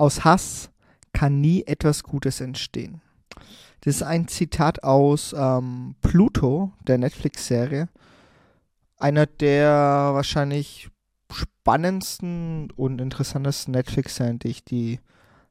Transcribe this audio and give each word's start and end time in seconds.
Aus 0.00 0.24
Hass 0.24 0.70
kann 1.12 1.42
nie 1.42 1.64
etwas 1.66 2.02
Gutes 2.02 2.40
entstehen. 2.40 3.02
Das 3.82 3.96
ist 3.96 4.02
ein 4.02 4.28
Zitat 4.28 4.82
aus 4.82 5.34
ähm, 5.36 5.94
Pluto, 6.00 6.72
der 6.86 6.96
Netflix-Serie. 6.96 7.90
Einer 8.96 9.26
der 9.26 9.68
wahrscheinlich 10.14 10.88
spannendsten 11.30 12.70
und 12.76 12.98
interessantesten 12.98 13.72
Netflix-Serien, 13.72 14.38
die 14.38 14.48
ich 14.48 14.64
die 14.64 15.00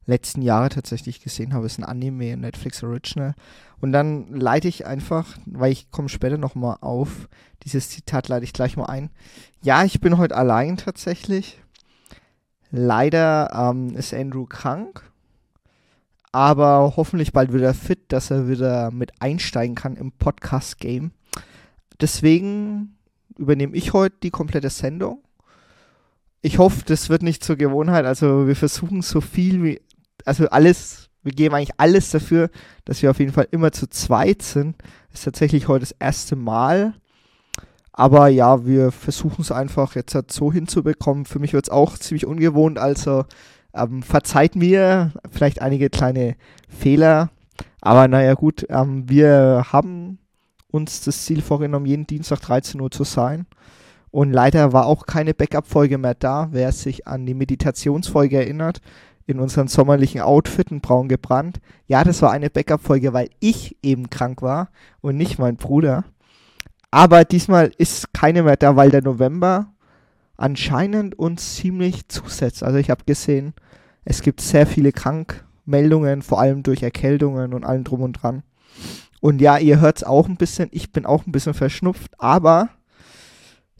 letzten 0.08 0.42
Jahre 0.42 0.70
tatsächlich 0.70 1.22
gesehen 1.22 1.54
habe. 1.54 1.68
Ist 1.68 1.78
ein 1.78 1.84
Anime, 1.84 2.34
ein 2.34 2.40
Netflix 2.40 2.82
Original. 2.84 3.36
Und 3.80 3.92
dann 3.92 4.34
leite 4.34 4.68
ich 4.68 4.88
einfach, 4.88 5.38
weil 5.46 5.72
ich 5.72 5.92
komme 5.92 6.10
später 6.10 6.40
nochmal 6.40 6.78
auf, 6.82 7.30
dieses 7.62 7.90
Zitat 7.92 8.30
leite 8.30 8.46
ich 8.46 8.54
gleich 8.54 8.78
mal 8.78 8.88
ein. 8.88 9.12
Ja, 9.62 9.84
ich 9.84 10.02
bin 10.02 10.18
heute 10.18 10.36
allein 10.36 10.78
tatsächlich. 10.78 11.62
Leider 12.72 13.50
ähm, 13.54 13.96
ist 13.96 14.14
Andrew 14.14 14.46
krank 14.46 15.10
aber 16.32 16.94
hoffentlich 16.96 17.34
bald 17.34 17.54
wieder 17.54 17.74
fit, 17.74 18.00
dass 18.10 18.32
er 18.32 18.48
wieder 18.48 18.92
mit 18.92 19.12
einsteigen 19.20 19.76
kann 19.76 19.96
im 19.96 20.12
Podcast-Game. 20.12 21.12
Deswegen 22.00 22.98
übernehme 23.38 23.76
ich 23.76 23.94
heute 23.94 24.16
die 24.24 24.30
komplette 24.30 24.70
Sendung. 24.70 25.24
Ich 26.42 26.58
hoffe, 26.58 26.84
das 26.86 27.10
wird 27.10 27.24
nicht 27.24 27.44
zur 27.44 27.56
Gewohnheit. 27.56 28.06
Also 28.06 28.48
wir 28.48 28.56
versuchen 28.56 29.02
so 29.02 29.22
viel 29.22 29.64
wie, 29.64 29.82
also 30.24 30.48
alles, 30.50 31.10
wir 31.24 31.34
geben 31.34 31.56
eigentlich 31.56 31.78
alles 31.78 32.12
dafür, 32.12 32.50
dass 32.86 33.02
wir 33.02 33.12
auf 33.12 33.20
jeden 33.20 33.34
Fall 33.34 33.48
immer 33.52 33.72
zu 33.72 33.90
zweit 33.90 34.42
sind. 34.42 34.78
Das 35.10 35.22
ist 35.22 35.26
tatsächlich 35.26 35.68
heute 35.68 35.82
das 35.82 35.96
erste 36.00 36.36
Mal. 36.36 36.94
Aber 38.00 38.30
ja, 38.30 38.66
wir 38.66 38.94
versuchen 38.94 39.42
es 39.42 39.52
einfach 39.52 39.96
jetzt 39.96 40.16
halt 40.16 40.32
so 40.32 40.54
hinzubekommen. 40.54 41.26
Für 41.26 41.40
mich 41.40 41.52
wird 41.52 41.66
es 41.66 41.70
auch 41.70 41.98
ziemlich 41.98 42.26
ungewohnt. 42.26 42.80
Also 42.80 43.26
ähm, 43.74 44.04
verzeiht 44.04 44.56
mir 44.56 45.12
vielleicht 45.30 45.62
einige 45.62 45.90
kleine 45.90 46.38
Fehler, 46.70 47.30
aber 47.82 48.08
naja 48.08 48.36
gut, 48.36 48.66
ähm, 48.70 49.10
wir 49.10 49.66
haben 49.74 50.18
uns 50.72 51.02
das 51.02 51.26
Ziel 51.26 51.42
vorgenommen, 51.42 51.88
jeden 51.88 52.08
Dienstag 52.08 52.40
13 52.40 52.80
Uhr 52.80 52.90
zu 52.90 53.04
sein. 53.04 53.48
Und 54.12 54.32
leider 54.32 54.72
war 54.72 54.86
auch 54.86 55.06
keine 55.06 55.34
Backup-Folge 55.34 55.98
mehr 55.98 56.16
da. 56.16 56.48
Wer 56.52 56.72
sich 56.72 57.06
an 57.06 57.26
die 57.26 57.34
Meditationsfolge 57.34 58.38
erinnert, 58.38 58.80
in 59.28 59.42
unseren 59.42 59.68
sommerlichen 59.68 60.22
Outfit 60.22 60.72
in 60.72 60.80
braun 60.80 61.10
gebrannt. 61.10 61.60
Ja, 61.88 62.06
das 62.06 62.22
war 62.22 62.32
eine 62.32 62.50
Backup-Folge, 62.50 63.12
weil 63.12 63.30
ich 63.42 63.76
eben 63.84 64.10
krank 64.10 64.42
war 64.42 64.70
und 65.02 65.18
nicht 65.18 65.38
mein 65.38 65.58
Bruder. 65.58 66.06
Aber 66.92 67.24
diesmal 67.24 67.72
ist 67.78 68.14
keine 68.14 68.44
mehr 68.44 68.58
da, 68.58 68.76
weil 68.76 68.90
der 68.90 69.04
November 69.04 69.74
anscheinend 70.38 71.18
uns 71.20 71.56
ziemlich 71.56 72.08
zusetzt. 72.08 72.64
Also 72.64 72.78
ich 72.78 72.90
habe 72.90 73.04
gesehen, 73.06 73.54
es 74.06 74.22
gibt 74.22 74.42
sehr 74.42 74.66
viele 74.66 74.92
Krankmeldungen, 74.92 76.22
vor 76.22 76.40
allem 76.40 76.64
durch 76.64 76.82
Erkältungen 76.82 77.54
und 77.54 77.64
allem 77.64 77.84
drum 77.84 78.02
und 78.02 78.14
dran. 78.14 78.44
Und 79.22 79.42
ja, 79.42 79.58
ihr 79.58 79.80
hört 79.80 79.98
es 79.98 80.04
auch 80.04 80.28
ein 80.28 80.38
bisschen, 80.38 80.70
ich 80.72 80.92
bin 80.92 81.06
auch 81.06 81.28
ein 81.28 81.32
bisschen 81.32 81.54
verschnupft, 81.54 82.14
aber 82.18 82.70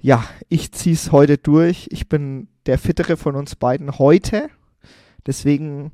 ja, 0.02 0.24
ich 0.48 0.72
ziehe 0.72 0.96
es 0.96 1.12
heute 1.12 1.38
durch. 1.38 1.88
Ich 1.92 2.10
bin 2.10 2.48
der 2.66 2.78
fittere 2.78 3.18
von 3.18 3.36
uns 3.36 3.56
beiden 3.56 3.98
heute. 4.00 4.50
Deswegen 5.26 5.92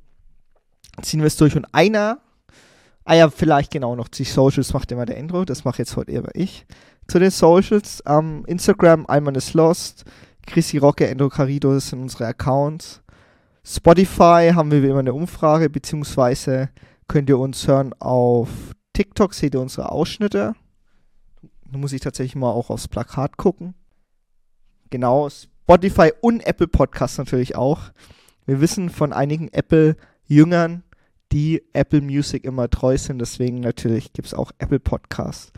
ziehen 1.02 1.22
wir 1.22 1.28
es 1.28 1.38
durch. 1.38 1.56
Und 1.56 1.66
einer, 1.74 2.20
ah 3.04 3.16
ja, 3.16 3.30
vielleicht 3.30 3.72
genau 3.72 3.96
noch, 3.96 4.08
die 4.08 4.24
Socials 4.24 4.74
macht 4.74 4.92
immer 4.92 5.06
der 5.06 5.18
Intro, 5.18 5.46
das 5.46 5.64
mache 5.64 5.80
jetzt 5.80 5.96
heute 5.96 6.12
eher 6.12 6.24
ich. 6.34 6.66
Zu 7.08 7.20
den 7.20 7.32
Socials, 7.32 8.02
ähm, 8.08 8.44
Instagram, 8.48 9.06
Alman 9.08 9.36
is 9.36 9.54
Lost, 9.54 10.06
Chrissy 10.46 10.78
Rocke, 10.78 11.08
Endo 11.08 11.30
Carido, 11.30 11.78
sind 11.80 12.02
unsere 12.02 12.28
Accounts. 12.28 13.02
Spotify 13.64 14.52
haben 14.54 14.72
wir 14.72 14.84
wie 14.84 14.88
immer 14.88 15.00
eine 15.00 15.14
Umfrage, 15.14 15.70
beziehungsweise 15.70 16.70
könnt 17.08 17.30
ihr 17.30 17.40
uns 17.40 17.68
hören 17.68 17.94
auf 18.00 18.50
TikTok, 18.94 19.34
seht 19.34 19.56
ihr 19.56 19.62
unsere 19.62 19.92
Ausschnitte. 19.92 20.54
Da 21.72 21.78
muss 21.78 21.94
ich 21.94 22.02
tatsächlich 22.02 22.36
mal 22.36 22.52
auch 22.52 22.70
aufs 22.70 22.88
Plakat 22.88 23.38
gucken. 23.38 23.76
Genau, 24.90 25.30
Spotify 25.30 26.12
und 26.22 26.46
Apple 26.46 26.68
Podcasts 26.68 27.18
natürlich 27.18 27.56
auch. 27.56 27.92
Wir 28.46 28.62
wissen 28.62 28.90
von 28.90 29.14
einigen 29.14 29.50
Apple-Jüngern, 29.50 30.84
die 31.32 31.64
Apple 31.74 32.02
Music 32.02 32.46
immer 32.46 32.70
treu 32.70 32.98
sind, 32.98 33.20
deswegen 33.20 33.60
natürlich 33.60 34.14
gibt 34.14 34.28
es 34.28 34.34
auch 34.34 34.52
Apple 34.60 34.80
Podcasts. 34.80 35.52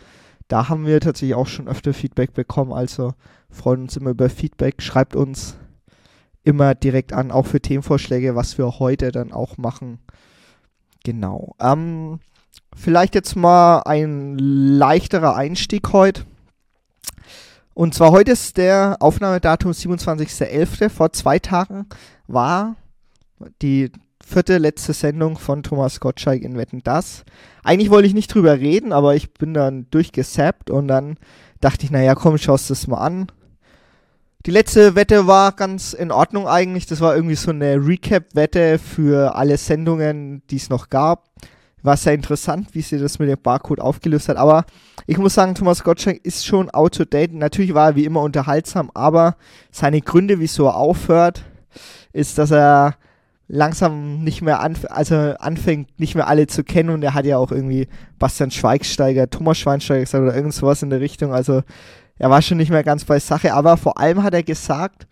Da 0.47 0.69
haben 0.69 0.85
wir 0.85 0.99
tatsächlich 1.01 1.35
auch 1.35 1.47
schon 1.47 1.67
öfter 1.67 1.93
Feedback 1.93 2.33
bekommen, 2.33 2.71
also 2.71 3.13
freuen 3.49 3.83
uns 3.83 3.97
immer 3.97 4.11
über 4.11 4.29
Feedback. 4.29 4.81
Schreibt 4.81 5.15
uns 5.15 5.57
immer 6.43 6.75
direkt 6.75 7.11
an, 7.13 7.31
auch 7.31 7.45
für 7.45 7.61
Themenvorschläge, 7.61 8.35
was 8.35 8.57
wir 8.57 8.79
heute 8.79 9.11
dann 9.11 9.33
auch 9.33 9.57
machen. 9.57 9.99
Genau. 11.03 11.55
Ähm, 11.59 12.19
vielleicht 12.75 13.15
jetzt 13.15 13.35
mal 13.35 13.81
ein 13.81 14.37
leichterer 14.37 15.35
Einstieg 15.35 15.91
heute. 15.91 16.25
Und 17.73 17.93
zwar 17.93 18.11
heute 18.11 18.31
ist 18.31 18.57
der 18.57 18.97
Aufnahmedatum 19.01 19.71
27.11. 19.71 20.89
Vor 20.89 21.11
zwei 21.11 21.37
Tagen 21.39 21.85
war 22.27 22.75
die 23.61 23.91
vierte 24.27 24.57
letzte 24.57 24.93
Sendung 24.93 25.37
von 25.37 25.63
Thomas 25.63 25.99
Gottschalk 25.99 26.41
in 26.41 26.57
Wetten 26.57 26.83
Das. 26.83 27.23
Eigentlich 27.63 27.89
wollte 27.89 28.07
ich 28.07 28.13
nicht 28.13 28.33
drüber 28.33 28.59
reden, 28.59 28.91
aber 28.91 29.15
ich 29.15 29.33
bin 29.33 29.53
dann 29.53 29.87
durchgesappt 29.89 30.69
und 30.69 30.87
dann 30.89 31.17
dachte 31.61 31.85
ich, 31.85 31.91
naja, 31.91 32.13
komm, 32.13 32.37
schaust 32.37 32.69
das 32.69 32.87
mal 32.87 32.97
an. 32.97 33.27
Die 34.45 34.51
letzte 34.51 34.95
Wette 34.95 35.27
war 35.27 35.53
ganz 35.53 35.93
in 35.93 36.11
Ordnung 36.11 36.47
eigentlich. 36.47 36.85
Das 36.85 36.99
war 36.99 37.15
irgendwie 37.15 37.35
so 37.35 37.51
eine 37.51 37.75
Recap-Wette 37.75 38.79
für 38.79 39.35
alle 39.35 39.57
Sendungen, 39.57 40.41
die 40.49 40.57
es 40.57 40.69
noch 40.69 40.89
gab. 40.89 41.29
War 41.81 41.95
sehr 41.95 42.13
interessant, 42.13 42.69
wie 42.73 42.81
sie 42.81 42.99
das 42.99 43.19
mit 43.19 43.29
dem 43.29 43.41
Barcode 43.41 43.79
aufgelöst 43.79 44.29
hat. 44.29 44.37
Aber 44.37 44.65
ich 45.05 45.17
muss 45.17 45.35
sagen, 45.35 45.55
Thomas 45.55 45.83
Gottschalk 45.83 46.23
ist 46.25 46.45
schon 46.45 46.69
out 46.69 46.95
to 46.95 47.05
date. 47.05 47.33
Natürlich 47.33 47.73
war 47.73 47.91
er 47.91 47.95
wie 47.95 48.05
immer 48.05 48.21
unterhaltsam, 48.21 48.91
aber 48.93 49.37
seine 49.71 50.01
Gründe, 50.01 50.39
wieso 50.39 50.65
er 50.65 50.75
aufhört, 50.75 51.45
ist, 52.11 52.37
dass 52.37 52.51
er 52.51 52.95
langsam 53.47 54.23
nicht 54.23 54.41
mehr 54.41 54.59
anf 54.59 54.85
also 54.89 55.15
anfängt, 55.15 55.99
nicht 55.99 56.15
mehr 56.15 56.27
alle 56.27 56.47
zu 56.47 56.63
kennen. 56.63 56.89
Und 56.89 57.03
er 57.03 57.13
hat 57.13 57.25
ja 57.25 57.37
auch 57.37 57.51
irgendwie 57.51 57.87
Bastian 58.19 58.51
Schweigsteiger, 58.51 59.29
Thomas 59.29 59.57
Schweinsteiger 59.57 60.01
gesagt 60.01 60.23
oder 60.23 60.35
irgend 60.35 60.53
sowas 60.53 60.83
in 60.83 60.89
der 60.89 60.99
Richtung. 60.99 61.33
Also 61.33 61.63
er 62.19 62.29
war 62.29 62.41
schon 62.41 62.57
nicht 62.57 62.71
mehr 62.71 62.83
ganz 62.83 63.05
bei 63.05 63.19
Sache, 63.19 63.53
aber 63.53 63.77
vor 63.77 63.97
allem 63.99 64.23
hat 64.23 64.33
er 64.33 64.43
gesagt, 64.43 65.07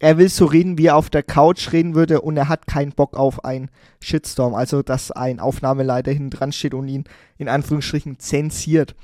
er 0.00 0.18
will 0.18 0.28
so 0.28 0.44
reden, 0.44 0.78
wie 0.78 0.86
er 0.86 0.96
auf 0.96 1.10
der 1.10 1.22
Couch 1.22 1.72
reden 1.72 1.94
würde 1.94 2.20
und 2.20 2.36
er 2.36 2.48
hat 2.48 2.66
keinen 2.66 2.92
Bock 2.92 3.16
auf 3.16 3.44
einen 3.44 3.68
Shitstorm, 4.00 4.54
also 4.54 4.82
dass 4.82 5.10
ein 5.10 5.40
Aufnahmeleiter 5.40 6.12
hinten 6.12 6.30
dran 6.30 6.52
steht 6.52 6.74
und 6.74 6.86
ihn 6.86 7.04
in 7.36 7.48
Anführungsstrichen 7.48 8.18
zensiert. 8.20 8.94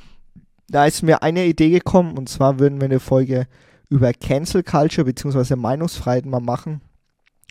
Da 0.69 0.87
ist 0.87 1.03
mir 1.03 1.23
eine 1.23 1.47
Idee 1.47 1.71
gekommen 1.71 2.17
und 2.17 2.29
zwar 2.29 2.61
würden 2.61 2.81
wir 2.81 2.87
eine 2.87 3.01
Folge 3.01 3.47
über 3.89 4.13
Cancel 4.13 4.63
Culture 4.63 5.05
bzw. 5.05 5.57
Meinungsfreiheit 5.57 6.27
mal 6.27 6.41
machen, 6.41 6.81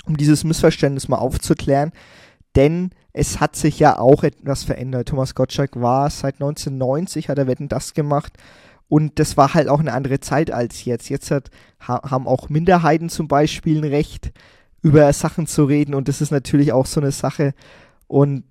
um 0.05 0.17
dieses 0.17 0.43
Missverständnis 0.43 1.07
mal 1.07 1.17
aufzuklären, 1.17 1.91
denn 2.55 2.91
es 3.13 3.39
hat 3.39 3.55
sich 3.55 3.79
ja 3.79 3.97
auch 3.97 4.23
etwas 4.23 4.63
verändert. 4.63 5.09
Thomas 5.09 5.35
Gottschalk 5.35 5.79
war 5.79 6.09
seit 6.09 6.35
1990, 6.35 7.29
hat 7.29 7.37
er 7.37 7.47
Wetten 7.47 7.69
das 7.69 7.93
gemacht 7.93 8.33
und 8.89 9.19
das 9.19 9.37
war 9.37 9.53
halt 9.53 9.69
auch 9.69 9.79
eine 9.79 9.93
andere 9.93 10.19
Zeit 10.19 10.51
als 10.51 10.85
jetzt. 10.85 11.09
Jetzt 11.09 11.31
hat, 11.31 11.49
haben 11.79 12.27
auch 12.27 12.49
Minderheiten 12.49 13.09
zum 13.09 13.27
Beispiel 13.27 13.79
ein 13.79 13.89
Recht, 13.89 14.31
über 14.83 15.11
Sachen 15.13 15.47
zu 15.47 15.63
reden. 15.63 15.95
Und 15.95 16.07
das 16.07 16.21
ist 16.21 16.29
natürlich 16.29 16.71
auch 16.71 16.85
so 16.85 17.01
eine 17.01 17.11
Sache. 17.11 17.55
Und 18.07 18.43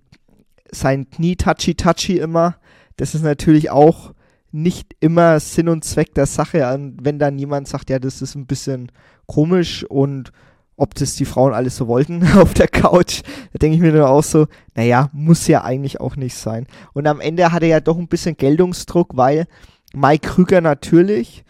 sein 0.72 1.08
Knie 1.10 1.36
touchy-touchy 1.36 2.18
immer, 2.18 2.56
das 2.96 3.14
ist 3.14 3.22
natürlich 3.22 3.70
auch 3.70 4.14
nicht 4.50 4.96
immer 5.00 5.38
Sinn 5.38 5.68
und 5.68 5.84
Zweck 5.84 6.14
der 6.14 6.26
Sache. 6.26 6.66
Und 6.74 7.04
wenn 7.04 7.18
dann 7.18 7.38
jemand 7.38 7.68
sagt, 7.68 7.90
ja, 7.90 7.98
das 7.98 8.22
ist 8.22 8.34
ein 8.34 8.46
bisschen 8.46 8.90
komisch 9.26 9.84
und 9.84 10.32
ob 10.76 10.94
das 10.94 11.16
die 11.16 11.24
Frauen 11.24 11.52
alles 11.52 11.76
so 11.76 11.86
wollten 11.86 12.26
auf 12.36 12.54
der 12.54 12.68
Couch, 12.68 13.22
da 13.52 13.58
denke 13.58 13.76
ich 13.76 13.82
mir 13.82 13.92
dann 13.92 14.02
auch 14.02 14.22
so, 14.24 14.46
naja, 14.74 15.10
muss 15.12 15.46
ja 15.46 15.62
eigentlich 15.64 16.00
auch 16.00 16.16
nicht 16.16 16.34
sein. 16.34 16.66
Und 16.92 17.06
am 17.06 17.20
Ende 17.20 17.52
hat 17.52 17.62
er 17.62 17.68
ja 17.68 17.80
doch 17.80 17.98
ein 17.98 18.08
bisschen 18.08 18.36
Geltungsdruck, 18.36 19.16
weil 19.16 19.46
Mike 19.94 20.28
Krüger 20.28 20.60
natürlich 20.60 21.44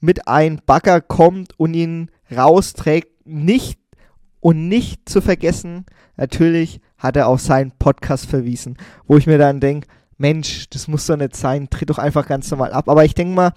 mit 0.00 0.28
ein 0.28 0.60
Bagger 0.66 1.00
kommt 1.00 1.58
und 1.58 1.74
ihn 1.74 2.10
rausträgt. 2.34 3.08
Nicht 3.24 3.78
und 4.40 4.68
nicht 4.68 5.08
zu 5.08 5.20
vergessen, 5.20 5.86
natürlich 6.16 6.80
hat 6.98 7.16
er 7.16 7.26
auf 7.28 7.40
seinen 7.40 7.72
Podcast 7.72 8.26
verwiesen, 8.26 8.76
wo 9.06 9.16
ich 9.16 9.26
mir 9.26 9.38
dann 9.38 9.58
denke, 9.58 9.88
Mensch, 10.18 10.70
das 10.70 10.88
muss 10.88 11.06
doch 11.06 11.16
nicht 11.16 11.36
sein, 11.36 11.68
tritt 11.68 11.90
doch 11.90 11.98
einfach 11.98 12.26
ganz 12.26 12.50
normal 12.50 12.72
ab. 12.72 12.88
Aber 12.88 13.04
ich 13.04 13.14
denke 13.14 13.34
mal, 13.34 13.52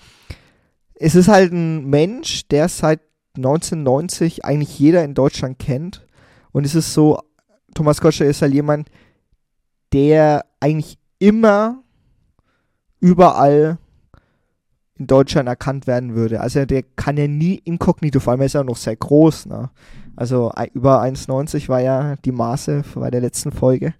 es 0.95 1.15
ist 1.15 1.27
halt 1.27 1.53
ein 1.53 1.85
Mensch, 1.89 2.47
der 2.47 2.67
seit 2.67 2.99
1990 3.39 4.45
eigentlich 4.45 4.77
jeder 4.79 5.03
in 5.03 5.13
Deutschland 5.13 5.59
kennt. 5.59 6.05
Und 6.51 6.65
es 6.65 6.75
ist 6.75 6.93
so, 6.93 7.19
Thomas 7.73 8.01
Gottschalk 8.01 8.29
ist 8.29 8.41
halt 8.41 8.53
jemand, 8.53 8.89
der 9.93 10.45
eigentlich 10.59 10.97
immer 11.19 11.83
überall 12.99 13.77
in 14.97 15.07
Deutschland 15.07 15.47
erkannt 15.47 15.87
werden 15.87 16.15
würde. 16.15 16.41
Also 16.41 16.65
der 16.65 16.83
kann 16.83 17.17
ja 17.17 17.27
nie 17.27 17.55
inkognito, 17.63 18.19
vor 18.19 18.31
allem 18.31 18.41
ist 18.41 18.55
er 18.55 18.63
noch 18.63 18.77
sehr 18.77 18.95
groß, 18.95 19.45
ne? 19.47 19.69
Also 20.15 20.51
über 20.73 21.01
1,90 21.01 21.69
war 21.69 21.79
ja 21.79 22.17
die 22.17 22.33
Maße 22.33 22.83
bei 22.95 23.09
der 23.09 23.21
letzten 23.21 23.53
Folge. 23.53 23.93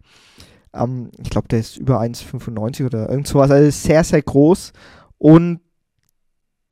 Ähm, 0.74 1.12
ich 1.18 1.30
glaube, 1.30 1.48
der 1.48 1.60
ist 1.60 1.78
über 1.78 2.02
1,95 2.02 2.86
oder 2.86 3.10
irgend 3.10 3.28
sowas. 3.28 3.50
Also 3.50 3.72
sehr, 3.72 4.04
sehr 4.04 4.22
groß. 4.22 4.74
Und 5.18 5.62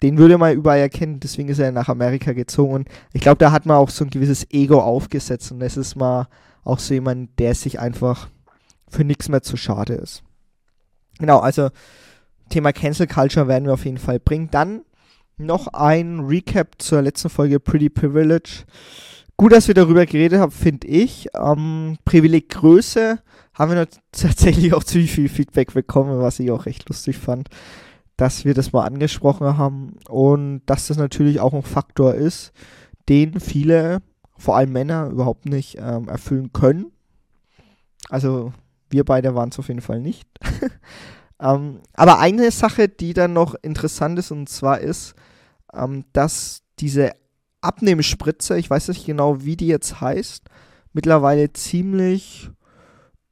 den 0.01 0.17
würde 0.17 0.37
man 0.37 0.53
überall 0.53 0.79
erkennen, 0.79 1.19
deswegen 1.19 1.49
ist 1.49 1.59
er 1.59 1.71
nach 1.71 1.89
Amerika 1.89 2.33
gezogen. 2.33 2.85
Ich 3.13 3.21
glaube, 3.21 3.39
da 3.39 3.51
hat 3.51 3.65
man 3.65 3.77
auch 3.77 3.89
so 3.89 4.05
ein 4.05 4.11
gewisses 4.11 4.45
Ego 4.51 4.79
aufgesetzt. 4.79 5.51
Und 5.51 5.59
das 5.59 5.75
ist 5.75 5.95
mal 5.95 6.27
auch 6.63 6.79
so 6.79 6.93
jemand, 6.93 7.39
der 7.39 7.55
sich 7.55 7.79
einfach 7.79 8.29
für 8.87 9.03
nichts 9.03 9.27
mehr 9.29 9.41
zu 9.41 9.57
schade 9.57 9.93
ist. 9.93 10.23
Genau, 11.17 11.39
also 11.39 11.69
Thema 12.49 12.73
Cancel 12.73 13.07
Culture 13.07 13.47
werden 13.47 13.65
wir 13.65 13.73
auf 13.73 13.85
jeden 13.85 13.97
Fall 13.97 14.19
bringen. 14.19 14.49
Dann 14.51 14.83
noch 15.37 15.67
ein 15.67 16.19
Recap 16.19 16.75
zur 16.79 17.01
letzten 17.01 17.29
Folge 17.29 17.59
Pretty 17.59 17.89
Privilege. 17.89 18.65
Gut, 19.35 19.51
dass 19.51 19.67
wir 19.67 19.75
darüber 19.75 20.05
geredet 20.05 20.39
haben, 20.39 20.51
finde 20.51 20.87
ich. 20.87 21.27
Ähm, 21.35 21.97
Privileg 22.05 22.49
Größe 22.49 23.19
haben 23.53 23.71
wir 23.71 23.87
tatsächlich 24.11 24.73
auch 24.73 24.83
ziemlich 24.83 25.11
viel 25.11 25.29
Feedback 25.29 25.73
bekommen, 25.73 26.19
was 26.19 26.39
ich 26.39 26.51
auch 26.51 26.65
recht 26.65 26.87
lustig 26.89 27.17
fand, 27.17 27.49
dass 28.17 28.45
wir 28.45 28.53
das 28.55 28.73
mal 28.73 28.85
angesprochen 28.85 29.57
haben 29.57 29.93
und 30.09 30.61
dass 30.65 30.87
das 30.87 30.97
natürlich 30.97 31.39
auch 31.39 31.53
ein 31.53 31.61
Faktor 31.61 32.15
ist, 32.15 32.51
den 33.07 33.39
viele, 33.39 33.99
vor 34.37 34.57
allem 34.57 34.73
Männer, 34.73 35.07
überhaupt 35.09 35.45
nicht 35.45 35.77
ähm, 35.79 36.09
erfüllen 36.09 36.51
können. 36.51 36.91
Also 38.09 38.53
wir 38.89 39.05
beide 39.05 39.35
waren 39.35 39.49
es 39.49 39.59
auf 39.59 39.67
jeden 39.67 39.81
Fall 39.81 40.01
nicht. 40.01 40.27
ähm, 41.39 41.79
aber 41.93 42.19
eine 42.19 42.49
Sache, 42.51 42.89
die 42.89 43.13
dann 43.13 43.33
noch 43.33 43.55
interessant 43.61 44.17
ist, 44.17 44.31
und 44.31 44.49
zwar 44.49 44.79
ist, 44.79 45.13
ähm, 45.73 46.05
dass 46.13 46.63
diese 46.79 47.11
Abnehmspritze, 47.61 48.57
ich 48.57 48.69
weiß 48.69 48.87
nicht 48.89 49.05
genau, 49.05 49.43
wie 49.43 49.57
die 49.57 49.67
jetzt 49.67 50.01
heißt, 50.01 50.45
mittlerweile 50.93 51.53
ziemlich 51.53 52.49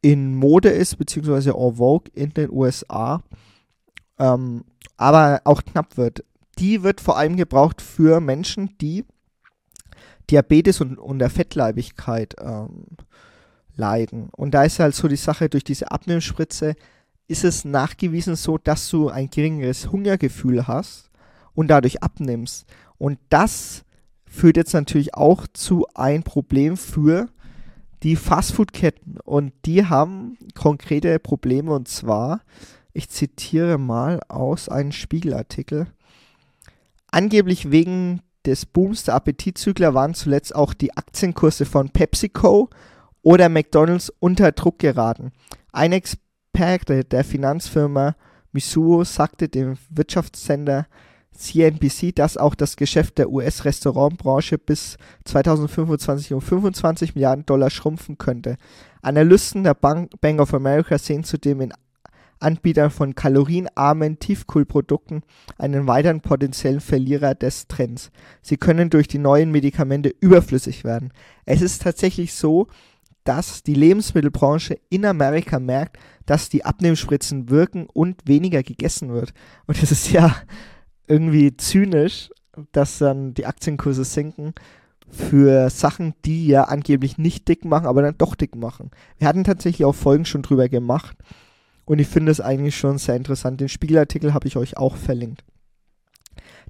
in 0.01 0.35
Mode 0.35 0.69
ist, 0.69 0.97
beziehungsweise 0.97 1.51
en 1.51 1.75
vogue 1.75 2.11
in 2.13 2.31
den 2.31 2.51
USA, 2.51 3.23
ähm, 4.19 4.63
aber 4.97 5.41
auch 5.43 5.63
knapp 5.63 5.97
wird. 5.97 6.23
Die 6.59 6.83
wird 6.83 7.01
vor 7.01 7.17
allem 7.17 7.35
gebraucht 7.35 7.81
für 7.81 8.21
Menschen, 8.21 8.77
die 8.79 9.05
Diabetes 10.29 10.81
und 10.81 10.97
unter 10.97 11.29
Fettleibigkeit 11.29 12.35
ähm, 12.39 12.85
leiden. 13.75 14.29
Und 14.31 14.53
da 14.53 14.63
ist 14.63 14.79
halt 14.79 14.95
so 14.95 15.07
die 15.07 15.15
Sache, 15.15 15.49
durch 15.49 15.63
diese 15.63 15.91
Abnehmspritze 15.91 16.75
ist 17.27 17.43
es 17.43 17.65
nachgewiesen 17.65 18.35
so, 18.35 18.57
dass 18.57 18.89
du 18.89 19.09
ein 19.09 19.29
geringeres 19.29 19.91
Hungergefühl 19.91 20.67
hast 20.67 21.09
und 21.53 21.67
dadurch 21.69 22.03
abnimmst. 22.03 22.65
Und 22.97 23.19
das 23.29 23.83
führt 24.25 24.57
jetzt 24.57 24.73
natürlich 24.73 25.15
auch 25.15 25.47
zu 25.53 25.87
ein 25.95 26.23
Problem 26.23 26.77
für 26.77 27.27
die 28.03 28.15
Fastfood-Ketten. 28.15 29.17
Und 29.23 29.53
die 29.65 29.85
haben 29.85 30.37
konkrete 30.53 31.17
Probleme 31.19 31.71
und 31.71 31.87
zwar, 31.87 32.41
ich 32.95 33.09
zitiere 33.09 33.77
mal 33.77 34.21
aus 34.29 34.69
einem 34.69 34.91
Spiegelartikel, 34.91 35.87
angeblich 37.11 37.69
wegen 37.69 38.21
des 38.45 38.65
Booms 38.65 39.03
der 39.03 39.15
Appetitzügler 39.15 39.93
waren 39.93 40.13
zuletzt 40.13 40.55
auch 40.55 40.73
die 40.73 40.95
Aktienkurse 40.95 41.65
von 41.65 41.89
PepsiCo 41.89 42.69
oder 43.21 43.49
McDonald's 43.49 44.13
unter 44.19 44.51
Druck 44.51 44.79
geraten. 44.79 45.31
Ein 45.73 45.91
Experte 45.91 47.03
der 47.03 47.23
Finanzfirma 47.23 48.15
Misuo 48.51 49.03
sagte 49.03 49.49
dem 49.49 49.77
Wirtschaftssender 49.89 50.87
CNBC, 51.35 52.15
dass 52.15 52.37
auch 52.37 52.55
das 52.55 52.77
Geschäft 52.77 53.17
der 53.17 53.29
US-Restaurantbranche 53.29 54.57
bis 54.57 54.97
2025 55.25 56.33
um 56.33 56.39
25 56.39 57.15
Milliarden 57.15 57.45
Dollar 57.45 57.69
schrumpfen 57.69 58.17
könnte. 58.17 58.55
Analysten 59.01 59.65
der 59.65 59.73
Bank, 59.73 60.11
Bank 60.21 60.39
of 60.39 60.53
America 60.53 60.97
sehen 60.97 61.25
zudem 61.25 61.59
in 61.59 61.73
Anbietern 62.39 62.91
von 62.91 63.15
kalorienarmen 63.15 64.19
Tiefkühlprodukten 64.19 65.23
einen 65.57 65.87
weiteren 65.87 66.21
potenziellen 66.21 66.81
Verlierer 66.81 67.35
des 67.35 67.67
Trends. 67.67 68.11
Sie 68.41 68.57
können 68.57 68.89
durch 68.89 69.07
die 69.07 69.17
neuen 69.17 69.51
Medikamente 69.51 70.13
überflüssig 70.19 70.83
werden. 70.83 71.13
Es 71.45 71.61
ist 71.61 71.81
tatsächlich 71.81 72.33
so, 72.33 72.67
dass 73.23 73.63
die 73.63 73.73
Lebensmittelbranche 73.73 74.79
in 74.89 75.05
Amerika 75.05 75.59
merkt, 75.59 75.97
dass 76.25 76.49
die 76.49 76.63
Abnehmspritzen 76.63 77.49
wirken 77.49 77.87
und 77.91 78.21
weniger 78.25 78.63
gegessen 78.63 79.11
wird. 79.11 79.33
Und 79.65 79.81
es 79.81 79.91
ist 79.91 80.11
ja 80.11 80.35
irgendwie 81.07 81.57
zynisch, 81.57 82.29
dass 82.71 82.99
dann 82.99 83.33
die 83.33 83.45
Aktienkurse 83.45 84.03
sinken 84.03 84.53
für 85.09 85.69
Sachen, 85.69 86.13
die 86.25 86.47
ja 86.47 86.65
angeblich 86.65 87.17
nicht 87.17 87.47
dick 87.47 87.65
machen, 87.65 87.87
aber 87.87 88.01
dann 88.01 88.17
doch 88.17 88.35
dick 88.35 88.55
machen. 88.55 88.91
Wir 89.17 89.27
hatten 89.27 89.43
tatsächlich 89.43 89.85
auch 89.85 89.95
Folgen 89.95 90.25
schon 90.25 90.41
drüber 90.41 90.69
gemacht 90.69 91.17
und 91.85 91.99
ich 91.99 92.07
finde 92.07 92.31
es 92.31 92.41
eigentlich 92.41 92.75
schon 92.75 92.97
sehr 92.97 93.15
interessant. 93.15 93.61
Den 93.61 93.69
Spiegelartikel 93.69 94.33
habe 94.33 94.47
ich 94.47 94.57
euch 94.57 94.77
auch 94.77 94.95
verlinkt. 94.95 95.43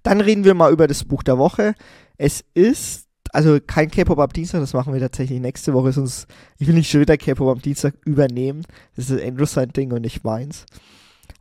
Dann 0.04 0.22
reden 0.22 0.44
wir 0.44 0.54
mal 0.54 0.72
über 0.72 0.88
das 0.88 1.04
Buch 1.04 1.24
der 1.24 1.38
Woche. 1.38 1.74
Es 2.18 2.44
ist 2.54 3.06
also 3.36 3.60
kein 3.60 3.92
K-Pop 3.92 4.20
am 4.20 4.30
Dienstag, 4.30 4.62
das 4.62 4.74
machen 4.74 4.94
wir 4.94 5.00
tatsächlich 5.00 5.42
nächste 5.42 5.74
Woche, 5.74 5.92
sonst 5.92 6.28
ich 6.58 6.68
will 6.68 6.76
nicht 6.76 6.90
schon 6.90 7.02
wieder 7.02 7.18
K-Pop 7.18 7.50
am 7.50 7.62
Dienstag 7.62 7.96
übernehmen. 8.06 8.64
Das 8.96 9.10
ist 9.10 9.22
Andrew 9.22 9.46
sein 9.46 9.74
Ding 9.74 9.92
und 9.92 10.02
nicht 10.02 10.24
meins. 10.24 10.66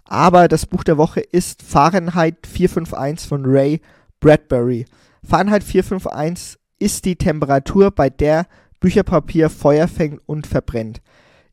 Aber 0.04 0.48
das 0.48 0.66
Buch 0.66 0.84
der 0.84 0.98
Woche 0.98 1.20
ist 1.20 1.62
Fahrenheit 1.62 2.46
451 2.46 3.28
von 3.28 3.44
Ray 3.46 3.80
Bradbury. 4.20 4.86
Fahrenheit 5.22 5.64
451 5.64 6.58
ist 6.78 7.04
die 7.04 7.16
Temperatur, 7.16 7.90
bei 7.90 8.10
der 8.10 8.46
Bücherpapier 8.80 9.48
Feuer 9.48 9.88
fängt 9.88 10.20
und 10.26 10.46
verbrennt. 10.46 11.00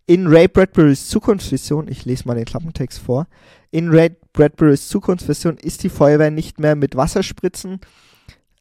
In 0.07 0.27
Ray 0.27 0.47
Bradburys 0.47 1.07
Zukunftsvision, 1.07 1.87
ich 1.87 2.05
lese 2.05 2.27
mal 2.27 2.35
den 2.35 2.45
Klappentext 2.45 2.99
vor, 2.99 3.27
in 3.69 3.89
Ray 3.89 4.11
Bradburys 4.33 4.89
Zukunftsvision 4.89 5.57
ist 5.57 5.83
die 5.83 5.89
Feuerwehr 5.89 6.31
nicht 6.31 6.59
mehr 6.59 6.75
mit 6.75 6.95
Wasserspritzen 6.95 7.79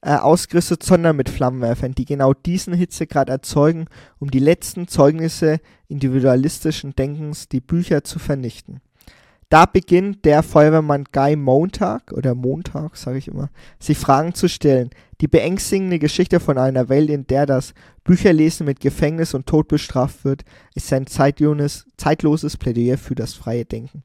äh, 0.03 0.15
ausgerüstet, 0.15 0.83
sondern 0.83 1.17
mit 1.17 1.29
Flammenwerfern, 1.29 1.95
die 1.95 2.05
genau 2.05 2.35
diesen 2.35 2.75
Hitzegrad 2.75 3.29
erzeugen, 3.29 3.87
um 4.19 4.31
die 4.31 4.39
letzten 4.39 4.89
Zeugnisse 4.89 5.61
individualistischen 5.89 6.95
Denkens, 6.95 7.49
die 7.49 7.61
Bücher 7.61 8.05
zu 8.05 8.19
vernichten. 8.19 8.81
Da 9.49 9.67
beginnt 9.67 10.25
der 10.25 10.45
Feuerwehrmann 10.45 11.05
Guy 11.11 11.35
Montag, 11.35 12.13
oder 12.13 12.37
Montag, 12.37 12.97
sage 12.97 13.19
ich 13.19 13.27
immer, 13.27 13.51
sich 13.81 13.99
Fragen 13.99 14.33
zu 14.33 14.49
stellen. 14.49 14.91
Die 15.21 15.29
beängstigende 15.29 15.99
Geschichte 15.99 16.41
von 16.41 16.57
einer 16.57 16.89
Welt, 16.89 17.11
in 17.11 17.27
der 17.27 17.45
das 17.45 17.75
Bücherlesen 18.05 18.65
mit 18.65 18.81
Gefängnis 18.81 19.35
und 19.35 19.47
Tod 19.47 19.69
bestraft 19.69 20.25
wird, 20.25 20.45
ist 20.75 20.93
ein 20.93 21.07
zeitloses 21.07 22.57
Plädoyer 22.57 22.97
für 22.97 23.15
das 23.15 23.35
freie 23.35 23.67
Denken. 23.67 24.03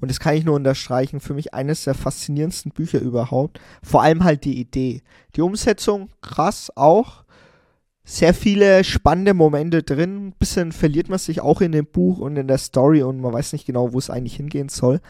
Und 0.00 0.10
das 0.10 0.20
kann 0.20 0.36
ich 0.36 0.44
nur 0.44 0.56
unterstreichen. 0.56 1.20
Für 1.20 1.34
mich 1.34 1.54
eines 1.54 1.84
der 1.84 1.94
faszinierendsten 1.94 2.72
Bücher 2.72 3.00
überhaupt. 3.00 3.60
Vor 3.82 4.02
allem 4.02 4.24
halt 4.24 4.44
die 4.44 4.60
Idee. 4.60 5.02
Die 5.34 5.40
Umsetzung, 5.40 6.10
krass 6.20 6.70
auch. 6.76 7.24
Sehr 8.04 8.34
viele 8.34 8.84
spannende 8.84 9.34
Momente 9.34 9.82
drin. 9.82 10.28
Ein 10.28 10.34
bisschen 10.38 10.72
verliert 10.72 11.08
man 11.08 11.18
sich 11.18 11.40
auch 11.40 11.60
in 11.60 11.72
dem 11.72 11.86
Buch 11.86 12.18
und 12.18 12.36
in 12.36 12.46
der 12.46 12.58
Story 12.58 13.02
und 13.02 13.20
man 13.20 13.32
weiß 13.32 13.52
nicht 13.54 13.66
genau, 13.66 13.92
wo 13.92 13.98
es 13.98 14.10
eigentlich 14.10 14.36
hingehen 14.36 14.68
soll. 14.68 15.00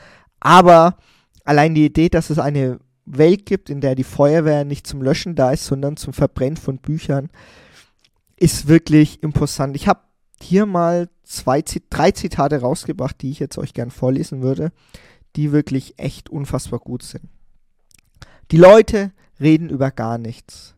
Aber 0.41 0.97
allein 1.45 1.75
die 1.75 1.85
Idee, 1.85 2.09
dass 2.09 2.31
es 2.31 2.39
eine 2.39 2.79
Welt 3.17 3.47
gibt, 3.47 3.71
in 3.71 3.81
der 3.81 3.95
die 3.95 4.05
Feuerwehr 4.05 4.65
nicht 4.65 4.87
zum 4.87 5.03
Löschen 5.03 5.35
da 5.35 5.53
ist, 5.53 5.67
sondern 5.67 5.97
zum 5.97 6.13
Verbrennen 6.13 6.57
von 6.57 6.79
Büchern, 6.79 7.31
ist 8.37 8.69
wirklich 8.69 9.23
imposant. 9.23 9.77
Ich 9.77 9.89
habe 9.89 10.01
hier 10.41 10.67
mal 10.67 11.09
zwei, 11.25 11.63
drei 11.91 12.13
Zitate 12.13 12.61
rausgebracht, 12.61 13.21
die 13.21 13.31
ich 13.31 13.39
jetzt 13.39 13.59
euch 13.59 13.75
gern 13.75 13.91
vorlesen 13.91 14.43
würde, 14.43 14.73
die 15.37 15.53
wirklich 15.53 15.99
echt 15.99 16.31
unfassbar 16.31 16.79
gut 16.79 17.03
sind. 17.03 17.25
Die 18.51 18.57
Leute 18.57 19.13
reden 19.41 19.69
über 19.69 19.91
gar 19.91 20.19
nichts. 20.19 20.75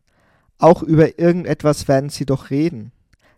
Auch 0.57 0.83
über 0.83 1.19
irgendetwas 1.19 1.87
werden 1.87 2.09
sie 2.09 2.25
doch 2.25 2.49
reden. 2.49 2.91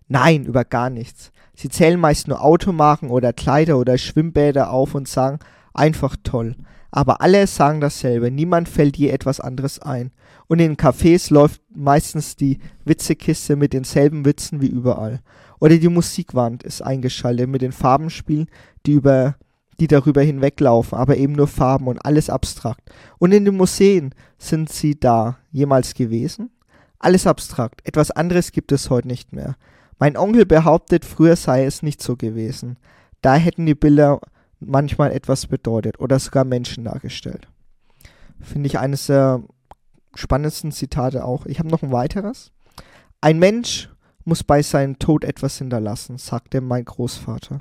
Nein, 0.08 0.46
über 0.46 0.66
gar 0.66 0.90
nichts. 0.90 1.32
Sie 1.56 1.70
zählen 1.70 2.00
meist 2.00 2.28
nur 2.28 2.42
Automarken 2.42 3.10
oder 3.10 3.32
Kleider 3.32 3.78
oder 3.78 3.98
Schwimmbäder 3.98 4.72
auf 4.72 4.96
und 4.96 5.08
sagen, 5.08 5.40
einfach 5.74 6.16
toll. 6.24 6.56
Aber 6.96 7.22
alle 7.22 7.48
sagen 7.48 7.82
dasselbe, 7.82 8.30
niemand 8.30 8.70
fällt 8.70 8.98
je 8.98 9.10
etwas 9.10 9.40
anderes 9.40 9.80
ein. 9.80 10.12
Und 10.46 10.60
in 10.60 10.78
Cafés 10.78 11.34
läuft 11.34 11.60
meistens 11.74 12.36
die 12.36 12.60
Witzekiste 12.86 13.56
mit 13.56 13.74
denselben 13.74 14.26
Witzen 14.26 14.62
wie 14.62 14.68
überall. 14.68 15.22
Oder 15.60 15.78
die 15.78 15.90
Musikwand 15.90 16.62
ist 16.62 16.84
eingeschaltet 16.84 17.50
mit 17.50 17.64
den 17.64 17.72
Farbenspielen, 17.72 18.46
die 18.86 18.92
über 18.92 19.38
die 19.80 19.88
darüber 19.88 20.22
hinweglaufen, 20.22 20.96
aber 20.96 21.18
eben 21.18 21.34
nur 21.34 21.48
Farben 21.48 21.88
und 21.88 22.06
alles 22.06 22.30
abstrakt. 22.30 22.92
Und 23.18 23.32
in 23.32 23.44
den 23.44 23.58
Museen 23.58 24.14
sind 24.38 24.72
sie 24.72 25.00
da 25.00 25.40
jemals 25.50 25.96
gewesen? 25.96 26.52
Alles 27.00 27.26
abstrakt. 27.26 27.82
Etwas 27.86 28.12
anderes 28.12 28.52
gibt 28.52 28.72
es 28.72 28.92
heute 28.92 29.08
nicht 29.08 29.34
mehr. 29.34 29.56
Mein 29.98 30.16
Onkel 30.16 30.46
behauptet, 30.46 31.06
früher 31.06 31.38
sei 31.38 31.66
es 31.66 31.82
nicht 31.82 32.04
so 32.04 32.18
gewesen. 32.18 32.78
Da 33.22 33.34
hätten 33.34 33.66
die 33.66 33.74
Bilder 33.74 34.20
manchmal 34.67 35.12
etwas 35.12 35.48
bedeutet 35.48 36.00
oder 36.00 36.20
sogar 36.20 36.46
Menschen 36.46 36.86
dargestellt. 36.86 37.48
Finde 38.39 38.67
ich 38.67 38.79
eines 38.79 39.08
der 39.08 39.43
spannendsten 40.15 40.72
Zitate 40.72 41.25
auch. 41.25 41.46
Ich 41.46 41.60
habe 41.60 41.70
noch 41.70 41.84
ein 41.84 41.91
weiteres. 41.91 42.51
Ein 43.22 43.39
Mensch 43.39 43.89
muss 44.25 44.43
bei 44.43 44.62
seinem 44.62 45.00
Tod 45.00 45.24
etwas 45.24 45.58
hinterlassen, 45.58 46.17
sagte 46.17 46.62
mein 46.62 46.86
Großvater. 46.86 47.60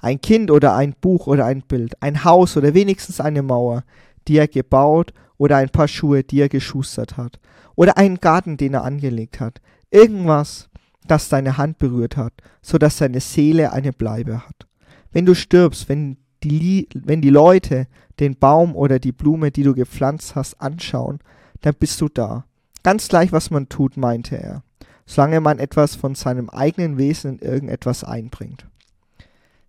Ein 0.00 0.20
Kind 0.20 0.50
oder 0.50 0.74
ein 0.76 0.94
Buch 1.00 1.26
oder 1.26 1.44
ein 1.44 1.62
Bild, 1.62 2.00
ein 2.02 2.24
Haus 2.24 2.56
oder 2.56 2.74
wenigstens 2.74 3.20
eine 3.20 3.42
Mauer, 3.42 3.84
die 4.28 4.36
er 4.36 4.48
gebaut 4.48 5.12
oder 5.38 5.56
ein 5.56 5.70
paar 5.70 5.88
Schuhe, 5.88 6.22
die 6.22 6.40
er 6.40 6.48
geschustert 6.48 7.16
hat, 7.16 7.40
oder 7.74 7.96
einen 7.96 8.18
Garten, 8.18 8.56
den 8.56 8.74
er 8.74 8.84
angelegt 8.84 9.40
hat, 9.40 9.60
irgendwas, 9.90 10.68
das 11.06 11.28
deine 11.28 11.56
Hand 11.56 11.78
berührt 11.78 12.16
hat, 12.16 12.34
so 12.60 12.78
dass 12.78 12.98
seine 12.98 13.20
Seele 13.20 13.72
eine 13.72 13.92
Bleibe 13.92 14.46
hat. 14.46 14.66
Wenn 15.10 15.26
du 15.26 15.34
stirbst, 15.34 15.88
wenn 15.88 16.18
die, 16.44 16.88
wenn 16.94 17.20
die 17.20 17.30
Leute 17.30 17.86
den 18.20 18.36
Baum 18.36 18.74
oder 18.74 18.98
die 18.98 19.12
Blume, 19.12 19.50
die 19.50 19.62
du 19.62 19.74
gepflanzt 19.74 20.34
hast, 20.34 20.60
anschauen, 20.60 21.20
dann 21.60 21.74
bist 21.74 22.00
du 22.00 22.08
da. 22.08 22.44
Ganz 22.82 23.08
gleich, 23.08 23.32
was 23.32 23.50
man 23.50 23.68
tut, 23.68 23.96
meinte 23.96 24.36
er, 24.36 24.62
solange 25.06 25.40
man 25.40 25.58
etwas 25.58 25.96
von 25.96 26.14
seinem 26.14 26.48
eigenen 26.50 26.98
Wesen 26.98 27.38
in 27.38 27.46
irgendetwas 27.46 28.04
einbringt. 28.04 28.66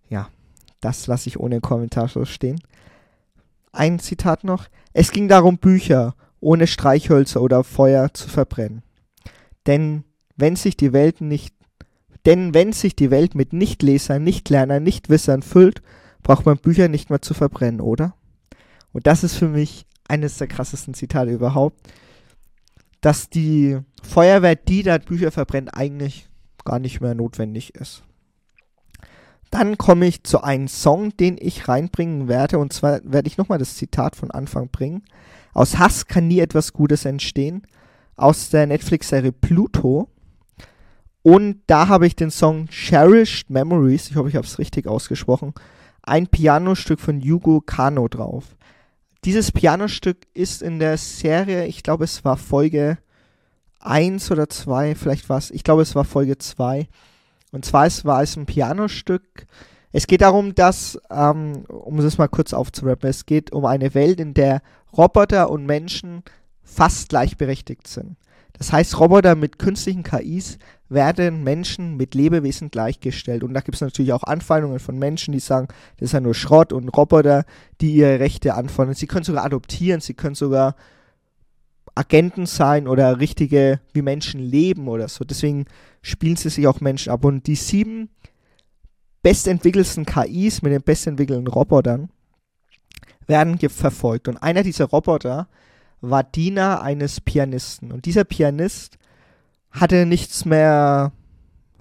Ja, 0.08 0.28
das 0.80 1.06
lasse 1.06 1.28
ich 1.28 1.38
ohne 1.38 1.60
Kommentar 1.60 2.08
so 2.08 2.24
stehen. 2.24 2.60
Ein 3.72 3.98
Zitat 3.98 4.44
noch. 4.44 4.66
Es 4.92 5.12
ging 5.12 5.28
darum, 5.28 5.58
Bücher 5.58 6.14
ohne 6.40 6.66
Streichhölzer 6.66 7.42
oder 7.42 7.64
Feuer 7.64 8.12
zu 8.14 8.28
verbrennen. 8.28 8.82
Denn 9.66 10.04
wenn 10.36 10.56
sich 10.56 10.76
die 10.76 10.92
Welt 10.92 11.20
nicht 11.20 11.54
denn 12.26 12.52
wenn 12.54 12.72
sich 12.72 12.94
die 12.94 13.10
Welt 13.10 13.34
mit 13.34 13.52
Nichtlesern, 13.52 14.22
Nichtlernern, 14.22 14.82
Nichtwissern 14.82 15.42
füllt, 15.42 15.82
braucht 16.22 16.46
man 16.46 16.58
Bücher 16.58 16.88
nicht 16.88 17.10
mehr 17.10 17.22
zu 17.22 17.34
verbrennen, 17.34 17.80
oder? 17.80 18.14
Und 18.92 19.06
das 19.06 19.24
ist 19.24 19.36
für 19.36 19.48
mich 19.48 19.86
eines 20.08 20.38
der 20.38 20.48
krassesten 20.48 20.94
Zitate 20.94 21.30
überhaupt, 21.30 21.80
dass 23.00 23.30
die 23.30 23.78
Feuerwehr, 24.02 24.56
die 24.56 24.82
da 24.82 24.98
Bücher 24.98 25.30
verbrennt, 25.30 25.74
eigentlich 25.74 26.28
gar 26.64 26.78
nicht 26.78 27.00
mehr 27.00 27.14
notwendig 27.14 27.74
ist. 27.74 28.02
Dann 29.50 29.78
komme 29.78 30.06
ich 30.06 30.22
zu 30.22 30.42
einem 30.42 30.68
Song, 30.68 31.16
den 31.16 31.36
ich 31.40 31.66
reinbringen 31.68 32.28
werde. 32.28 32.58
Und 32.58 32.72
zwar 32.72 33.00
werde 33.04 33.26
ich 33.26 33.36
nochmal 33.36 33.58
das 33.58 33.76
Zitat 33.76 34.14
von 34.14 34.30
Anfang 34.30 34.68
bringen. 34.68 35.02
Aus 35.54 35.78
Hass 35.78 36.06
kann 36.06 36.28
nie 36.28 36.38
etwas 36.38 36.72
Gutes 36.72 37.04
entstehen. 37.04 37.66
Aus 38.16 38.50
der 38.50 38.66
Netflix-Serie 38.66 39.32
Pluto. 39.32 40.08
Und 41.22 41.62
da 41.66 41.88
habe 41.88 42.06
ich 42.06 42.14
den 42.14 42.30
Song 42.30 42.68
Cherished 42.68 43.50
Memories, 43.50 44.08
ich 44.10 44.16
hoffe, 44.16 44.28
ich 44.28 44.36
habe 44.36 44.46
es 44.46 44.58
richtig 44.58 44.86
ausgesprochen, 44.86 45.52
ein 46.02 46.26
Pianostück 46.26 47.00
von 47.00 47.20
Yugo 47.20 47.60
Kano 47.60 48.08
drauf. 48.08 48.56
Dieses 49.24 49.52
Pianostück 49.52 50.26
ist 50.34 50.62
in 50.62 50.78
der 50.78 50.96
Serie, 50.96 51.66
ich 51.66 51.82
glaube, 51.82 52.04
es 52.04 52.24
war 52.24 52.36
Folge 52.36 52.98
1 53.80 54.30
oder 54.30 54.48
2, 54.48 54.94
vielleicht 54.94 55.28
war 55.28 55.38
es, 55.38 55.50
ich 55.50 55.64
glaube, 55.64 55.82
es 55.82 55.94
war 55.94 56.04
Folge 56.04 56.38
2. 56.38 56.88
Und 57.52 57.64
zwar 57.64 57.86
es 57.86 58.04
war 58.04 58.22
es 58.22 58.36
ein 58.36 58.46
Pianostück. 58.46 59.46
Es 59.92 60.06
geht 60.06 60.20
darum, 60.20 60.54
dass, 60.54 60.98
ähm, 61.10 61.64
um 61.66 61.98
es 61.98 62.16
mal 62.16 62.28
kurz 62.28 62.52
aufzurappen, 62.52 63.10
es 63.10 63.26
geht 63.26 63.52
um 63.52 63.64
eine 63.64 63.92
Welt, 63.94 64.20
in 64.20 64.34
der 64.34 64.62
Roboter 64.96 65.50
und 65.50 65.66
Menschen 65.66 66.22
fast 66.62 67.08
gleichberechtigt 67.08 67.88
sind. 67.88 68.16
Das 68.60 68.74
heißt, 68.74 69.00
Roboter 69.00 69.36
mit 69.36 69.58
künstlichen 69.58 70.02
KIs 70.02 70.58
werden 70.90 71.42
Menschen 71.42 71.96
mit 71.96 72.14
Lebewesen 72.14 72.70
gleichgestellt. 72.70 73.42
Und 73.42 73.54
da 73.54 73.60
gibt 73.60 73.76
es 73.76 73.80
natürlich 73.80 74.12
auch 74.12 74.22
Anfeindungen 74.22 74.80
von 74.80 74.98
Menschen, 74.98 75.32
die 75.32 75.40
sagen, 75.40 75.68
das 75.96 76.08
ist 76.08 76.12
ja 76.12 76.20
nur 76.20 76.34
Schrott 76.34 76.74
und 76.74 76.90
Roboter, 76.90 77.46
die 77.80 77.94
ihre 77.94 78.20
Rechte 78.20 78.52
anfordern. 78.52 78.92
Sie 78.92 79.06
können 79.06 79.24
sogar 79.24 79.46
adoptieren, 79.46 80.02
sie 80.02 80.12
können 80.12 80.34
sogar 80.34 80.76
Agenten 81.94 82.44
sein 82.44 82.86
oder 82.86 83.18
richtige, 83.18 83.80
wie 83.94 84.02
Menschen 84.02 84.40
leben 84.40 84.88
oder 84.88 85.08
so. 85.08 85.24
Deswegen 85.24 85.64
spielen 86.02 86.36
sie 86.36 86.50
sich 86.50 86.66
auch 86.66 86.82
Menschen 86.82 87.12
ab. 87.12 87.24
Und 87.24 87.46
die 87.46 87.56
sieben 87.56 88.10
bestentwickelsten 89.22 90.04
KIs 90.04 90.60
mit 90.60 90.72
den 90.72 90.82
bestentwickelten 90.82 91.46
Robotern 91.46 92.10
werden 93.26 93.58
verfolgt. 93.70 94.28
Und 94.28 94.36
einer 94.36 94.62
dieser 94.62 94.84
Roboter 94.84 95.48
war 96.00 96.24
Diener 96.24 96.82
eines 96.82 97.20
Pianisten. 97.20 97.92
Und 97.92 98.06
dieser 98.06 98.24
Pianist 98.24 98.98
hatte 99.70 100.06
nichts 100.06 100.44
mehr 100.44 101.12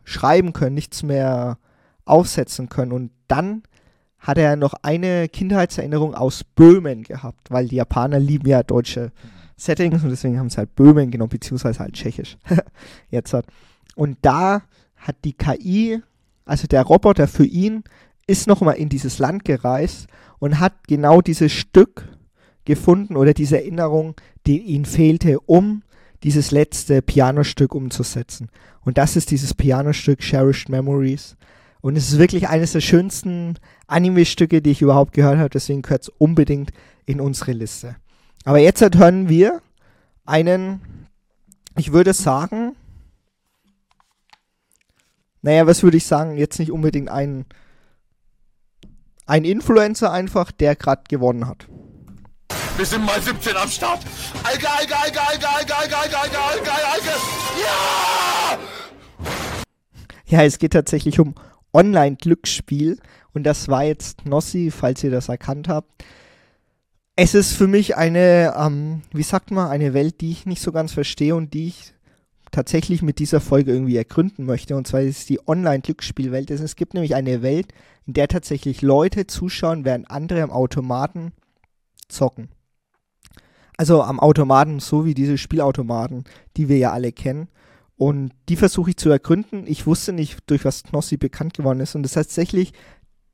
schreiben 0.03 0.53
können, 0.53 0.75
nichts 0.75 1.03
mehr 1.03 1.57
aufsetzen 2.05 2.69
können. 2.69 2.91
Und 2.91 3.11
dann 3.27 3.63
hat 4.19 4.37
er 4.37 4.55
noch 4.55 4.73
eine 4.81 5.29
Kindheitserinnerung 5.29 6.13
aus 6.13 6.43
Böhmen 6.43 7.03
gehabt, 7.03 7.51
weil 7.51 7.67
die 7.67 7.77
Japaner 7.77 8.19
lieben 8.19 8.47
ja 8.47 8.63
deutsche 8.63 9.11
Settings 9.55 10.03
und 10.03 10.09
deswegen 10.09 10.39
haben 10.39 10.49
sie 10.49 10.57
halt 10.57 10.75
Böhmen 10.75 11.11
genommen, 11.11 11.29
beziehungsweise 11.29 11.79
halt 11.79 11.93
Tschechisch. 11.93 12.37
Jetzt 13.09 13.33
hat. 13.33 13.45
Und 13.95 14.17
da 14.21 14.63
hat 14.95 15.17
die 15.23 15.33
KI, 15.33 16.01
also 16.45 16.67
der 16.67 16.83
Roboter 16.83 17.27
für 17.27 17.45
ihn, 17.45 17.83
ist 18.27 18.47
nochmal 18.47 18.75
in 18.75 18.89
dieses 18.89 19.19
Land 19.19 19.45
gereist 19.45 20.07
und 20.39 20.59
hat 20.59 20.87
genau 20.87 21.21
dieses 21.21 21.51
Stück 21.51 22.07
gefunden 22.69 23.17
oder 23.17 23.33
diese 23.33 23.57
Erinnerung, 23.57 24.15
die 24.45 24.59
ihm 24.59 24.85
fehlte, 24.85 25.39
um 25.41 25.81
dieses 26.23 26.51
letzte 26.51 27.01
Pianostück 27.01 27.73
umzusetzen. 27.73 28.49
Und 28.81 28.97
das 28.97 29.15
ist 29.15 29.31
dieses 29.31 29.55
Pianostück 29.55 30.19
Cherished 30.19 30.69
Memories. 30.69 31.35
Und 31.81 31.95
es 31.97 32.11
ist 32.11 32.19
wirklich 32.19 32.47
eines 32.47 32.73
der 32.73 32.81
schönsten 32.81 33.57
Anime-Stücke, 33.87 34.61
die 34.61 34.71
ich 34.71 34.81
überhaupt 34.81 35.13
gehört 35.13 35.39
habe. 35.39 35.49
Deswegen 35.49 35.81
gehört 35.81 36.03
es 36.03 36.09
unbedingt 36.09 36.71
in 37.05 37.19
unsere 37.19 37.53
Liste. 37.53 37.95
Aber 38.45 38.59
jetzt 38.59 38.81
hören 38.95 39.29
wir 39.29 39.61
einen, 40.25 41.07
ich 41.75 41.91
würde 41.91 42.13
sagen, 42.13 42.75
naja, 45.41 45.65
was 45.65 45.81
würde 45.81 45.97
ich 45.97 46.05
sagen, 46.05 46.37
jetzt 46.37 46.59
nicht 46.59 46.71
unbedingt 46.71 47.09
ein, 47.09 47.45
ein 49.25 49.43
Influencer 49.43 50.11
einfach, 50.11 50.51
der 50.51 50.75
gerade 50.75 51.03
gewonnen 51.09 51.47
hat. 51.47 51.67
Wir 52.79 52.85
sind 52.85 53.05
mal 53.05 53.21
17 53.21 53.57
am 53.57 53.67
Start. 53.67 53.99
Alge, 54.41 54.69
Alge, 54.69 54.97
Alge, 54.97 55.19
Alge, 55.19 55.49
Alge, 55.49 55.75
Alge, 55.75 55.97
Alge, 55.97 56.17
Alge, 56.17 56.39
Alge, 56.39 56.71
Alge. 56.71 57.09
Ja! 57.61 58.57
Ja, 60.25 60.43
es 60.45 60.59
geht 60.59 60.71
tatsächlich 60.71 61.19
um 61.19 61.35
Online-Glücksspiel. 61.73 62.97
Und 63.33 63.43
das 63.43 63.67
war 63.67 63.83
jetzt 63.83 64.25
Nossi, 64.25 64.71
falls 64.71 65.03
ihr 65.03 65.11
das 65.11 65.27
erkannt 65.27 65.67
habt. 65.67 66.05
Es 67.17 67.33
ist 67.33 67.51
für 67.51 67.67
mich 67.67 67.97
eine, 67.97 68.53
ähm, 68.57 69.01
wie 69.11 69.23
sagt 69.23 69.51
man, 69.51 69.67
eine 69.67 69.93
Welt, 69.93 70.21
die 70.21 70.31
ich 70.31 70.45
nicht 70.45 70.61
so 70.61 70.71
ganz 70.71 70.93
verstehe 70.93 71.35
und 71.35 71.53
die 71.53 71.67
ich 71.67 71.93
tatsächlich 72.51 73.01
mit 73.01 73.19
dieser 73.19 73.41
Folge 73.41 73.73
irgendwie 73.73 73.97
ergründen 73.97 74.45
möchte. 74.45 74.77
Und 74.77 74.87
zwar 74.87 75.01
ist 75.01 75.27
die 75.27 75.45
Online-Glücksspielwelt. 75.45 76.49
Es 76.49 76.77
gibt 76.77 76.93
nämlich 76.93 77.13
eine 77.13 77.41
Welt, 77.41 77.73
in 78.07 78.13
der 78.13 78.29
tatsächlich 78.29 78.81
Leute 78.81 79.27
zuschauen, 79.27 79.83
während 79.83 80.09
andere 80.09 80.43
am 80.43 80.51
Automaten 80.51 81.33
zocken. 82.07 82.47
Also 83.79 84.03
am 84.03 84.19
Automaten, 84.19 84.81
so 84.81 85.05
wie 85.05 85.13
diese 85.13 85.37
Spielautomaten, 85.37 86.25
die 86.57 86.67
wir 86.67 86.77
ja 86.77 86.91
alle 86.91 87.13
kennen. 87.13 87.47
Und 87.95 88.33
die 88.49 88.57
versuche 88.57 88.89
ich 88.89 88.97
zu 88.97 89.09
ergründen. 89.09 89.63
Ich 89.67 89.87
wusste 89.87 90.11
nicht, 90.11 90.39
durch 90.47 90.65
was 90.65 90.83
Knossi 90.83 91.15
bekannt 91.15 91.53
geworden 91.53 91.79
ist. 91.79 91.95
Und 91.95 92.03
das 92.03 92.11
tatsächlich, 92.11 92.73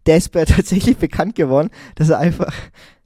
der 0.05 0.17
ist 0.17 0.31
tatsächlich 0.33 0.97
bekannt 0.97 1.33
geworden, 1.33 1.71
dass 1.95 2.09
er 2.09 2.19
einfach, 2.19 2.53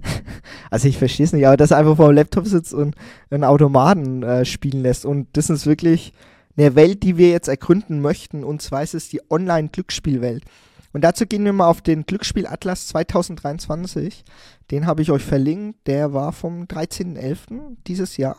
also 0.70 0.90
ich 0.90 0.98
verstehe 0.98 1.24
es 1.24 1.32
nicht, 1.32 1.48
aber 1.48 1.56
dass 1.56 1.72
er 1.72 1.78
einfach 1.78 1.96
vor 1.96 2.10
dem 2.12 2.16
Laptop 2.18 2.46
sitzt 2.46 2.74
und 2.74 2.96
einen 3.30 3.46
Automaten 3.46 4.22
äh, 4.22 4.44
spielen 4.44 4.84
lässt. 4.84 5.06
Und 5.06 5.30
das 5.38 5.50
ist 5.50 5.66
wirklich 5.66 6.12
eine 6.58 6.76
Welt, 6.76 7.04
die 7.04 7.16
wir 7.16 7.30
jetzt 7.30 7.48
ergründen 7.48 8.02
möchten. 8.02 8.44
Und 8.44 8.62
zwar 8.62 8.84
ist 8.84 8.96
es 8.96 9.08
die 9.08 9.22
Online-Glücksspielwelt. 9.30 10.44
Und 10.92 11.04
dazu 11.04 11.26
gehen 11.26 11.46
wir 11.46 11.54
mal 11.54 11.68
auf 11.68 11.82
den 11.82 12.06
Glücksspielatlas 12.06 12.88
2023. 12.88 14.24
Den 14.72 14.86
habe 14.88 15.02
ich 15.02 15.12
euch 15.12 15.24
verlinkt. 15.24 15.88
Der 15.88 16.14
war 16.14 16.32
vom 16.32 16.64
13.11. 16.64 17.78
dieses 17.86 18.18
Jahr. 18.18 18.38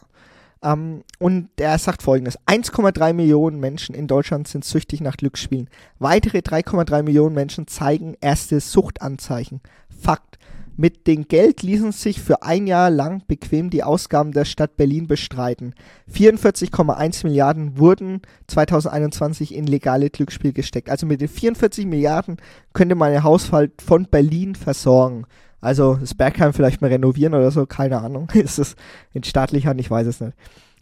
Ähm, 0.62 1.04
und 1.18 1.48
er 1.58 1.78
sagt 1.78 2.02
folgendes: 2.02 2.38
1,3 2.46 3.12
Millionen 3.12 3.60
Menschen 3.60 3.94
in 3.94 4.06
Deutschland 4.06 4.48
sind 4.48 4.64
süchtig 4.64 5.00
nach 5.00 5.16
Glücksspielen. 5.16 5.68
Weitere 5.98 6.38
3,3 6.38 7.02
Millionen 7.02 7.34
Menschen 7.34 7.66
zeigen 7.66 8.16
erste 8.20 8.60
Suchtanzeichen. 8.60 9.60
Fakt. 9.88 10.38
Mit 10.80 11.06
dem 11.06 11.28
Geld 11.28 11.62
ließen 11.62 11.92
sich 11.92 12.22
für 12.22 12.42
ein 12.42 12.66
Jahr 12.66 12.88
lang 12.88 13.22
bequem 13.28 13.68
die 13.68 13.82
Ausgaben 13.82 14.32
der 14.32 14.46
Stadt 14.46 14.78
Berlin 14.78 15.06
bestreiten. 15.06 15.74
44,1 16.10 17.26
Milliarden 17.26 17.76
wurden 17.76 18.22
2021 18.46 19.54
in 19.54 19.66
legale 19.66 20.08
Glücksspiel 20.08 20.54
gesteckt. 20.54 20.88
Also 20.88 21.04
mit 21.04 21.20
den 21.20 21.28
44 21.28 21.84
Milliarden 21.84 22.38
könnte 22.72 22.94
man 22.94 23.12
ein 23.12 23.22
Haushalt 23.22 23.82
von 23.82 24.06
Berlin 24.06 24.54
versorgen. 24.54 25.26
Also 25.60 25.96
das 25.96 26.14
Bergheim 26.14 26.54
vielleicht 26.54 26.80
mal 26.80 26.88
renovieren 26.88 27.34
oder 27.34 27.50
so, 27.50 27.66
keine 27.66 28.00
Ahnung. 28.00 28.30
Ist 28.32 28.58
es 28.58 28.74
in 29.12 29.22
staatlicher 29.22 29.68
Hand, 29.68 29.80
ich 29.82 29.90
weiß 29.90 30.06
es 30.06 30.22
nicht. 30.22 30.32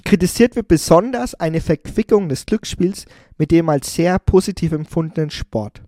Kritisiert 0.04 0.54
wird 0.54 0.68
besonders 0.68 1.34
eine 1.34 1.60
Verquickung 1.60 2.28
des 2.28 2.46
Glücksspiels 2.46 3.06
mit 3.36 3.50
dem 3.50 3.68
als 3.68 3.94
sehr 3.94 4.20
positiv 4.20 4.70
empfundenen 4.70 5.30
Sport. 5.30 5.82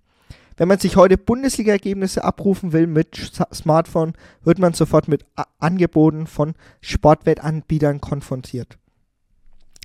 Wenn 0.61 0.69
man 0.69 0.79
sich 0.79 0.97
heute 0.97 1.17
Bundesliga-Ergebnisse 1.17 2.23
abrufen 2.23 2.75
will 2.75 2.87
mit 2.87 3.33
Smartphone, 3.51 4.13
wird 4.45 4.59
man 4.59 4.75
sofort 4.75 5.09
mit 5.09 5.25
Angeboten 5.59 6.27
von 6.27 6.53
Sportwettanbietern 6.83 8.03
konfrontiert. 8.03 8.77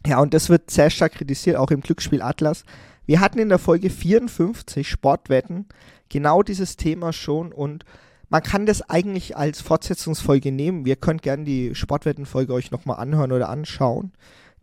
Ja, 0.05 0.20
und 0.20 0.34
das 0.34 0.50
wird 0.50 0.70
sehr 0.70 0.89
stark 0.89 1.13
kritisiert, 1.13 1.55
auch 1.55 1.72
im 1.72 1.79
Glücksspiel 1.79 2.22
Atlas 2.22 2.65
Wir 3.05 3.22
hatten 3.22 3.39
in 3.39 3.48
der 3.48 3.58
Folge 3.58 3.89
54 3.89 4.86
Sportwetten 4.89 5.67
genau 6.10 6.44
dieses 6.44 6.75
Thema 6.75 7.13
schon 7.13 7.53
und 7.53 7.86
man 8.27 8.44
kann 8.44 8.65
das 8.65 8.82
eigentlich 8.89 9.38
als 9.38 9.62
Fortsetzungsfolge 9.62 10.51
nehmen. 10.51 10.84
Wir 10.84 10.98
könnt 10.98 11.22
gerne 11.22 11.46
die 11.46 11.74
Sportwettenfolge 11.74 12.51
euch 12.51 12.72
nochmal 12.72 13.00
anhören 13.00 13.32
oder 13.32 13.48
anschauen. 13.48 14.12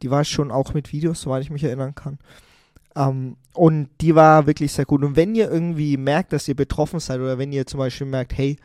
Die 0.03 0.11
war 0.11 0.25
schon 0.25 0.51
auch 0.51 0.75
mit 0.75 0.93
Videos, 0.93 1.23
soweit 1.23 1.43
ich 1.43 1.51
mich 1.51 1.65
erinnern 1.65 1.95
kann. 1.95 2.19
Ähm, 2.97 3.37
und 3.55 3.89
die 4.01 4.15
war 4.15 4.47
wirklich 4.47 4.73
sehr 4.73 4.85
gut. 4.85 5.03
Und 5.03 5.17
wenn 5.17 5.35
ihr 5.35 5.51
irgendwie 5.51 5.97
merkt, 5.97 6.33
dass 6.33 6.49
ihr 6.49 6.57
betroffen 6.57 7.01
seid 7.01 7.21
oder 7.21 7.39
wenn 7.39 7.53
ihr 7.53 7.67
zum 7.67 7.79
Beispiel 7.79 8.07
merkt, 8.07 8.37
hey, 8.37 8.57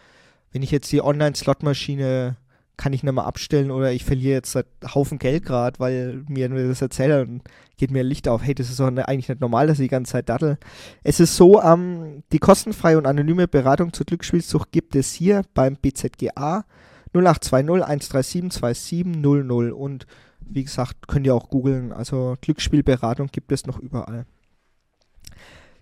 wenn 0.52 0.64
ich 0.64 0.72
jetzt 0.72 0.92
die 0.92 1.02
Online-Slot-Maschine 1.02 2.38
kann 2.78 2.94
ich 2.94 3.02
nicht 3.02 3.12
mehr 3.12 3.26
abstellen 3.26 3.72
oder 3.72 3.92
ich 3.92 4.06
verliere 4.06 4.36
jetzt 4.36 4.56
einen 4.56 4.66
Haufen 4.94 5.18
Geld 5.18 5.46
gerade, 5.46 5.80
weil 5.80 6.24
mir 6.28 6.48
das 6.48 6.82
erzählt 6.82 7.28
und 7.28 7.42
geht 7.76 7.90
mir 7.90 8.04
Licht 8.04 8.28
auf, 8.28 8.44
hey, 8.44 8.54
das 8.54 8.70
ist 8.70 8.80
doch 8.80 8.86
eigentlich 8.86 9.30
nicht 9.30 9.42
normal, 9.42 9.66
dass 9.66 9.80
ich 9.80 9.86
die 9.86 9.90
ganze 9.90 10.12
Zeit 10.12 10.30
dattel. 10.30 10.60
Es 11.04 11.20
ist 11.20 11.36
so, 11.36 11.62
ähm, 11.62 12.24
die 12.32 12.38
kostenfreie 12.38 12.98
und 12.98 13.08
anonyme 13.08 13.48
Beratung 13.48 13.94
zur 13.94 14.06
Glücksspielsucht 14.06 14.72
gibt 14.72 14.96
es 14.96 15.12
hier 15.12 15.42
beim 15.56 15.76
BZGA 15.76 16.66
0820 17.14 17.54
137 17.54 18.52
2700 18.52 19.74
und 19.74 20.06
wie 20.50 20.63
gesagt, 20.63 21.08
könnt 21.08 21.25
ihr 21.25 21.36
auch 21.36 21.50
googeln, 21.50 21.92
also 21.92 22.36
Glücksspielberatung 22.42 23.27
gibt 23.27 23.51
es 23.51 23.66
noch 23.66 23.80
überall. 23.80 24.25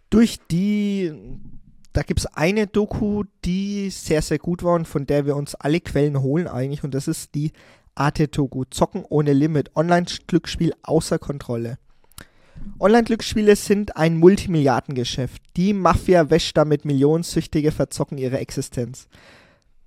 Durch 0.09 0.39
die 0.51 1.11
da 1.95 2.03
gibt 2.03 2.19
es 2.19 2.25
eine 2.25 2.67
Doku, 2.67 3.23
die 3.45 3.89
sehr, 3.89 4.21
sehr 4.21 4.37
gut 4.37 4.63
war 4.63 4.73
und 4.73 4.85
von 4.85 5.05
der 5.05 5.25
wir 5.25 5.37
uns 5.37 5.55
alle 5.55 5.79
Quellen 5.79 6.21
holen 6.21 6.45
eigentlich. 6.45 6.83
Und 6.83 6.93
das 6.93 7.07
ist 7.07 7.33
die 7.35 7.53
Arte-Doku. 7.95 8.65
Zocken 8.69 9.05
ohne 9.07 9.31
Limit. 9.31 9.73
Online-Glücksspiel 9.77 10.73
außer 10.83 11.19
Kontrolle. 11.19 11.77
Online-Glücksspiele 12.81 13.55
sind 13.55 13.95
ein 13.95 14.17
Multimilliardengeschäft. 14.17 15.41
Die 15.55 15.71
Mafia 15.71 16.29
wäscht 16.29 16.57
damit 16.57 16.83
Millionensüchtige 16.83 17.71
verzocken 17.71 18.17
ihre 18.17 18.39
Existenz. 18.39 19.07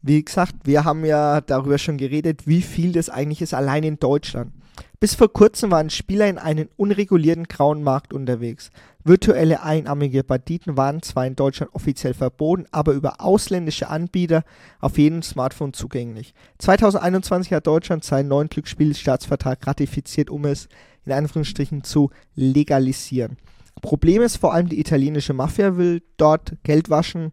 Wie 0.02 0.24
gesagt, 0.24 0.54
wir 0.64 0.84
haben 0.84 1.04
ja 1.04 1.40
darüber 1.40 1.78
schon 1.78 1.96
geredet, 1.96 2.46
wie 2.46 2.62
viel 2.62 2.92
das 2.92 3.10
eigentlich 3.10 3.42
ist, 3.42 3.54
allein 3.54 3.82
in 3.82 3.98
Deutschland. 3.98 4.52
Bis 5.00 5.14
vor 5.14 5.32
kurzem 5.32 5.70
waren 5.70 5.90
Spieler 5.90 6.28
in 6.28 6.38
einem 6.38 6.68
unregulierten 6.76 7.44
grauen 7.44 7.82
Markt 7.82 8.12
unterwegs. 8.12 8.70
Virtuelle 9.04 9.62
einarmige 9.62 10.24
Banditen 10.24 10.76
waren 10.76 11.02
zwar 11.02 11.26
in 11.26 11.36
Deutschland 11.36 11.74
offiziell 11.74 12.14
verboten, 12.14 12.66
aber 12.72 12.92
über 12.92 13.20
ausländische 13.20 13.88
Anbieter 13.88 14.44
auf 14.80 14.98
jedem 14.98 15.22
Smartphone 15.22 15.72
zugänglich. 15.72 16.34
2021 16.58 17.52
hat 17.52 17.66
Deutschland 17.66 18.04
seinen 18.04 18.28
neuen 18.28 18.48
Glücksspielstaatsvertrag 18.48 19.64
ratifiziert, 19.66 20.30
um 20.30 20.44
es 20.44 20.68
in 21.06 21.12
Anführungsstrichen 21.12 21.84
zu 21.84 22.10
legalisieren. 22.34 23.36
Problem 23.80 24.22
ist 24.22 24.36
vor 24.36 24.52
allem, 24.52 24.68
die 24.68 24.80
italienische 24.80 25.32
Mafia 25.32 25.76
will 25.76 26.02
dort 26.16 26.56
Geld 26.64 26.90
waschen 26.90 27.30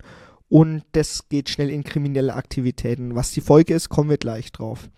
und 0.56 0.84
das 0.94 1.28
geht 1.28 1.50
schnell 1.50 1.70
in 1.70 1.84
kriminelle 1.84 2.34
Aktivitäten. 2.34 3.14
Was 3.14 3.32
die 3.32 3.42
Folge 3.42 3.74
ist, 3.74 3.90
kommen 3.90 4.10
wir 4.10 4.18
gleich 4.18 4.54
drauf. 4.54 4.90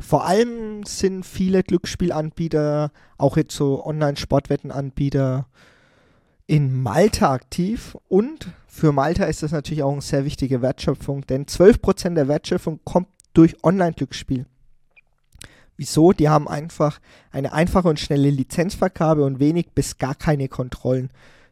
Vor 0.00 0.26
allem 0.26 0.82
sind 0.84 1.24
viele 1.24 1.62
Glücksspielanbieter, 1.62 2.90
auch 3.16 3.36
jetzt 3.36 3.54
so 3.54 3.86
Online-Sportwettenanbieter, 3.86 5.46
in 6.48 6.82
Malta 6.82 7.32
aktiv 7.32 7.96
und 8.08 8.48
für 8.66 8.90
Malta 8.90 9.26
ist 9.26 9.44
das 9.44 9.52
natürlich 9.52 9.84
auch 9.84 9.92
eine 9.92 10.00
sehr 10.00 10.24
wichtige 10.24 10.60
Wertschöpfung, 10.60 11.24
denn 11.24 11.46
12% 11.46 12.14
der 12.14 12.26
Wertschöpfung 12.26 12.80
kommt 12.82 13.06
durch 13.32 13.62
Online-Glücksspiel. 13.62 14.46
Wieso? 15.76 16.14
Die 16.14 16.28
haben 16.28 16.48
einfach 16.48 16.98
eine 17.30 17.52
einfache 17.52 17.86
und 17.86 18.00
schnelle 18.00 18.30
Lizenzvergabe 18.30 19.22
und 19.22 19.38
wenig 19.38 19.70
bis 19.72 19.98
gar 19.98 20.16
keine 20.16 20.48
Kontrollen. 20.48 21.10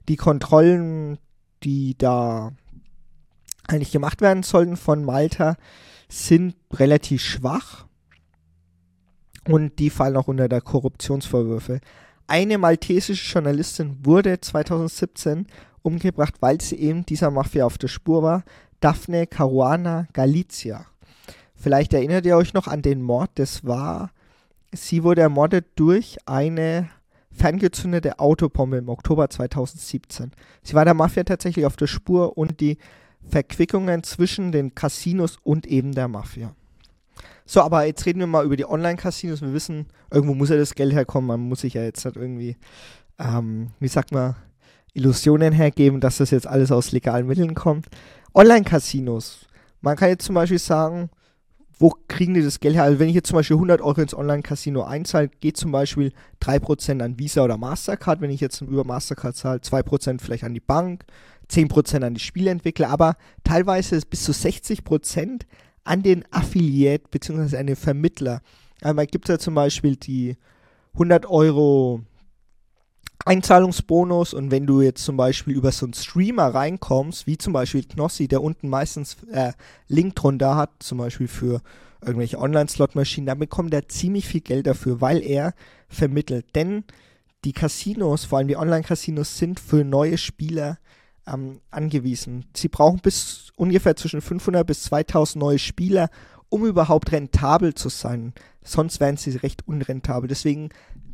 Die 0.08 0.16
Kontrollen, 0.16 1.18
die 1.62 1.96
da 1.96 2.50
eigentlich 3.68 3.92
gemacht 3.92 4.20
werden 4.20 4.42
sollten 4.42 4.76
von 4.76 5.04
Malta, 5.04 5.56
sind 6.08 6.54
relativ 6.72 7.22
schwach 7.22 7.86
und 9.48 9.78
die 9.78 9.90
fallen 9.90 10.16
auch 10.16 10.28
unter 10.28 10.48
der 10.48 10.60
Korruptionsvorwürfe. 10.60 11.80
Eine 12.26 12.58
maltesische 12.58 13.32
Journalistin 13.32 13.98
wurde 14.04 14.40
2017 14.40 15.46
umgebracht, 15.82 16.34
weil 16.40 16.60
sie 16.60 16.76
eben 16.76 17.04
dieser 17.04 17.30
Mafia 17.30 17.66
auf 17.66 17.78
der 17.78 17.88
Spur 17.88 18.22
war. 18.22 18.44
Daphne 18.80 19.26
Caruana 19.26 20.06
Galizia. 20.12 20.86
Vielleicht 21.54 21.92
erinnert 21.92 22.26
ihr 22.26 22.36
euch 22.36 22.54
noch 22.54 22.66
an 22.66 22.82
den 22.82 23.02
Mord. 23.02 23.30
Das 23.36 23.64
war, 23.64 24.10
sie 24.72 25.02
wurde 25.02 25.22
ermordet 25.22 25.66
durch 25.76 26.18
eine 26.26 26.90
ferngezündete 27.30 28.18
Autobombe 28.18 28.78
im 28.78 28.88
Oktober 28.88 29.28
2017. 29.28 30.32
Sie 30.62 30.74
war 30.74 30.84
der 30.84 30.94
Mafia 30.94 31.24
tatsächlich 31.24 31.66
auf 31.66 31.76
der 31.76 31.86
Spur 31.86 32.38
und 32.38 32.60
die 32.60 32.78
Verquickungen 33.28 34.02
zwischen 34.02 34.52
den 34.52 34.74
Casinos 34.74 35.38
und 35.42 35.66
eben 35.66 35.92
der 35.92 36.08
Mafia. 36.08 36.54
So, 37.46 37.60
aber 37.60 37.84
jetzt 37.84 38.06
reden 38.06 38.20
wir 38.20 38.26
mal 38.26 38.44
über 38.44 38.56
die 38.56 38.66
Online-Casinos. 38.66 39.42
Wir 39.42 39.52
wissen, 39.52 39.86
irgendwo 40.10 40.34
muss 40.34 40.48
ja 40.48 40.56
das 40.56 40.74
Geld 40.74 40.92
herkommen. 40.92 41.28
Man 41.28 41.40
muss 41.40 41.60
sich 41.60 41.74
ja 41.74 41.82
jetzt 41.82 42.04
halt 42.04 42.16
irgendwie, 42.16 42.56
ähm, 43.18 43.70
wie 43.80 43.88
sagt 43.88 44.12
man, 44.12 44.34
Illusionen 44.94 45.52
hergeben, 45.52 46.00
dass 46.00 46.18
das 46.18 46.30
jetzt 46.30 46.46
alles 46.46 46.72
aus 46.72 46.92
legalen 46.92 47.26
Mitteln 47.26 47.54
kommt. 47.54 47.86
Online-Casinos. 48.34 49.46
Man 49.80 49.96
kann 49.96 50.08
jetzt 50.08 50.24
zum 50.24 50.36
Beispiel 50.36 50.58
sagen, 50.58 51.10
wo 51.78 51.92
kriegen 52.08 52.34
die 52.34 52.42
das 52.42 52.60
Geld 52.60 52.76
her? 52.76 52.84
Also 52.84 52.98
wenn 52.98 53.08
ich 53.08 53.14
jetzt 53.14 53.28
zum 53.28 53.36
Beispiel 53.36 53.56
100 53.56 53.80
Euro 53.80 54.00
ins 54.00 54.14
Online-Casino 54.14 54.84
einzahle, 54.84 55.28
geht 55.28 55.56
zum 55.56 55.72
Beispiel 55.72 56.12
3% 56.40 57.02
an 57.02 57.18
Visa 57.18 57.42
oder 57.42 57.58
Mastercard. 57.58 58.20
Wenn 58.20 58.30
ich 58.30 58.40
jetzt 58.40 58.60
über 58.62 58.84
Mastercard 58.84 59.36
zahle, 59.36 59.58
2% 59.58 60.20
vielleicht 60.20 60.44
an 60.44 60.54
die 60.54 60.60
Bank, 60.60 61.04
10% 61.50 62.02
an 62.02 62.14
die 62.14 62.20
Spieleentwickler, 62.20 62.88
aber 62.88 63.16
teilweise 63.42 64.00
bis 64.00 64.24
zu 64.24 64.32
60% 64.32 65.42
an 65.84 66.02
den 66.02 66.24
Affiliate 66.30 67.04
bzw. 67.10 67.56
an 67.56 67.66
den 67.66 67.76
Vermittler. 67.76 68.40
Einmal 68.80 69.06
gibt 69.06 69.28
es 69.28 69.34
ja 69.34 69.38
zum 69.38 69.54
Beispiel 69.54 69.96
die 69.96 70.36
100 70.94 71.26
Euro 71.26 72.02
Einzahlungsbonus 73.26 74.34
und 74.34 74.50
wenn 74.50 74.66
du 74.66 74.82
jetzt 74.82 75.04
zum 75.04 75.16
Beispiel 75.16 75.54
über 75.54 75.72
so 75.72 75.86
einen 75.86 75.94
Streamer 75.94 76.48
reinkommst, 76.48 77.26
wie 77.26 77.38
zum 77.38 77.52
Beispiel 77.52 77.84
Knossi, 77.84 78.28
der 78.28 78.42
unten 78.42 78.68
meistens 78.68 79.16
äh, 79.32 79.52
Link 79.88 80.14
drunter 80.16 80.56
hat, 80.56 80.70
zum 80.80 80.98
Beispiel 80.98 81.28
für 81.28 81.62
irgendwelche 82.02 82.38
Online-Slot-Maschinen, 82.38 83.26
dann 83.26 83.38
bekommt 83.38 83.72
er 83.72 83.88
ziemlich 83.88 84.26
viel 84.26 84.42
Geld 84.42 84.66
dafür, 84.66 85.00
weil 85.00 85.22
er 85.22 85.54
vermittelt. 85.88 86.54
Denn 86.54 86.84
die 87.44 87.52
Casinos, 87.52 88.24
vor 88.26 88.38
allem 88.38 88.48
die 88.48 88.56
Online-Casinos, 88.56 89.38
sind 89.38 89.58
für 89.58 89.84
neue 89.84 90.18
Spieler 90.18 90.78
ähm, 91.26 91.60
angewiesen. 91.70 92.46
Sie 92.54 92.68
brauchen 92.68 93.00
bis 93.00 93.52
ungefähr 93.56 93.96
zwischen 93.96 94.20
500 94.20 94.66
bis 94.66 94.82
2000 94.84 95.40
neue 95.40 95.58
Spieler, 95.58 96.10
um 96.48 96.66
überhaupt 96.66 97.12
rentabel 97.12 97.74
zu 97.74 97.88
sein. 97.88 98.32
Sonst 98.62 99.00
wären 99.00 99.16
sie 99.16 99.36
recht 99.36 99.66
unrentabel. 99.66 100.28
Deswegen 100.28 100.70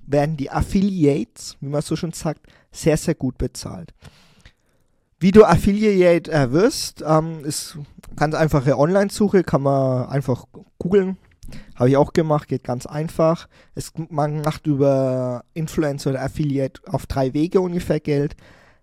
werden 0.07 0.37
die 0.37 0.51
Affiliates, 0.51 1.57
wie 1.61 1.68
man 1.68 1.83
so 1.83 1.96
schon 1.96 2.12
sagt, 2.12 2.46
sehr, 2.73 2.96
sehr 2.96 3.14
gut 3.14 3.38
bezahlt. 3.38 3.92
Wie 5.18 5.33
du 5.33 5.44
Affiliate 5.44 6.33
äh, 6.33 6.51
wirst, 6.53 7.05
ähm, 7.07 7.44
ist 7.44 7.79
ganz 8.16 8.35
einfache 8.35 8.79
Online-Suche, 8.79 9.44
kann 9.44 9.62
man 9.62 10.09
einfach 10.09 10.46
googeln. 10.79 11.18
Habe 11.75 11.90
ich 11.90 11.96
auch 11.96 12.12
gemacht, 12.12 12.49
geht 12.49 12.64
ganz 12.64 12.87
einfach. 12.87 13.49
Es, 13.75 13.92
man 14.09 14.40
macht 14.40 14.66
über 14.66 15.44
Influencer 15.53 16.11
oder 16.11 16.23
Affiliate 16.23 16.81
auf 16.87 17.07
drei 17.07 17.35
Wege 17.35 17.61
ungefähr 17.61 18.01
Geld 18.01 18.37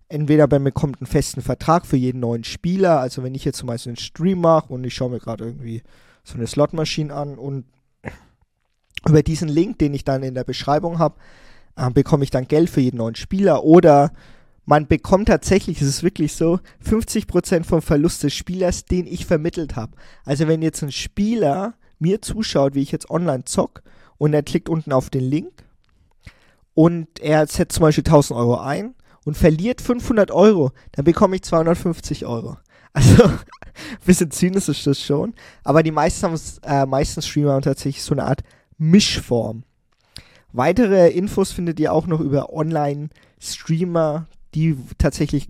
entweder 0.09 0.47
man 0.47 0.63
bekommt 0.63 0.99
einen 0.99 1.07
festen 1.07 1.41
Vertrag 1.41 1.85
für 1.85 1.97
jeden 1.97 2.19
neuen 2.19 2.43
Spieler, 2.43 2.99
also 2.99 3.23
wenn 3.23 3.35
ich 3.35 3.45
jetzt 3.45 3.57
zum 3.57 3.67
Beispiel 3.67 3.91
einen 3.91 3.97
Stream 3.97 4.41
mache 4.41 4.73
und 4.73 4.83
ich 4.83 4.93
schaue 4.93 5.09
mir 5.09 5.19
gerade 5.19 5.45
irgendwie 5.45 5.83
so 6.23 6.35
eine 6.35 6.47
Slotmaschine 6.47 7.13
an 7.13 7.37
und 7.37 7.65
über 9.07 9.23
diesen 9.23 9.49
Link, 9.49 9.79
den 9.79 9.93
ich 9.93 10.03
dann 10.03 10.23
in 10.23 10.33
der 10.33 10.43
Beschreibung 10.43 10.99
habe, 10.99 11.15
äh, 11.75 11.89
bekomme 11.89 12.23
ich 12.23 12.31
dann 12.31 12.47
Geld 12.47 12.69
für 12.69 12.81
jeden 12.81 12.97
neuen 12.97 13.15
Spieler 13.15 13.63
oder 13.63 14.11
man 14.65 14.87
bekommt 14.87 15.29
tatsächlich, 15.29 15.81
es 15.81 15.87
ist 15.87 16.03
wirklich 16.03 16.33
so, 16.33 16.59
50% 16.85 17.63
vom 17.63 17.81
Verlust 17.81 18.23
des 18.23 18.33
Spielers, 18.33 18.83
den 18.83 19.07
ich 19.07 19.25
vermittelt 19.25 19.77
habe. 19.77 19.93
Also 20.25 20.47
wenn 20.49 20.61
jetzt 20.61 20.83
ein 20.83 20.91
Spieler 20.91 21.75
mir 21.99 22.21
zuschaut, 22.21 22.75
wie 22.75 22.81
ich 22.81 22.91
jetzt 22.91 23.09
online 23.09 23.45
zock 23.45 23.81
und 24.17 24.33
er 24.33 24.43
klickt 24.43 24.67
unten 24.67 24.91
auf 24.91 25.09
den 25.09 25.23
Link 25.23 25.63
und 26.73 27.19
er 27.21 27.47
setzt 27.47 27.75
zum 27.75 27.83
Beispiel 27.83 28.03
1000 28.03 28.37
Euro 28.37 28.57
ein 28.57 28.93
und 29.27 29.35
verliert 29.35 29.81
500 29.81 30.31
Euro, 30.31 30.71
dann 30.93 31.03
bekomme 31.03 31.35
ich 31.35 31.43
250 31.43 32.25
Euro. 32.25 32.57
Also, 32.93 33.25
ein 33.25 33.39
bisschen 34.07 34.31
zynisch 34.31 34.69
ist 34.69 34.87
das 34.87 34.99
schon. 34.99 35.35
Aber 35.63 35.83
die 35.83 35.91
meisten, 35.91 36.33
äh, 36.63 36.85
meisten 36.87 37.21
Streamer 37.21 37.51
haben 37.51 37.61
tatsächlich 37.61 38.01
so 38.01 38.15
eine 38.15 38.23
Art 38.23 38.41
Mischform. 38.79 39.63
Weitere 40.51 41.09
Infos 41.09 41.51
findet 41.51 41.79
ihr 41.79 41.93
auch 41.93 42.07
noch 42.07 42.21
über 42.21 42.51
Online-Streamer, 42.51 44.25
die 44.55 44.75
tatsächlich 44.97 45.47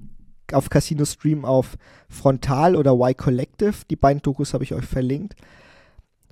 auf 0.52 0.70
Casino 0.70 1.06
streamen 1.06 1.46
auf 1.46 1.78
Frontal 2.10 2.76
oder 2.76 2.96
Y 2.96 3.16
Collective. 3.16 3.76
Die 3.90 3.96
beiden 3.96 4.22
Dokus 4.22 4.54
habe 4.54 4.66
ich 4.66 4.74
euch 4.74 4.86
verlinkt. 4.86 5.36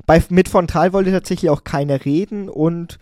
Bei, 0.06 0.22
mit 0.30 0.50
Frontal 0.50 0.92
wollte 0.92 1.12
tatsächlich 1.12 1.50
auch 1.50 1.64
keiner 1.64 2.04
reden 2.04 2.50
und 2.50 2.98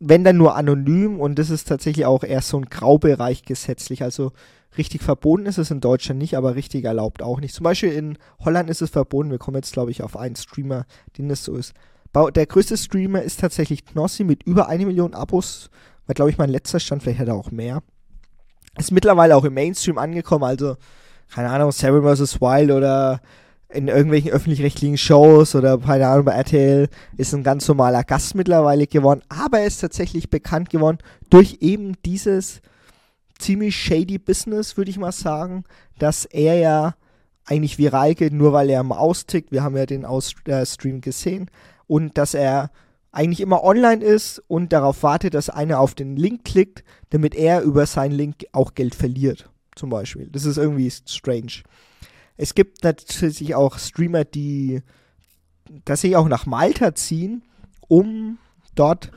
wenn 0.00 0.24
dann 0.24 0.36
nur 0.36 0.54
anonym 0.54 1.20
und 1.20 1.38
das 1.38 1.50
ist 1.50 1.66
tatsächlich 1.68 2.06
auch 2.06 2.22
erst 2.22 2.48
so 2.48 2.58
ein 2.58 2.66
Graubereich 2.66 3.42
gesetzlich. 3.42 4.02
Also 4.02 4.32
richtig 4.76 5.02
verboten 5.02 5.46
ist 5.46 5.58
es 5.58 5.70
in 5.70 5.80
Deutschland 5.80 6.20
nicht, 6.20 6.36
aber 6.36 6.54
richtig 6.54 6.84
erlaubt 6.84 7.22
auch 7.22 7.40
nicht. 7.40 7.54
Zum 7.54 7.64
Beispiel 7.64 7.92
in 7.92 8.18
Holland 8.38 8.70
ist 8.70 8.82
es 8.82 8.90
verboten. 8.90 9.30
Wir 9.30 9.38
kommen 9.38 9.56
jetzt, 9.56 9.72
glaube 9.72 9.90
ich, 9.90 10.02
auf 10.02 10.16
einen 10.16 10.36
Streamer, 10.36 10.86
den 11.16 11.28
das 11.28 11.44
so 11.44 11.56
ist. 11.56 11.74
Der 12.14 12.46
größte 12.46 12.76
Streamer 12.76 13.22
ist 13.22 13.40
tatsächlich 13.40 13.84
Knossi 13.84 14.24
mit 14.24 14.42
über 14.44 14.68
eine 14.68 14.86
Million 14.86 15.14
Abos. 15.14 15.70
War, 16.06 16.14
glaube 16.14 16.30
ich, 16.30 16.38
mein 16.38 16.50
letzter 16.50 16.80
Stand. 16.80 17.02
Vielleicht 17.02 17.18
hat 17.18 17.28
er 17.28 17.34
auch 17.34 17.50
mehr. 17.50 17.82
Ist 18.78 18.92
mittlerweile 18.92 19.36
auch 19.36 19.44
im 19.44 19.54
Mainstream 19.54 19.98
angekommen. 19.98 20.44
Also, 20.44 20.76
keine 21.34 21.50
Ahnung, 21.50 21.72
Seven 21.72 22.02
vs. 22.02 22.40
Wild 22.40 22.70
oder 22.70 23.20
in 23.70 23.88
irgendwelchen 23.88 24.30
öffentlich-rechtlichen 24.30 24.96
Shows 24.96 25.54
oder 25.54 25.78
keine 25.78 26.08
Ahnung 26.08 26.24
bei 26.24 26.32
RTL 26.32 26.88
ist 27.16 27.34
ein 27.34 27.42
ganz 27.42 27.68
normaler 27.68 28.02
Gast 28.02 28.34
mittlerweile 28.34 28.86
geworden, 28.86 29.22
aber 29.28 29.60
er 29.60 29.66
ist 29.66 29.80
tatsächlich 29.80 30.30
bekannt 30.30 30.70
geworden 30.70 30.98
durch 31.28 31.58
eben 31.60 31.94
dieses 32.04 32.62
ziemlich 33.38 33.76
shady 33.76 34.18
Business, 34.18 34.76
würde 34.76 34.90
ich 34.90 34.98
mal 34.98 35.12
sagen, 35.12 35.64
dass 35.98 36.24
er 36.24 36.54
ja 36.54 36.94
eigentlich 37.44 37.78
viral 37.78 38.14
geht, 38.14 38.32
nur 38.32 38.52
weil 38.52 38.70
er 38.70 38.82
mal 38.82 38.98
austickt. 38.98 39.52
Wir 39.52 39.62
haben 39.62 39.76
ja 39.76 39.86
den 39.86 40.04
Aus 40.04 40.34
äh, 40.46 40.64
gesehen 41.00 41.50
und 41.86 42.18
dass 42.18 42.34
er 42.34 42.70
eigentlich 43.10 43.40
immer 43.40 43.64
online 43.64 44.04
ist 44.04 44.42
und 44.48 44.72
darauf 44.72 45.02
wartet, 45.02 45.34
dass 45.34 45.48
einer 45.48 45.80
auf 45.80 45.94
den 45.94 46.16
Link 46.16 46.44
klickt, 46.44 46.84
damit 47.10 47.34
er 47.34 47.62
über 47.62 47.86
seinen 47.86 48.12
Link 48.12 48.44
auch 48.52 48.74
Geld 48.74 48.94
verliert, 48.94 49.48
zum 49.74 49.88
Beispiel. 49.88 50.28
Das 50.30 50.44
ist 50.44 50.58
irgendwie 50.58 50.90
strange. 50.90 51.62
Es 52.38 52.54
gibt 52.54 52.84
natürlich 52.84 53.54
auch 53.54 53.78
Streamer, 53.78 54.24
die 54.24 54.80
sie 55.92 56.16
auch 56.16 56.28
nach 56.28 56.46
Malta 56.46 56.94
ziehen, 56.94 57.42
um 57.88 58.38
dort 58.74 59.10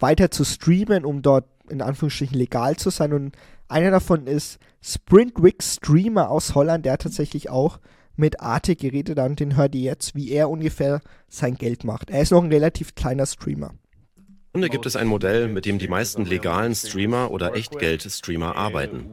weiter 0.00 0.30
zu 0.30 0.44
streamen, 0.44 1.04
um 1.04 1.22
dort 1.22 1.46
in 1.70 1.82
Anführungsstrichen 1.82 2.38
legal 2.38 2.76
zu 2.76 2.90
sein. 2.90 3.12
Und 3.14 3.36
einer 3.68 3.90
davon 3.90 4.26
ist 4.26 4.58
Sprintwick 4.82 5.62
Streamer 5.62 6.30
aus 6.30 6.54
Holland, 6.54 6.84
der 6.84 6.98
tatsächlich 6.98 7.50
auch 7.50 7.80
mit 8.16 8.40
Arte 8.40 8.76
geredet 8.76 9.18
und 9.18 9.40
den 9.40 9.56
hört 9.56 9.74
ihr 9.74 9.82
jetzt, 9.82 10.14
wie 10.14 10.30
er 10.30 10.50
ungefähr 10.50 11.00
sein 11.28 11.54
Geld 11.54 11.84
macht. 11.84 12.10
Er 12.10 12.20
ist 12.20 12.32
noch 12.32 12.42
ein 12.42 12.52
relativ 12.52 12.94
kleiner 12.94 13.26
Streamer. 13.26 13.74
Grunde 14.52 14.70
gibt 14.70 14.86
es 14.86 14.96
ein 14.96 15.06
Modell, 15.06 15.48
mit 15.48 15.66
dem 15.66 15.78
die 15.78 15.88
meisten 15.88 16.24
legalen 16.24 16.74
Streamer 16.74 17.30
oder 17.30 17.54
Echtgeld-Streamer 17.54 18.56
arbeiten. 18.56 19.06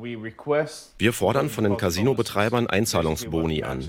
Wir 0.97 1.13
fordern 1.13 1.49
von 1.49 1.65
den 1.65 1.77
Casino-Betreibern 1.77 2.67
Einzahlungsboni 2.67 3.63
an. 3.63 3.87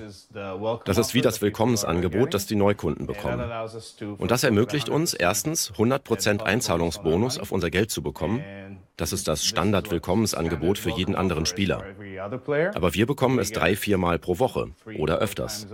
Das 0.84 0.98
ist 0.98 1.14
wie 1.14 1.20
das 1.20 1.40
Willkommensangebot, 1.40 2.34
das 2.34 2.46
die 2.46 2.56
Neukunden 2.56 3.06
bekommen. 3.06 3.48
Und 4.18 4.30
das 4.32 4.42
ermöglicht 4.42 4.88
uns 4.88 5.14
erstens 5.14 5.72
100% 5.72 6.42
Einzahlungsbonus 6.42 7.38
auf 7.38 7.52
unser 7.52 7.70
Geld 7.70 7.90
zu 7.90 8.02
bekommen. 8.02 8.42
Das 8.96 9.12
ist 9.12 9.28
das 9.28 9.44
Standard-Willkommensangebot 9.44 10.78
für 10.78 10.90
jeden 10.90 11.14
anderen 11.14 11.46
Spieler. 11.46 11.84
Aber 12.74 12.94
wir 12.94 13.06
bekommen 13.06 13.38
es 13.38 13.52
drei, 13.52 13.76
vier 13.76 13.98
Mal 13.98 14.18
pro 14.18 14.38
Woche 14.40 14.72
oder 14.98 15.18
öfters. 15.18 15.68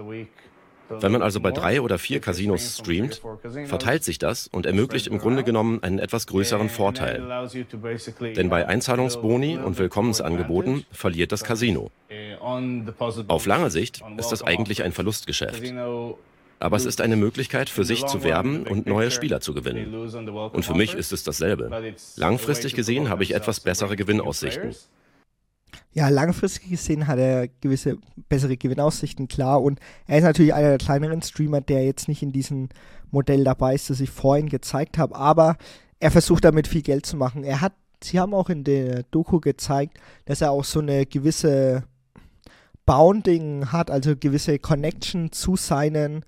Wenn 1.00 1.12
man 1.12 1.22
also 1.22 1.40
bei 1.40 1.50
drei 1.50 1.80
oder 1.80 1.98
vier 1.98 2.20
Casinos 2.20 2.78
streamt, 2.78 3.22
verteilt 3.66 4.04
sich 4.04 4.18
das 4.18 4.48
und 4.48 4.66
ermöglicht 4.66 5.06
im 5.06 5.18
Grunde 5.18 5.44
genommen 5.44 5.82
einen 5.82 5.98
etwas 5.98 6.26
größeren 6.26 6.68
Vorteil. 6.68 7.22
Denn 8.36 8.48
bei 8.48 8.66
Einzahlungsboni 8.66 9.58
und 9.58 9.78
Willkommensangeboten 9.78 10.84
verliert 10.90 11.32
das 11.32 11.44
Casino. 11.44 11.90
Auf 13.28 13.46
lange 13.46 13.70
Sicht 13.70 14.02
ist 14.16 14.32
das 14.32 14.42
eigentlich 14.42 14.82
ein 14.82 14.92
Verlustgeschäft. 14.92 15.62
Aber 16.58 16.76
es 16.76 16.84
ist 16.84 17.00
eine 17.00 17.16
Möglichkeit 17.16 17.68
für 17.68 17.84
sich 17.84 18.06
zu 18.06 18.22
werben 18.22 18.66
und 18.68 18.86
neue 18.86 19.10
Spieler 19.10 19.40
zu 19.40 19.52
gewinnen. 19.52 19.92
Und 20.52 20.64
für 20.64 20.74
mich 20.74 20.94
ist 20.94 21.12
es 21.12 21.24
dasselbe. 21.24 21.94
Langfristig 22.16 22.74
gesehen 22.74 23.08
habe 23.08 23.24
ich 23.24 23.34
etwas 23.34 23.58
bessere 23.58 23.96
Gewinnaussichten. 23.96 24.72
Ja, 25.94 26.08
langfristig 26.08 26.70
gesehen 26.70 27.06
hat 27.06 27.18
er 27.18 27.48
gewisse 27.60 27.98
bessere 28.28 28.56
Gewinnaussichten, 28.56 29.28
klar. 29.28 29.62
Und 29.62 29.78
er 30.06 30.18
ist 30.18 30.24
natürlich 30.24 30.54
einer 30.54 30.70
der 30.70 30.78
kleineren 30.78 31.20
Streamer, 31.20 31.60
der 31.60 31.84
jetzt 31.84 32.08
nicht 32.08 32.22
in 32.22 32.32
diesem 32.32 32.70
Modell 33.10 33.44
dabei 33.44 33.74
ist, 33.74 33.90
das 33.90 34.00
ich 34.00 34.10
vorhin 34.10 34.48
gezeigt 34.48 34.96
habe. 34.96 35.14
Aber 35.14 35.56
er 36.00 36.10
versucht 36.10 36.44
damit 36.44 36.66
viel 36.66 36.82
Geld 36.82 37.04
zu 37.04 37.16
machen. 37.16 37.44
Er 37.44 37.60
hat, 37.60 37.74
sie 38.02 38.18
haben 38.18 38.32
auch 38.32 38.48
in 38.48 38.64
der 38.64 39.02
Doku 39.04 39.38
gezeigt, 39.38 39.98
dass 40.24 40.40
er 40.40 40.50
auch 40.50 40.64
so 40.64 40.80
eine 40.80 41.04
gewisse 41.04 41.84
Bounding 42.86 43.70
hat, 43.70 43.90
also 43.90 44.16
gewisse 44.16 44.58
Connection 44.58 45.30
zu 45.30 45.56
seinen 45.56 46.24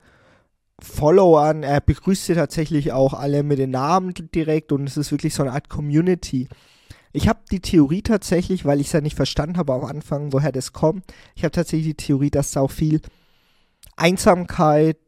Followern. 0.79 1.62
Er 1.62 1.81
begrüßt 1.81 2.27
sie 2.27 2.35
tatsächlich 2.35 2.92
auch 2.92 3.14
alle 3.14 3.42
mit 3.42 3.59
den 3.59 3.70
Namen 3.70 4.12
direkt 4.35 4.72
und 4.72 4.87
es 4.87 4.96
ist 4.96 5.11
wirklich 5.11 5.35
so 5.35 5.42
eine 5.42 5.53
Art 5.53 5.68
Community. 5.70 6.48
Ich 7.16 7.29
habe 7.29 7.38
die 7.48 7.61
Theorie 7.61 8.03
tatsächlich, 8.03 8.64
weil 8.64 8.81
ich 8.81 8.88
es 8.88 8.92
ja 8.92 9.00
nicht 9.00 9.14
verstanden 9.14 9.57
habe 9.57 9.72
am 9.72 9.85
Anfang, 9.85 10.33
woher 10.33 10.50
das 10.50 10.72
kommt. 10.72 11.05
Ich 11.37 11.44
habe 11.44 11.53
tatsächlich 11.53 11.96
die 11.96 12.07
Theorie, 12.07 12.31
dass 12.31 12.50
da 12.50 12.61
auch 12.61 12.72
viel 12.72 13.00
Einsamkeit 13.94 14.98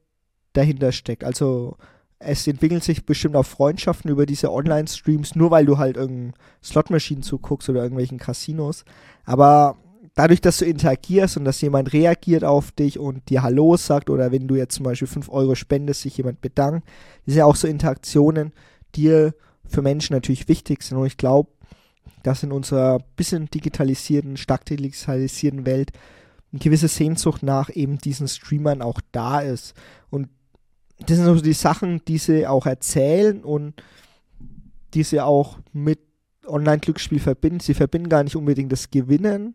dahinter 0.53 0.93
steckt. 0.93 1.25
Also 1.25 1.77
es 2.21 2.47
entwickelt 2.47 2.85
sich 2.85 3.05
bestimmt 3.07 3.35
auch 3.35 3.45
Freundschaften 3.45 4.09
über 4.09 4.25
diese 4.25 4.53
Online-Streams, 4.53 5.35
nur 5.35 5.51
weil 5.51 5.67
du 5.67 5.79
halt 5.79 5.97
irgendeinen 5.97 6.35
Slotmaschinen 6.63 7.25
zuguckst 7.25 7.69
oder 7.69 7.83
irgendwelchen 7.83 8.19
Casinos. 8.19 8.85
Aber 9.25 9.77
dadurch, 10.15 10.41
dass 10.41 10.59
du 10.59 10.65
interagierst 10.65 11.37
und 11.37 11.45
dass 11.45 11.61
jemand 11.61 11.93
reagiert 11.93 12.45
auf 12.45 12.71
dich 12.71 13.01
und 13.01 13.29
dir 13.31 13.43
Hallo 13.43 13.77
sagt 13.77 14.11
oder 14.11 14.31
wenn 14.31 14.47
du 14.47 14.55
jetzt 14.55 14.77
zum 14.77 14.85
Beispiel 14.85 15.09
5 15.09 15.29
Euro 15.29 15.57
spendest, 15.57 16.03
sich 16.03 16.17
jemand 16.17 16.41
bedankt, 16.41 16.87
das 17.25 17.35
sind 17.35 17.39
ja 17.39 17.47
auch 17.47 17.57
so 17.57 17.67
Interaktionen, 17.67 18.53
die 18.95 19.31
für 19.67 19.83
Menschen 19.83 20.15
natürlich 20.15 20.47
wichtig 20.47 20.85
sind. 20.85 20.99
Und 20.99 21.07
ich 21.07 21.17
glaube, 21.17 21.51
dass 22.27 22.43
in 22.43 22.51
unserer 22.51 22.99
bisschen 23.15 23.47
digitalisierten, 23.47 24.37
stark 24.37 24.65
digitalisierten 24.65 25.65
Welt 25.65 25.93
eine 26.53 26.59
gewisse 26.59 26.89
Sehnsucht 26.89 27.45
nach 27.45 27.71
eben 27.75 27.99
diesen 27.99 28.27
Streamern 28.27 28.83
auch 28.83 29.01
da 29.13 29.41
ist. 29.41 29.75
Und 30.11 30.29
das 30.99 31.19
sind 31.19 31.27
so 31.27 31.41
die 31.41 31.53
Sachen, 31.53 32.05
die 32.07 32.19
sie 32.19 32.47
auch 32.47 32.67
erzählen 32.67 33.45
und 33.45 33.75
die 34.93 35.05
sie 35.05 35.21
auch 35.21 35.59
mit 35.73 36.01
Online-Glücksspiel 36.47 37.21
verbinden. 37.21 37.61
Sie 37.61 37.75
verbinden 37.75 38.09
gar 38.09 38.25
nicht 38.25 38.35
unbedingt 38.35 38.73
das 38.73 38.91
Gewinnen, 38.91 39.55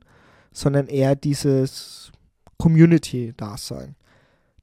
sondern 0.53 0.87
eher 0.87 1.17
dieses 1.17 2.13
Community-Dasein. 2.57 3.95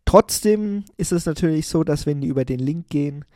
Trotzdem 0.07 0.85
ist 0.97 1.13
es 1.13 1.27
natürlich 1.27 1.67
so, 1.67 1.85
dass 1.85 2.07
wenn 2.07 2.23
die 2.23 2.29
über 2.29 2.47
den 2.47 2.61
Link 2.61 2.89
gehen, 2.89 3.27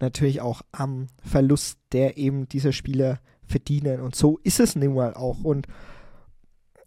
natürlich 0.00 0.40
auch 0.40 0.62
am 0.72 1.08
Verlust 1.22 1.78
der 1.92 2.16
eben 2.16 2.48
dieser 2.48 2.72
Spieler 2.72 3.20
verdienen. 3.46 4.00
Und 4.00 4.14
so 4.14 4.38
ist 4.42 4.60
es 4.60 4.76
nun 4.76 4.94
mal 4.94 5.14
auch. 5.14 5.42
Und 5.42 5.66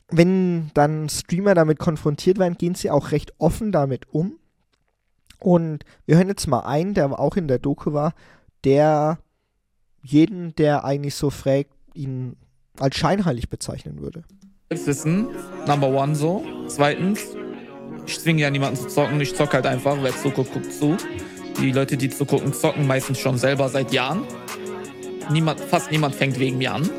wenn 0.09 0.71
dann 0.73 1.09
Streamer 1.09 1.53
damit 1.53 1.79
konfrontiert 1.79 2.39
werden, 2.39 2.57
gehen 2.57 2.75
sie 2.75 2.89
auch 2.89 3.11
recht 3.11 3.33
offen 3.39 3.71
damit 3.71 4.07
um. 4.13 4.39
Und 5.39 5.83
wir 6.05 6.17
hören 6.17 6.29
jetzt 6.29 6.47
mal 6.47 6.61
einen, 6.61 6.93
der 6.93 7.19
auch 7.19 7.35
in 7.35 7.47
der 7.47 7.59
Doku 7.59 7.93
war, 7.93 8.13
der 8.63 9.19
jeden, 10.01 10.55
der 10.55 10.85
eigentlich 10.85 11.15
so 11.15 11.29
fragt, 11.29 11.71
ihn 11.93 12.37
als 12.79 12.95
scheinheilig 12.95 13.49
bezeichnen 13.49 14.01
würde. 14.01 14.23
Wissen, 14.69 15.27
Number 15.65 15.89
One 15.89 16.15
so. 16.15 16.43
Zweitens, 16.67 17.35
ich 18.05 18.19
zwinge 18.19 18.41
ja 18.41 18.49
niemanden 18.49 18.77
zu 18.77 18.87
zocken, 18.87 19.19
ich 19.21 19.35
zock 19.35 19.53
halt 19.53 19.65
einfach, 19.65 19.97
wer 20.01 20.15
zuguckt, 20.15 20.53
guckt 20.53 20.73
zu. 20.73 20.97
Die 21.59 21.71
Leute, 21.71 21.97
die 21.97 22.09
zugucken, 22.09 22.53
zocken 22.53 22.85
meistens 22.85 23.19
schon 23.19 23.37
selber 23.37 23.69
seit 23.69 23.91
Jahren. 23.91 24.23
Niemand, 25.29 25.59
fast 25.59 25.91
niemand 25.91 26.15
fängt 26.15 26.39
wegen 26.39 26.57
mir 26.57 26.73
an. 26.73 26.89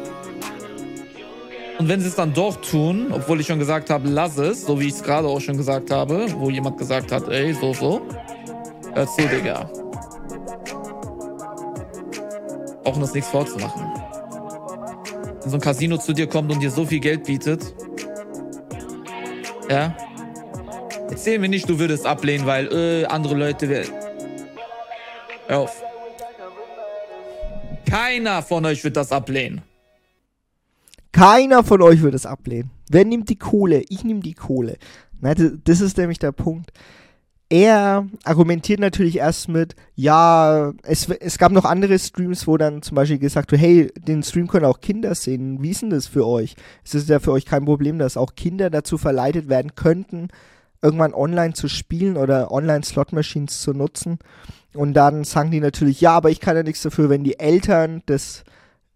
Und 1.79 1.89
wenn 1.89 2.01
sie 2.01 2.09
es 2.09 2.17
dann 2.17 2.35
doch 2.35 2.57
tun, 2.61 3.13
obwohl 3.13 3.41
ich 3.41 3.47
schon 3.47 3.61
gesagt 3.61 3.89
habe, 3.89 4.09
lass 4.09 4.37
es, 4.37 4.63
so 4.63 4.81
wie 4.81 4.89
ich 4.89 4.95
es 4.95 5.03
gerade 5.03 5.29
auch 5.29 5.41
schon 5.41 5.57
gesagt 5.57 5.91
habe, 5.93 6.27
wo 6.37 6.51
jemand 6.51 6.77
gesagt 6.77 7.13
hat, 7.13 7.29
ey, 7.29 7.55
so, 7.55 7.73
so, 7.73 8.03
hör 8.95 9.07
zu, 9.07 9.23
Digga. 9.29 9.71
Brauchen 12.83 13.03
uns 13.03 13.15
nichts 13.15 13.31
vorzumachen. 13.31 13.83
Wenn 15.43 15.51
so 15.51 15.57
ein 15.57 15.61
Casino 15.61 15.99
zu 15.99 16.13
dir 16.13 16.27
kommt 16.27 16.51
und 16.51 16.61
dir 16.61 16.71
so 16.71 16.85
viel 16.85 17.01
Geld 17.01 17.25
bietet, 17.25 17.75
ja, 19.71 19.97
erzähl 21.09 21.39
mir 21.39 21.49
nicht, 21.49 21.69
du 21.69 21.79
würdest 21.79 22.07
ablehnen, 22.07 22.45
weil 22.47 22.73
äh, 22.73 23.05
andere 23.05 23.35
Leute. 23.37 23.85
Hör 25.47 25.59
auf. 25.61 25.88
Keiner 27.89 28.43
von 28.43 28.65
euch 28.67 28.85
wird 28.85 28.97
das 28.97 29.13
ablehnen. 29.13 29.63
Keiner 31.13 31.65
von 31.65 31.81
euch 31.83 32.03
wird 32.03 32.15
es 32.15 32.27
ablehnen. 32.27 32.71
Wer 32.91 33.05
nimmt 33.05 33.29
die 33.29 33.39
Kohle? 33.39 33.83
Ich 33.89 34.05
nehme 34.05 34.21
die 34.21 34.35
Kohle. 34.35 34.77
Na, 35.21 35.35
das 35.35 35.81
ist 35.81 35.97
nämlich 35.97 36.19
der 36.19 36.33
Punkt. 36.33 36.73
Er 37.51 38.07
argumentiert 38.25 38.79
natürlich 38.79 39.17
erst 39.17 39.49
mit, 39.49 39.75
ja, 39.95 40.75
es, 40.83 41.09
es 41.09 41.39
gab 41.39 41.51
noch 41.51 41.65
andere 41.65 41.99
Streams, 41.99 42.47
wo 42.47 42.59
dann 42.59 42.83
zum 42.83 42.95
Beispiel 42.95 43.19
gesagt 43.19 43.51
wird, 43.53 43.63
hey, 43.63 43.91
den 43.97 44.23
Stream 44.23 44.49
können 44.49 44.67
auch 44.67 44.81
Kinder 44.81 45.15
sehen. 45.15 45.63
Wie 45.63 45.71
ist 45.71 45.81
denn 45.81 45.89
das 45.89 46.07
für 46.07 46.27
euch? 46.27 46.57
Es 46.85 46.95
ist 46.95 47.09
ja 47.09 47.21
für 47.21 47.33
euch 47.33 47.47
kein 47.47 47.65
Problem, 47.65 47.99
dass 47.99 48.19
auch 48.19 48.35
Kinder 48.35 48.69
dazu 48.69 48.99
verleitet 48.99 49.49
werden 49.49 49.75
könnten, 49.75 50.29
irgendwann 50.83 51.15
online 51.15 51.55
zu 51.55 51.69
spielen 51.69 52.17
oder 52.17 52.53
online 52.53 52.85
Slot-Machines 52.85 53.61
zu 53.61 53.73
nutzen. 53.73 54.19
Und 54.75 54.95
dann 54.95 55.25
sagen 55.25 55.51
die 55.51 55.61
natürlich, 55.61 56.01
ja, 56.01 56.13
aber 56.13 56.31
ich 56.31 56.41
kann 56.41 56.57
ja 56.57 56.63
nichts 56.63 56.83
dafür, 56.83 57.09
wenn 57.09 57.25
die 57.25 57.39
Eltern 57.39 58.03
das 58.07 58.45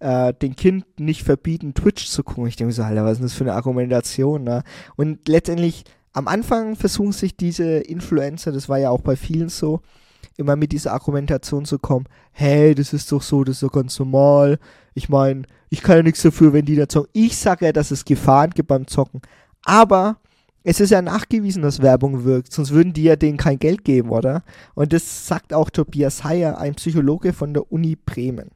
äh, 0.02 0.34
den 0.34 0.56
Kind 0.56 0.84
nicht 0.98 1.22
verbieten, 1.22 1.74
Twitch 1.74 2.06
zu 2.08 2.22
gucken. 2.22 2.46
Ich 2.46 2.56
denke 2.56 2.72
so, 2.72 2.82
Alter, 2.82 3.04
was 3.04 3.18
ist 3.18 3.24
das 3.24 3.32
für 3.34 3.44
eine 3.44 3.54
Argumentation? 3.54 4.44
Ne? 4.44 4.64
Und 4.96 5.28
letztendlich, 5.28 5.84
am 6.12 6.28
Anfang 6.28 6.76
versuchen 6.76 7.12
sich 7.12 7.36
diese 7.36 7.78
Influencer, 7.78 8.52
das 8.52 8.68
war 8.68 8.78
ja 8.78 8.90
auch 8.90 9.00
bei 9.00 9.16
vielen 9.16 9.48
so, 9.48 9.80
immer 10.36 10.56
mit 10.56 10.72
dieser 10.72 10.92
Argumentation 10.92 11.64
zu 11.64 11.78
kommen, 11.78 12.06
hey, 12.32 12.74
das 12.74 12.92
ist 12.92 13.12
doch 13.12 13.22
so, 13.22 13.44
das 13.44 13.56
ist 13.56 13.62
doch 13.62 13.72
ganz 13.72 13.98
normal. 13.98 14.58
Ich 14.94 15.08
meine, 15.08 15.42
ich 15.70 15.82
kann 15.82 15.96
ja 15.96 16.02
nichts 16.02 16.22
dafür, 16.22 16.52
wenn 16.52 16.64
die 16.64 16.76
da 16.76 16.88
zocken. 16.88 17.10
Ich 17.12 17.36
sage 17.36 17.66
ja, 17.66 17.72
dass 17.72 17.90
es 17.90 18.04
Gefahren 18.04 18.50
gibt 18.50 18.68
beim 18.68 18.86
Zocken. 18.86 19.20
Aber 19.64 20.16
es 20.64 20.80
ist 20.80 20.90
ja 20.90 21.02
nachgewiesen, 21.02 21.62
dass 21.62 21.82
Werbung 21.82 22.24
wirkt, 22.24 22.52
sonst 22.52 22.70
würden 22.70 22.92
die 22.92 23.04
ja 23.04 23.16
denen 23.16 23.36
kein 23.36 23.58
Geld 23.58 23.84
geben, 23.84 24.10
oder? 24.10 24.42
Und 24.74 24.92
das 24.92 25.26
sagt 25.26 25.52
auch 25.52 25.70
Tobias 25.70 26.24
Heyer, 26.24 26.58
ein 26.58 26.74
Psychologe 26.74 27.32
von 27.32 27.52
der 27.52 27.70
Uni 27.72 27.96
Bremen. 27.96 28.50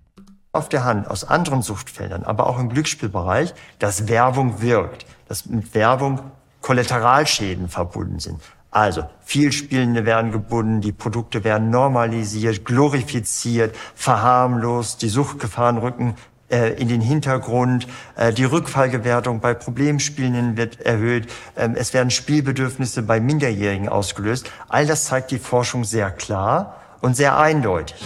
Auf 0.52 0.68
der 0.68 0.84
Hand 0.84 1.08
aus 1.10 1.24
anderen 1.24 1.62
Suchtfeldern, 1.62 2.22
aber 2.22 2.46
auch 2.46 2.58
im 2.58 2.68
Glücksspielbereich, 2.68 3.54
dass 3.78 4.08
Werbung 4.08 4.62
wirkt, 4.62 5.04
dass 5.28 5.46
mit 5.46 5.74
Werbung 5.74 6.20
Kollateralschäden 6.62 7.68
verbunden 7.68 8.18
sind. 8.20 8.40
Also, 8.70 9.04
Vielspielende 9.22 10.04
werden 10.04 10.32
gebunden, 10.32 10.80
die 10.80 10.92
Produkte 10.92 11.44
werden 11.44 11.70
normalisiert, 11.70 12.64
glorifiziert, 12.64 13.74
verharmlost, 13.94 15.02
die 15.02 15.08
Suchtgefahren 15.08 15.78
rücken 15.78 16.14
in 16.48 16.88
den 16.88 17.00
Hintergrund, 17.00 17.86
äh, 18.16 18.32
die 18.32 18.44
Rückfallgewertung 18.44 19.40
bei 19.40 19.54
Problemspielenden 19.54 20.56
wird 20.56 20.80
erhöht, 20.80 21.26
ähm, 21.56 21.74
es 21.76 21.92
werden 21.92 22.10
Spielbedürfnisse 22.10 23.02
bei 23.02 23.20
Minderjährigen 23.20 23.88
ausgelöst. 23.88 24.50
All 24.68 24.86
das 24.86 25.04
zeigt 25.04 25.30
die 25.30 25.38
Forschung 25.38 25.84
sehr 25.84 26.10
klar 26.10 26.80
und 27.00 27.16
sehr 27.16 27.38
eindeutig. 27.38 27.96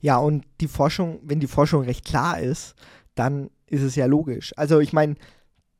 Ja, 0.00 0.18
und 0.18 0.44
die 0.60 0.68
Forschung, 0.68 1.20
wenn 1.22 1.40
die 1.40 1.46
Forschung 1.46 1.82
recht 1.82 2.04
klar 2.04 2.38
ist, 2.38 2.74
dann 3.14 3.50
ist 3.66 3.82
es 3.82 3.96
ja 3.96 4.06
logisch. 4.06 4.52
Also 4.56 4.78
ich 4.78 4.92
meine, 4.92 5.16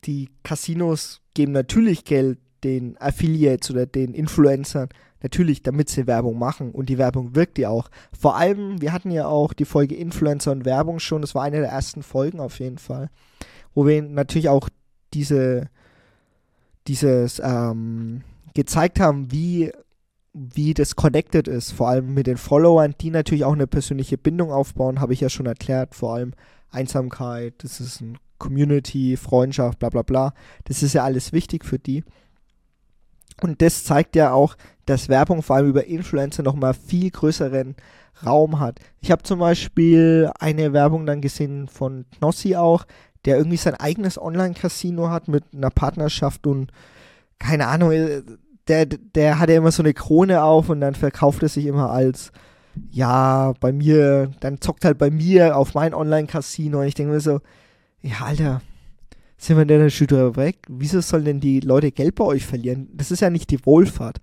die 0.05 0.31
Casinos 0.43 1.21
geben 1.35 1.53
natürlich 1.53 2.05
Geld 2.05 2.39
den 2.65 3.01
Affiliates 3.01 3.71
oder 3.71 3.87
den 3.87 4.15
Influencern, 4.15 4.89
natürlich, 5.23 5.63
damit 5.63 5.89
sie 5.89 6.07
Werbung 6.07 6.39
machen 6.39 6.71
und 6.73 6.89
die 6.89 6.99
Werbung 6.99 7.35
wirkt 7.35 7.59
ja 7.59 7.71
auch. 7.71 7.89
Vor 8.19 8.37
allem, 8.37 8.81
wir 8.81 8.93
hatten 8.93 9.11
ja 9.11 9.27
auch 9.27 9.53
die 9.53 9.65
Folge 9.65 9.95
Influencer 9.95 10.53
und 10.53 10.65
Werbung 10.65 10.99
schon, 10.99 11.23
das 11.23 11.35
war 11.35 11.43
eine 11.43 11.61
der 11.61 11.71
ersten 11.71 12.03
Folgen 12.03 12.41
auf 12.41 12.59
jeden 12.61 12.79
Fall, 12.79 13.11
wo 13.75 13.87
wir 13.87 14.03
natürlich 14.03 14.49
auch 14.49 14.69
diese, 15.15 15.69
dieses 16.87 17.41
ähm, 17.45 18.23
gezeigt 18.55 19.01
haben, 19.01 19.33
wie 19.33 19.73
wie 20.35 20.75
das 20.75 20.95
connected 20.95 21.49
ist, 21.49 21.73
vor 21.73 21.89
allem 21.89 22.15
mit 22.15 22.27
den 22.27 22.37
Followern, 22.37 22.95
die 23.01 23.11
natürlich 23.11 23.45
auch 23.45 23.55
eine 23.55 23.67
persönliche 23.67 24.19
Bindung 24.19 24.53
aufbauen, 24.53 25.01
habe 25.01 25.13
ich 25.13 25.21
ja 25.21 25.29
schon 25.29 25.47
erklärt, 25.47 25.95
vor 25.95 26.15
allem 26.15 26.33
Einsamkeit, 26.71 27.55
das 27.59 27.81
ist 27.81 28.01
ein 28.01 28.19
Community, 28.39 29.17
Freundschaft, 29.17 29.79
bla 29.79 29.89
bla 29.89 30.03
bla. 30.03 30.33
Das 30.65 30.83
ist 30.83 30.93
ja 30.93 31.05
alles 31.05 31.33
wichtig 31.33 31.65
für 31.65 31.79
die. 31.79 32.05
Und 33.41 33.63
das 33.63 33.85
zeigt 33.85 34.17
ja 34.17 34.33
auch, 34.33 34.57
dass 34.87 35.09
Werbung 35.09 35.43
vor 35.43 35.57
allem 35.57 35.69
über 35.69 35.85
Influencer 35.85 36.43
nochmal 36.43 36.75
viel 36.75 37.11
größeren 37.11 37.77
Raum 38.25 38.59
hat. 38.59 38.81
Ich 39.01 39.11
habe 39.11 39.23
zum 39.23 39.39
Beispiel 39.39 40.31
eine 40.39 40.73
Werbung 40.73 41.07
dann 41.07 41.21
gesehen 41.21 41.69
von 41.69 42.05
Knossi 42.19 42.57
auch, 42.57 42.85
der 43.25 43.37
irgendwie 43.37 43.57
sein 43.57 43.75
eigenes 43.75 44.21
Online-Casino 44.21 45.11
hat 45.11 45.29
mit 45.29 45.45
einer 45.55 45.71
Partnerschaft 45.71 46.47
und 46.47 46.73
keine 47.39 47.67
Ahnung, 47.67 47.93
äh, 47.93 48.23
der, 48.67 48.87
der 48.87 49.39
hatte 49.39 49.53
immer 49.53 49.73
so 49.73 49.83
eine 49.83 49.95
Krone 49.95 50.43
auf 50.43 50.69
und 50.69 50.81
dann 50.81 50.95
verkauft 50.95 51.43
er 51.43 51.49
sich 51.49 51.67
immer 51.67 51.91
als, 51.91 52.33
ja, 52.91 53.55
bei 53.61 53.73
mir, 53.73 54.31
dann 54.41 54.61
zockt 54.61 54.85
halt 54.85 54.99
bei 54.99 55.11
mir 55.11 55.57
auf 55.57 55.75
mein 55.75 55.95
Online-Casino 55.95 56.81
und 56.81 56.87
ich 56.87 56.95
denke 56.95 57.13
mir 57.13 57.21
so, 57.21 57.41
ja, 58.03 58.17
Alter, 58.25 58.61
sind 59.39 59.57
wir 59.57 59.65
denn 59.65 59.89
schon 59.91 60.37
weg? 60.37 60.59
Wieso 60.69 61.01
sollen 61.01 61.25
denn 61.25 61.41
die 61.41 61.61
Leute 61.61 61.93
Geld 61.93 62.17
bei 62.17 62.25
euch 62.25 62.45
verlieren? 62.45 62.89
Das 62.93 63.11
ist 63.13 63.21
ja 63.21 63.31
nicht 63.31 63.51
die 63.51 63.65
Wohlfahrt. 63.65 64.19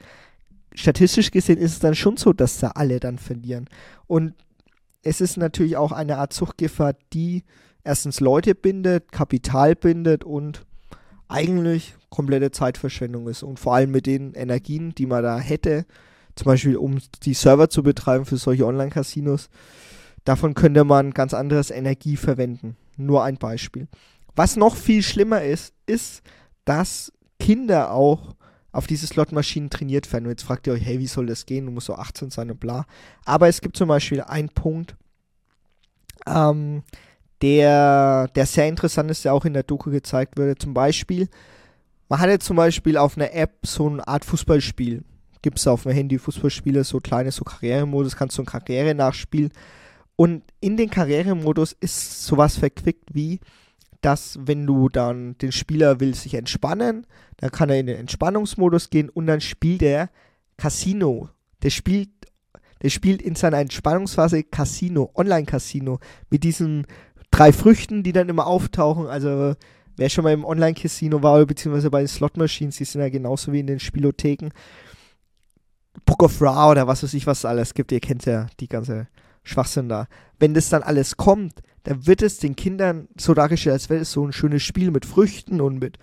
Statistisch 0.74 1.32
gesehen 1.32 1.58
ist 1.58 1.72
es 1.72 1.80
dann 1.80 1.96
schon 1.96 2.18
so, 2.18 2.34
dass 2.34 2.60
da 2.60 2.72
alle 2.72 3.00
dann 3.00 3.18
verlieren. 3.18 3.70
Und 4.08 4.34
es 5.04 5.22
ist 5.22 5.38
natürlich 5.38 5.78
auch 5.78 5.94
eine 5.94 6.18
Art 6.18 6.34
Suchtgefahr, 6.34 6.96
die 7.14 7.44
erstens 7.86 8.20
Leute 8.20 8.56
bindet, 8.56 9.12
Kapital 9.14 9.76
bindet 9.76 10.26
und 10.26 10.66
eigentlich 11.30 11.96
komplette 12.10 12.52
Zeitverschwendung 12.52 13.30
ist. 13.30 13.42
Und 13.42 13.60
vor 13.60 13.76
allem 13.76 13.92
mit 13.92 14.06
den 14.08 14.34
Energien, 14.34 14.94
die 14.96 15.06
man 15.06 15.24
da 15.24 15.40
hätte, 15.40 15.86
zum 16.36 16.46
Beispiel 16.46 16.76
um 16.76 16.98
die 17.24 17.34
Server 17.34 17.70
zu 17.70 17.84
betreiben 17.84 18.26
für 18.26 18.38
solche 18.38 18.66
Online-Casinos, 18.66 19.50
davon 20.26 20.56
könnte 20.56 20.84
man 20.84 21.12
ganz 21.12 21.34
anderes 21.34 21.72
Energie 21.72 22.18
verwenden. 22.18 22.76
Nur 22.98 23.24
ein 23.24 23.38
Beispiel. 23.38 23.88
Was 24.36 24.56
noch 24.56 24.76
viel 24.76 25.02
schlimmer 25.02 25.44
ist, 25.44 25.74
ist, 25.86 26.22
dass 26.66 27.12
Kinder 27.40 27.92
auch 27.92 28.36
auf 28.72 28.88
diese 28.88 29.08
Slotmaschinen 29.08 29.70
trainiert 29.70 30.12
werden. 30.12 30.26
Und 30.26 30.32
jetzt 30.32 30.44
fragt 30.44 30.68
ihr 30.68 30.74
euch, 30.74 30.86
hey, 30.86 31.00
wie 31.00 31.08
soll 31.08 31.28
das 31.28 31.46
gehen? 31.46 31.66
Du 31.66 31.72
musst 31.72 31.88
so 31.88 31.96
18 31.96 32.30
sein 32.30 32.52
und 32.52 32.60
bla. 32.60 32.86
Aber 33.24 33.48
es 33.48 33.62
gibt 33.62 33.78
zum 33.78 33.88
Beispiel 33.88 34.22
einen 34.22 34.50
Punkt, 34.50 34.96
ähm, 36.28 36.84
der, 37.42 38.28
der 38.36 38.46
sehr 38.46 38.68
interessant 38.68 39.10
ist, 39.12 39.24
der 39.24 39.34
auch 39.34 39.46
in 39.46 39.54
der 39.54 39.64
Doku 39.64 39.92
gezeigt 39.92 40.38
wurde. 40.38 40.56
Zum 40.56 40.74
Beispiel, 40.74 41.30
man 42.10 42.20
hatte 42.20 42.40
zum 42.40 42.58
Beispiel 42.58 42.98
auf 42.98 43.18
einer 43.18 43.34
App 43.34 43.66
so 43.66 43.88
eine 43.88 44.06
Art 44.08 44.26
Fußballspiel. 44.26 45.04
Gibt 45.42 45.60
es 45.60 45.68
auf 45.68 45.84
dem 45.84 45.92
Handy 45.92 46.18
Fußballspiele, 46.18 46.84
so 46.84 47.00
kleine, 47.00 47.32
so 47.32 47.44
Karrieremodus, 47.44 48.16
kannst 48.16 48.38
du 48.38 48.42
eine 48.42 48.52
Karriere 48.52 48.96
nachspielen. 48.96 49.52
Und 50.16 50.44
in 50.60 50.76
den 50.76 50.90
Karrieremodus 50.90 51.74
ist 51.80 52.26
sowas 52.26 52.58
verquickt 52.58 53.14
wie, 53.14 53.40
dass 54.06 54.38
wenn 54.40 54.68
du 54.68 54.88
dann 54.88 55.36
den 55.40 55.52
Spieler 55.52 56.00
will 56.00 56.14
sich 56.14 56.36
entspannen, 56.36 57.08
dann 57.38 57.50
kann 57.50 57.72
er 57.72 57.80
in 57.80 57.88
den 57.88 57.98
Entspannungsmodus 57.98 58.92
gehen 58.92 59.10
und 59.10 59.26
dann 59.26 59.42
spielt 59.42 59.82
er 59.82 60.12
Casino. 60.58 61.30
Der 61.64 61.72
spielt, 61.72 62.10
der 62.84 62.90
spielt 62.90 63.24
in 63.24 63.34
seiner 63.34 63.58
Entspannungsphase 63.58 64.44
Casino, 64.44 65.10
Online-Casino, 65.16 66.00
mit 66.30 66.44
diesen 66.44 66.86
drei 67.32 67.52
Früchten, 67.52 68.04
die 68.04 68.12
dann 68.14 68.30
immer 68.30 68.46
auftauchen. 68.46 69.08
Also 69.08 69.56
wer 69.98 70.10
schon 70.10 70.24
mal 70.24 70.34
im 70.34 70.46
Online-Casino 70.46 71.24
war, 71.24 71.44
beziehungsweise 71.44 71.90
bei 71.90 72.02
den 72.02 72.08
Slot-Machines, 72.08 72.78
die 72.78 72.86
sind 72.86 73.02
ja 73.02 73.10
genauso 73.10 73.54
wie 73.54 73.62
in 73.62 73.68
den 73.68 73.80
Spielotheken. 73.80 74.52
Book 76.06 76.22
of 76.22 76.40
Ra 76.44 76.70
oder 76.70 76.86
was 76.86 77.02
weiß 77.02 77.16
ich, 77.16 77.26
was 77.26 77.40
es 77.40 77.46
alles 77.46 77.74
gibt. 77.74 77.92
Ihr 77.92 78.02
kennt 78.02 78.24
ja 78.26 78.46
die 78.60 78.68
ganze 78.68 79.08
Schwachsinn 79.46 79.88
da. 79.88 80.08
Wenn 80.40 80.54
das 80.54 80.70
dann 80.70 80.84
alles 80.84 81.16
kommt, 81.16 81.62
dann 81.84 82.06
wird 82.08 82.22
es 82.22 82.40
den 82.40 82.56
Kindern 82.56 83.08
so 83.18 83.34
dargestellt, 83.34 83.74
als 83.74 83.90
wäre 83.90 84.02
es 84.02 84.12
so 84.12 84.26
ein 84.26 84.34
schönes 84.34 84.64
Spiel 84.64 84.92
mit 84.92 85.06
Früchten 85.06 85.62
und 85.62 85.80
mit, 85.80 85.98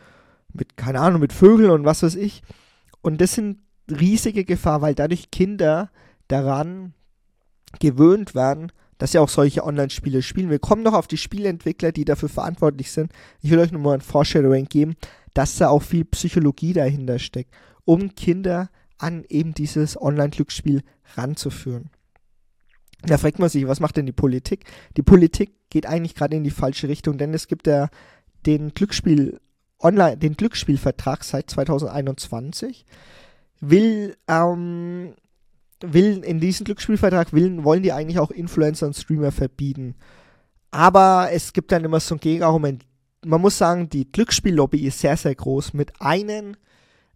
mit, 0.53 0.77
keine 0.77 1.01
Ahnung, 1.01 1.21
mit 1.21 1.33
Vögeln 1.33 1.71
und 1.71 1.85
was 1.85 2.03
weiß 2.03 2.15
ich. 2.15 2.43
Und 3.03 3.21
das 3.21 3.35
sind 3.35 3.59
riesige 3.91 4.45
Gefahr, 4.45 4.81
weil 4.81 4.95
dadurch 4.95 5.31
Kinder 5.31 5.91
daran 6.29 6.95
gewöhnt 7.81 8.35
werden, 8.35 8.71
dass 8.99 9.13
sie 9.13 9.19
auch 9.19 9.29
solche 9.29 9.65
Online-Spiele 9.65 10.23
spielen. 10.23 10.51
Wir 10.51 10.61
kommen 10.61 10.85
noch 10.85 10.95
auf 10.95 11.09
die 11.09 11.17
Spieleentwickler, 11.17 11.91
die 11.91 12.05
dafür 12.05 12.29
verantwortlich 12.29 12.93
sind. 12.93 13.11
Ich 13.41 13.51
will 13.51 13.59
euch 13.59 13.73
nur 13.73 13.83
mal 13.83 13.95
ein 13.95 14.01
Foreshadowing 14.01 14.67
geben, 14.67 14.95
dass 15.35 15.57
da 15.57 15.69
auch 15.69 15.83
viel 15.83 16.05
Psychologie 16.05 16.73
dahinter 16.73 17.19
steckt, 17.19 17.53
um 17.85 18.15
Kinder 18.15 18.71
an 18.99 19.25
eben 19.29 19.55
dieses 19.55 20.01
Online-Glücksspiel 20.01 20.83
ranzuführen. 21.17 21.91
Da 23.05 23.19
fragt 23.19 23.39
man 23.39 23.49
sich, 23.49 23.67
was 23.67 23.81
macht 23.81 23.97
denn 23.97 24.07
die 24.07 24.13
Politik? 24.13 24.65
Die 24.97 25.03
Politik 25.03 25.53
geht 25.71 25.87
eigentlich 25.87 26.15
gerade 26.15 26.37
in 26.37 26.45
die 26.45 26.51
falsche 26.51 26.89
Richtung, 26.89 27.19
denn 27.19 27.35
es 27.35 27.49
gibt 27.49 27.67
ja 27.67 27.89
den 28.47 28.75
Glücksspiel 28.75 29.41
online, 29.81 30.17
den 30.17 30.37
Glücksspielvertrag 30.37 31.25
seit 31.25 31.51
2021 31.51 32.87
will 33.61 34.17
ähm, 34.29 35.15
will 35.81 36.23
in 36.25 36.41
diesem 36.41 36.65
Glücksspielvertrag 36.65 37.33
will, 37.33 37.65
wollen 37.65 37.83
die 37.83 37.93
eigentlich 37.93 38.19
auch 38.19 38.31
Influencer 38.31 38.87
und 38.87 38.95
Streamer 38.95 39.33
verbieten. 39.33 39.95
Aber 40.71 41.29
es 41.33 41.53
gibt 41.53 41.73
dann 41.73 41.85
immer 41.85 42.01
so 42.01 42.15
ein 42.15 42.21
Gegenargument. 42.21 42.85
Man 43.25 43.41
muss 43.41 43.59
sagen, 43.59 43.89
die 43.89 44.11
Glücksspiellobby 44.11 44.87
ist 44.87 45.01
sehr, 45.01 45.17
sehr 45.17 45.35
groß 45.35 45.75
mit 45.75 46.01
einem 46.01 46.57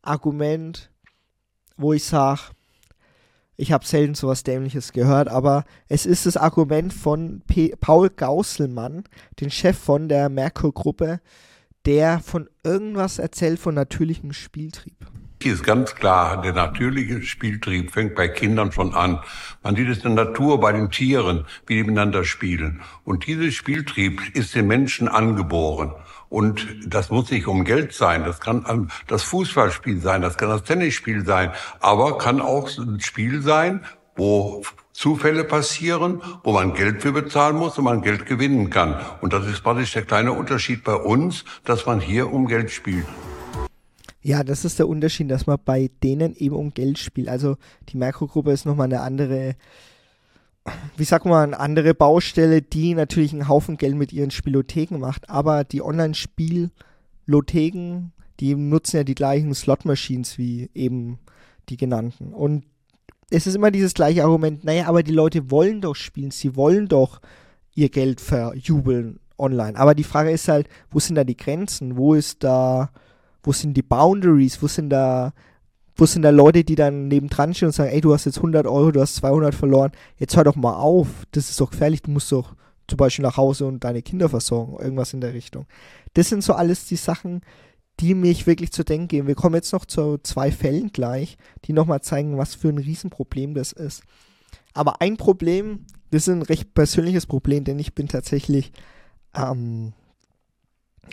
Argument, 0.02 0.90
wo 1.76 1.92
ich 1.92 2.04
sage, 2.04 2.40
ich 3.56 3.72
habe 3.72 3.86
selten 3.86 4.14
sowas 4.14 4.42
Dämliches 4.42 4.92
gehört, 4.92 5.28
aber 5.28 5.64
es 5.88 6.06
ist 6.06 6.26
das 6.26 6.36
Argument 6.36 6.92
von 6.92 7.42
P 7.46 7.74
Paul 7.80 8.10
Gausselmann, 8.10 9.04
den 9.40 9.50
Chef 9.50 9.78
von 9.78 10.08
der 10.08 10.28
Merkur-Gruppe, 10.28 11.20
der 11.86 12.20
von 12.20 12.48
irgendwas 12.64 13.18
erzählt 13.18 13.58
von 13.58 13.74
natürlichem 13.74 14.32
Spieltrieb. 14.32 14.96
Ist 15.44 15.64
ganz 15.64 15.94
klar, 15.94 16.42
der 16.42 16.54
natürliche 16.54 17.22
Spieltrieb 17.22 17.92
fängt 17.92 18.14
bei 18.14 18.26
Kindern 18.26 18.72
schon 18.72 18.94
an. 18.94 19.20
Man 19.62 19.76
sieht 19.76 19.88
es 19.88 19.98
in 19.98 20.16
der 20.16 20.26
Natur 20.26 20.58
bei 20.58 20.72
den 20.72 20.90
Tieren, 20.90 21.44
wie 21.66 21.76
die 21.76 21.84
miteinander 21.84 22.24
spielen. 22.24 22.82
Und 23.04 23.26
dieser 23.26 23.52
Spieltrieb 23.52 24.20
ist 24.34 24.54
den 24.54 24.66
Menschen 24.66 25.08
angeboren. 25.08 25.92
Und 26.28 26.66
das 26.86 27.10
muss 27.10 27.30
nicht 27.30 27.46
um 27.46 27.64
Geld 27.64 27.92
sein, 27.92 28.24
das 28.24 28.40
kann 28.40 28.90
das 29.06 29.22
Fußballspiel 29.22 30.00
sein, 30.00 30.22
das 30.22 30.36
kann 30.36 30.48
das 30.48 30.64
Tennisspiel 30.64 31.24
sein, 31.24 31.52
aber 31.80 32.18
kann 32.18 32.40
auch 32.40 32.68
ein 32.78 33.00
Spiel 33.00 33.42
sein, 33.42 33.84
wo 34.16 34.62
Zufälle 34.92 35.44
passieren, 35.44 36.22
wo 36.42 36.52
man 36.52 36.72
Geld 36.72 37.02
für 37.02 37.12
bezahlen 37.12 37.56
muss 37.56 37.76
und 37.76 37.84
man 37.84 38.00
Geld 38.00 38.24
gewinnen 38.24 38.70
kann. 38.70 38.98
Und 39.20 39.34
das 39.34 39.46
ist 39.46 39.62
praktisch 39.62 39.92
der 39.92 40.02
kleine 40.02 40.32
Unterschied 40.32 40.84
bei 40.84 40.94
uns, 40.94 41.44
dass 41.64 41.84
man 41.84 42.00
hier 42.00 42.32
um 42.32 42.46
Geld 42.46 42.70
spielt. 42.70 43.06
Ja, 44.22 44.42
das 44.42 44.64
ist 44.64 44.78
der 44.78 44.88
Unterschied, 44.88 45.30
dass 45.30 45.46
man 45.46 45.58
bei 45.64 45.90
denen 46.02 46.34
eben 46.34 46.56
um 46.56 46.72
Geld 46.72 46.98
spielt. 46.98 47.28
Also 47.28 47.58
die 47.90 47.96
Merkur-Gruppe 47.96 48.50
ist 48.50 48.64
nochmal 48.64 48.86
eine 48.86 49.02
andere, 49.02 49.54
wie 50.96 51.04
sagt 51.04 51.26
man, 51.26 51.54
andere 51.54 51.94
Baustelle, 51.94 52.62
die 52.62 52.94
natürlich 52.94 53.32
einen 53.32 53.48
Haufen 53.48 53.76
Geld 53.76 53.96
mit 53.96 54.12
ihren 54.12 54.30
Spielotheken 54.30 54.98
macht. 54.98 55.28
Aber 55.30 55.64
die 55.64 55.82
Online-Spielotheken, 55.82 58.12
die 58.40 58.54
nutzen 58.54 58.98
ja 58.98 59.04
die 59.04 59.14
gleichen 59.14 59.54
Slot-Machines 59.54 60.36
wie 60.38 60.70
eben 60.74 61.18
die 61.68 61.76
genannten. 61.76 62.32
Und 62.32 62.64
es 63.30 63.46
ist 63.46 63.56
immer 63.56 63.70
dieses 63.70 63.94
gleiche 63.94 64.24
Argument, 64.24 64.64
naja, 64.64 64.86
aber 64.86 65.02
die 65.02 65.12
Leute 65.12 65.50
wollen 65.50 65.80
doch 65.80 65.96
spielen, 65.96 66.30
sie 66.30 66.54
wollen 66.54 66.88
doch 66.88 67.20
ihr 67.74 67.88
Geld 67.88 68.20
verjubeln 68.20 69.18
online. 69.36 69.78
Aber 69.78 69.94
die 69.94 70.04
Frage 70.04 70.30
ist 70.30 70.48
halt, 70.48 70.68
wo 70.90 71.00
sind 71.00 71.16
da 71.16 71.24
die 71.24 71.36
Grenzen? 71.36 71.96
Wo 71.96 72.14
ist 72.14 72.44
da 72.44 72.90
wo 73.46 73.52
sind 73.52 73.74
die 73.74 73.82
Boundaries, 73.82 74.60
wo 74.60 74.66
sind 74.66 74.90
da, 74.90 75.32
wo 75.96 76.06
sind 76.06 76.22
da 76.22 76.30
Leute, 76.30 76.62
die 76.62 76.74
dann 76.74 77.08
nebendran 77.08 77.54
stehen 77.54 77.66
und 77.66 77.72
sagen, 77.72 77.90
ey, 77.90 78.00
du 78.00 78.12
hast 78.12 78.26
jetzt 78.26 78.36
100 78.36 78.66
Euro, 78.66 78.92
du 78.92 79.00
hast 79.00 79.16
200 79.16 79.54
verloren, 79.54 79.92
jetzt 80.18 80.36
hör 80.36 80.44
doch 80.44 80.56
mal 80.56 80.74
auf, 80.74 81.08
das 81.32 81.50
ist 81.50 81.60
doch 81.60 81.70
gefährlich, 81.70 82.02
du 82.02 82.10
musst 82.10 82.30
doch 82.30 82.54
zum 82.86 82.98
Beispiel 82.98 83.24
nach 83.24 83.36
Hause 83.36 83.66
und 83.66 83.82
deine 83.82 84.02
Kinder 84.02 84.28
versorgen, 84.28 84.76
irgendwas 84.78 85.12
in 85.12 85.20
der 85.20 85.34
Richtung. 85.34 85.66
Das 86.14 86.28
sind 86.28 86.44
so 86.44 86.52
alles 86.52 86.86
die 86.86 86.96
Sachen, 86.96 87.40
die 87.98 88.14
mich 88.14 88.46
wirklich 88.46 88.72
zu 88.72 88.84
denken 88.84 89.08
geben. 89.08 89.26
Wir 89.26 89.34
kommen 89.34 89.54
jetzt 89.54 89.72
noch 89.72 89.86
zu 89.86 90.18
zwei 90.22 90.52
Fällen 90.52 90.92
gleich, 90.92 91.38
die 91.64 91.72
nochmal 91.72 92.02
zeigen, 92.02 92.36
was 92.36 92.54
für 92.54 92.68
ein 92.68 92.78
Riesenproblem 92.78 93.54
das 93.54 93.72
ist. 93.72 94.02
Aber 94.74 95.00
ein 95.00 95.16
Problem, 95.16 95.86
das 96.10 96.28
ist 96.28 96.34
ein 96.34 96.42
recht 96.42 96.74
persönliches 96.74 97.26
Problem, 97.26 97.64
denn 97.64 97.78
ich 97.78 97.94
bin 97.94 98.08
tatsächlich 98.08 98.72
ähm, 99.34 99.94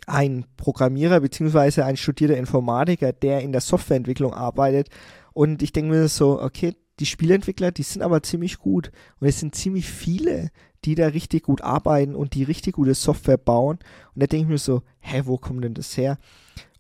ein 0.08 0.46
Programmierer 0.58 1.20
bzw. 1.20 1.82
ein 1.82 1.98
studierter 1.98 2.38
Informatiker, 2.38 3.14
der 3.14 3.42
in 3.42 3.52
der 3.52 3.62
Softwareentwicklung 3.62 4.34
arbeitet. 4.34 4.90
Und 5.34 5.62
ich 5.64 5.74
denke 5.74 5.92
mir 5.92 6.08
so, 6.08 6.42
okay, 6.42 6.76
die 7.00 7.06
Spieleentwickler, 7.06 7.72
die 7.72 7.84
sind 7.84 8.02
aber 8.02 8.22
ziemlich 8.24 8.60
gut. 8.60 8.92
Und 9.20 9.28
es 9.28 9.40
sind 9.40 9.56
ziemlich 9.56 9.90
viele, 9.90 10.52
die 10.86 10.96
da 10.96 11.08
richtig 11.08 11.44
gut 11.44 11.62
arbeiten 11.62 12.16
und 12.16 12.34
die 12.34 12.44
richtig 12.44 12.76
gute 12.76 12.94
Software 12.94 13.38
bauen. 13.38 13.80
Und 14.14 14.24
da 14.24 14.28
denke 14.28 14.46
ich 14.46 14.50
mir 14.50 14.58
so, 14.58 14.84
hä, 15.00 15.22
wo 15.26 15.38
kommt 15.38 15.64
denn 15.64 15.74
das 15.74 15.98
her? 15.98 16.18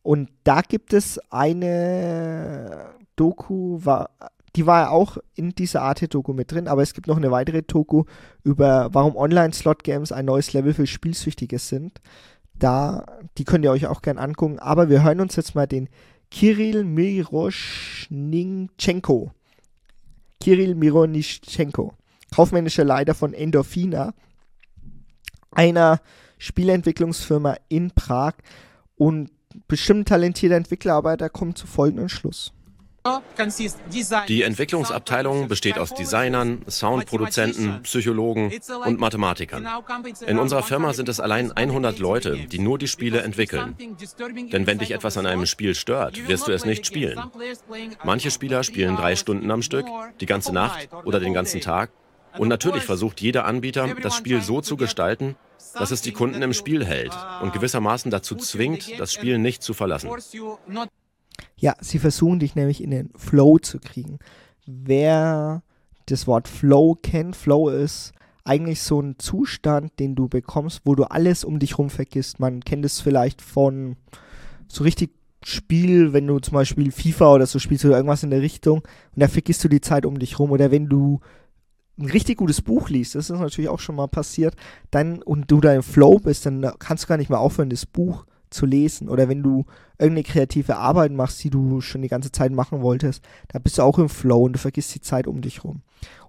Und 0.01 0.29
da 0.43 0.61
gibt 0.61 0.93
es 0.93 1.19
eine 1.31 2.89
Doku, 3.15 3.79
war, 3.83 4.09
die 4.55 4.65
war 4.67 4.81
ja 4.81 4.89
auch 4.89 5.17
in 5.33 5.51
dieser 5.51 5.81
Arte-Doku 5.81 6.33
mit 6.33 6.51
drin, 6.51 6.67
aber 6.67 6.83
es 6.83 6.93
gibt 6.93 7.07
noch 7.07 7.17
eine 7.17 7.31
weitere 7.31 7.63
Doku 7.63 8.03
über, 8.43 8.89
warum 8.93 9.15
Online-Slot-Games 9.15 10.11
ein 10.11 10.25
neues 10.25 10.53
Level 10.53 10.73
für 10.73 10.85
Spielsüchtige 10.85 11.57
sind 11.57 12.01
da, 12.63 13.05
die 13.37 13.43
könnt 13.43 13.65
ihr 13.65 13.71
euch 13.71 13.85
auch 13.87 14.01
gern 14.01 14.17
angucken. 14.17 14.59
Aber 14.59 14.89
wir 14.89 15.03
hören 15.03 15.19
uns 15.19 15.35
jetzt 15.35 15.55
mal 15.55 15.67
den 15.67 15.89
Kirill 16.31 16.83
Miroschnichenko. 16.83 19.31
Kirill 20.39 20.75
Miroschnichenko, 20.75 21.93
kaufmännischer 22.33 22.83
Leiter 22.83 23.15
von 23.15 23.33
Endorphina, 23.33 24.13
einer 25.51 26.01
Spielentwicklungsfirma 26.37 27.55
in 27.69 27.91
Prag 27.91 28.33
und 28.95 29.31
bestimmt 29.67 30.09
talentierter 30.09 30.55
Entwickler, 30.55 30.93
aber 30.93 31.15
der 31.15 31.29
kommt 31.29 31.57
zu 31.57 31.67
folgendem 31.67 32.09
Schluss. 32.09 32.51
Die 34.29 34.43
Entwicklungsabteilung 34.43 35.49
besteht 35.49 35.77
aus 35.77 35.93
Designern, 35.93 36.61
Soundproduzenten, 36.69 37.83
Psychologen 37.83 38.53
und 38.85 38.97
Mathematikern. 38.99 39.67
In 40.25 40.39
unserer 40.39 40.63
Firma 40.63 40.93
sind 40.93 41.09
es 41.09 41.19
allein 41.19 41.51
100 41.51 41.99
Leute, 41.99 42.37
die 42.37 42.59
nur 42.59 42.77
die 42.77 42.87
Spiele 42.87 43.21
entwickeln. 43.21 43.75
Denn 44.53 44.67
wenn 44.67 44.79
dich 44.79 44.91
etwas 44.91 45.17
an 45.17 45.25
einem 45.25 45.45
Spiel 45.45 45.75
stört, 45.75 46.29
wirst 46.29 46.47
du 46.47 46.53
es 46.53 46.63
nicht 46.63 46.85
spielen. 46.85 47.21
Manche 48.05 48.31
Spieler 48.31 48.63
spielen 48.63 48.95
drei 48.95 49.17
Stunden 49.17 49.51
am 49.51 49.63
Stück, 49.63 49.85
die 50.21 50.25
ganze 50.25 50.53
Nacht 50.53 50.87
oder 51.03 51.19
den 51.19 51.33
ganzen 51.33 51.59
Tag. 51.59 51.91
Und 52.37 52.47
natürlich 52.47 52.83
versucht 52.83 53.19
jeder 53.19 53.45
Anbieter, 53.45 53.95
das 54.01 54.15
Spiel 54.15 54.41
so 54.41 54.61
zu 54.61 54.77
gestalten, 54.77 55.35
dass 55.73 55.91
es 55.91 56.01
die 56.01 56.13
Kunden 56.13 56.41
im 56.41 56.53
Spiel 56.53 56.85
hält 56.85 57.11
und 57.41 57.51
gewissermaßen 57.51 58.11
dazu 58.11 58.35
zwingt, 58.35 58.97
das 58.97 59.11
Spiel 59.11 59.39
nicht 59.39 59.61
zu 59.61 59.73
verlassen. 59.73 60.09
Ja, 61.57 61.75
sie 61.79 61.99
versuchen 61.99 62.39
dich 62.39 62.55
nämlich 62.55 62.83
in 62.83 62.91
den 62.91 63.09
Flow 63.15 63.57
zu 63.57 63.79
kriegen. 63.79 64.19
Wer 64.65 65.63
das 66.07 66.27
Wort 66.27 66.47
Flow 66.47 66.95
kennt, 67.01 67.35
Flow 67.35 67.69
ist 67.69 68.13
eigentlich 68.45 68.81
so 68.81 69.01
ein 69.01 69.15
Zustand, 69.19 69.99
den 69.99 70.15
du 70.15 70.27
bekommst, 70.27 70.81
wo 70.85 70.95
du 70.95 71.05
alles 71.05 71.43
um 71.43 71.59
dich 71.59 71.71
herum 71.71 71.89
vergisst. 71.89 72.39
Man 72.39 72.59
kennt 72.61 72.83
es 72.85 72.99
vielleicht 72.99 73.41
von 73.41 73.95
so 74.67 74.83
richtig 74.83 75.11
Spiel, 75.45 76.13
wenn 76.13 76.27
du 76.27 76.39
zum 76.39 76.53
Beispiel 76.53 76.91
FIFA 76.91 77.33
oder 77.33 77.45
so 77.45 77.59
spielst 77.59 77.83
oder 77.85 77.97
irgendwas 77.97 78.23
in 78.23 78.29
der 78.29 78.41
Richtung 78.41 78.79
und 78.79 79.21
da 79.21 79.27
vergisst 79.27 79.63
du 79.63 79.67
die 79.67 79.81
Zeit 79.81 80.05
um 80.05 80.17
dich 80.17 80.39
rum. 80.39 80.51
Oder 80.51 80.71
wenn 80.71 80.87
du 80.87 81.19
ein 81.97 82.09
richtig 82.09 82.37
gutes 82.37 82.61
Buch 82.61 82.89
liest, 82.89 83.15
das 83.15 83.29
ist 83.29 83.39
natürlich 83.39 83.69
auch 83.69 83.79
schon 83.79 83.95
mal 83.95 84.07
passiert, 84.07 84.55
dann 84.89 85.21
und 85.21 85.51
du 85.51 85.59
da 85.59 85.73
im 85.73 85.83
Flow 85.83 86.19
bist, 86.19 86.45
dann 86.45 86.65
kannst 86.79 87.03
du 87.03 87.07
gar 87.07 87.17
nicht 87.17 87.29
mehr 87.29 87.39
aufhören, 87.39 87.69
das 87.69 87.85
Buch 87.85 88.25
zu 88.53 88.65
lesen. 88.65 89.09
Oder 89.09 89.29
wenn 89.29 89.43
du 89.43 89.65
irgendeine 89.97 90.23
kreative 90.23 90.77
Arbeit 90.77 91.11
machst, 91.11 91.43
die 91.43 91.49
du 91.49 91.81
schon 91.81 92.01
die 92.01 92.07
ganze 92.07 92.31
Zeit 92.31 92.51
machen 92.51 92.81
wolltest, 92.81 93.23
da 93.49 93.59
bist 93.59 93.77
du 93.77 93.81
auch 93.83 93.99
im 93.99 94.09
Flow 94.09 94.43
und 94.43 94.53
du 94.53 94.59
vergisst 94.59 94.95
die 94.95 95.01
Zeit 95.01 95.27
um 95.27 95.41
dich 95.41 95.63
rum. 95.63 95.81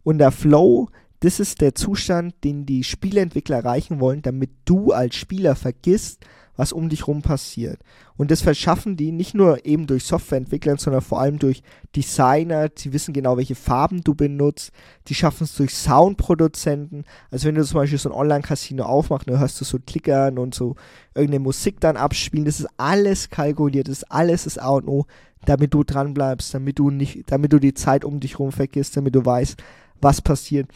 Und 0.03 0.19
der 0.19 0.31
Flow, 0.31 0.89
das 1.21 1.41
ist 1.41 1.61
der 1.61 1.75
Zustand, 1.75 2.35
den 2.45 2.67
die 2.67 2.85
Spieleentwickler 2.85 3.57
erreichen 3.57 4.01
wollen, 4.01 4.23
damit 4.23 4.51
du 4.65 4.93
als 4.93 5.17
Spieler 5.17 5.57
vergisst, 5.57 6.25
was 6.57 6.73
um 6.73 6.89
dich 6.89 7.07
rum 7.07 7.23
passiert. 7.23 7.81
Und 8.17 8.31
das 8.31 8.43
verschaffen 8.43 8.97
die 8.97 9.11
nicht 9.11 9.35
nur 9.35 9.67
eben 9.67 9.87
durch 9.87 10.05
Softwareentwickler, 10.05 10.79
sondern 10.79 11.03
vor 11.03 11.21
allem 11.21 11.39
durch 11.39 11.63
Designer. 11.97 12.69
Sie 12.75 12.93
wissen 12.93 13.13
genau, 13.13 13.37
welche 13.37 13.55
Farben 13.55 14.03
du 14.03 14.15
benutzt. 14.15 14.73
Die 15.09 15.15
schaffen 15.15 15.45
es 15.45 15.57
durch 15.57 15.75
Soundproduzenten. 15.75 17.05
Also 17.31 17.49
wenn 17.49 17.57
du 17.57 17.65
zum 17.65 17.81
Beispiel 17.81 17.99
so 17.99 18.11
ein 18.11 18.15
Online-Casino 18.15 18.85
aufmachst, 18.85 19.29
dann 19.29 19.39
hörst 19.39 19.61
du 19.61 19.65
so 19.65 19.79
Klickern 19.85 20.39
und 20.39 20.55
so 20.55 20.77
irgendeine 21.15 21.41
Musik 21.41 21.81
dann 21.81 21.97
abspielen. 21.97 22.45
Das 22.45 22.61
ist 22.61 22.69
alles 22.77 23.31
kalkuliert. 23.31 23.89
Das 23.89 23.99
ist 23.99 24.11
alles 24.11 24.45
das 24.45 24.59
A 24.59 24.71
und 24.71 24.87
O, 24.87 25.07
damit 25.45 25.75
du 25.75 25.83
dran 25.83 26.15
bleibst, 26.15 26.55
damit 26.55 26.79
du 26.79 26.91
nicht, 26.91 27.31
damit 27.31 27.53
du 27.53 27.59
die 27.59 27.75
Zeit 27.75 28.05
um 28.05 28.21
dich 28.21 28.39
rum 28.39 28.53
vergisst, 28.53 28.97
damit 28.97 29.15
du 29.15 29.25
weißt, 29.25 29.63
was 30.01 30.21
passiert 30.21 30.69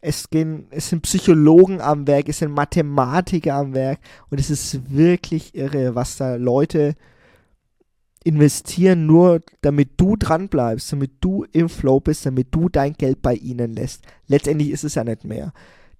es, 0.00 0.30
gehen, 0.30 0.66
es 0.70 0.88
sind 0.88 1.02
Psychologen 1.02 1.80
am 1.80 2.06
Werk, 2.06 2.28
es 2.28 2.38
sind 2.38 2.52
Mathematiker 2.52 3.54
am 3.54 3.74
Werk 3.74 3.98
und 4.30 4.38
es 4.38 4.50
ist 4.50 4.90
wirklich 4.94 5.54
irre, 5.54 5.94
was 5.94 6.16
da 6.16 6.36
Leute 6.36 6.94
investieren, 8.24 9.06
nur 9.06 9.40
damit 9.60 9.90
du 9.98 10.16
dran 10.16 10.48
bleibst, 10.48 10.92
damit 10.92 11.12
du 11.20 11.44
im 11.52 11.68
Flow 11.68 12.00
bist, 12.00 12.26
damit 12.26 12.48
du 12.50 12.68
dein 12.68 12.92
Geld 12.94 13.22
bei 13.22 13.34
ihnen 13.34 13.72
lässt. 13.72 14.04
Letztendlich 14.26 14.70
ist 14.70 14.84
es 14.84 14.96
ja 14.96 15.04
nicht 15.04 15.24
mehr. 15.24 15.52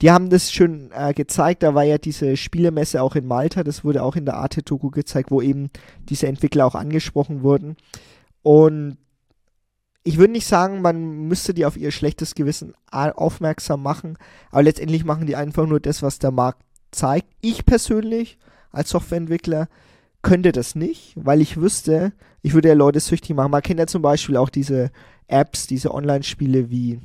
Die 0.03 0.11
haben 0.11 0.29
das 0.29 0.53
schon 0.53 0.91
äh, 0.93 1.15
gezeigt, 1.15 1.63
da 1.63 1.75
war 1.75 1.85
ja 1.85 1.99
diese 1.99 2.37
Spielemesse 2.37 3.01
auch 3.01 3.15
in 3.15 3.27
Malta, 3.27 3.63
das 3.65 3.85
wurde 3.85 4.03
auch 4.03 4.17
in 4.17 4.27
der 4.27 4.35
Arte-Doku 4.35 4.91
gezeigt, 4.91 5.31
wo 5.31 5.41
eben 5.41 5.71
diese 6.09 6.27
Entwickler 6.27 6.67
auch 6.67 6.75
angesprochen 6.75 7.43
wurden. 7.43 7.77
Und 8.43 8.99
ich 10.07 10.19
würde 10.19 10.35
nicht 10.35 10.47
sagen, 10.47 10.83
man 10.83 11.27
müsste 11.27 11.53
die 11.53 11.67
auf 11.67 11.77
ihr 11.77 11.91
schlechtes 11.91 12.37
Gewissen 12.37 12.75
aufmerksam 12.93 13.83
machen, 13.83 14.17
aber 14.53 14.63
letztendlich 14.63 15.05
machen 15.05 15.27
die 15.27 15.35
einfach 15.35 15.67
nur 15.67 15.81
das, 15.81 16.01
was 16.01 16.21
der 16.21 16.31
Markt 16.31 16.63
zeigt. 16.93 17.27
Ich 17.41 17.67
persönlich 17.67 18.39
als 18.71 18.91
Softwareentwickler 18.91 19.69
könnte 20.23 20.53
das 20.53 20.77
nicht, 20.77 21.15
weil 21.17 21.41
ich 21.41 21.57
wüsste, 21.57 22.13
ich 22.43 22.55
würde 22.55 22.69
ja 22.69 22.75
Leute 22.75 23.01
süchtig 23.01 23.35
machen. 23.35 23.51
Man 23.51 23.63
kennt 23.63 23.81
ja 23.81 23.89
zum 23.89 24.01
Beispiel 24.01 24.37
auch 24.37 24.49
diese 24.49 24.93
Apps, 25.27 25.67
diese 25.67 25.93
Online-Spiele 25.93 26.71
wie, 26.71 27.01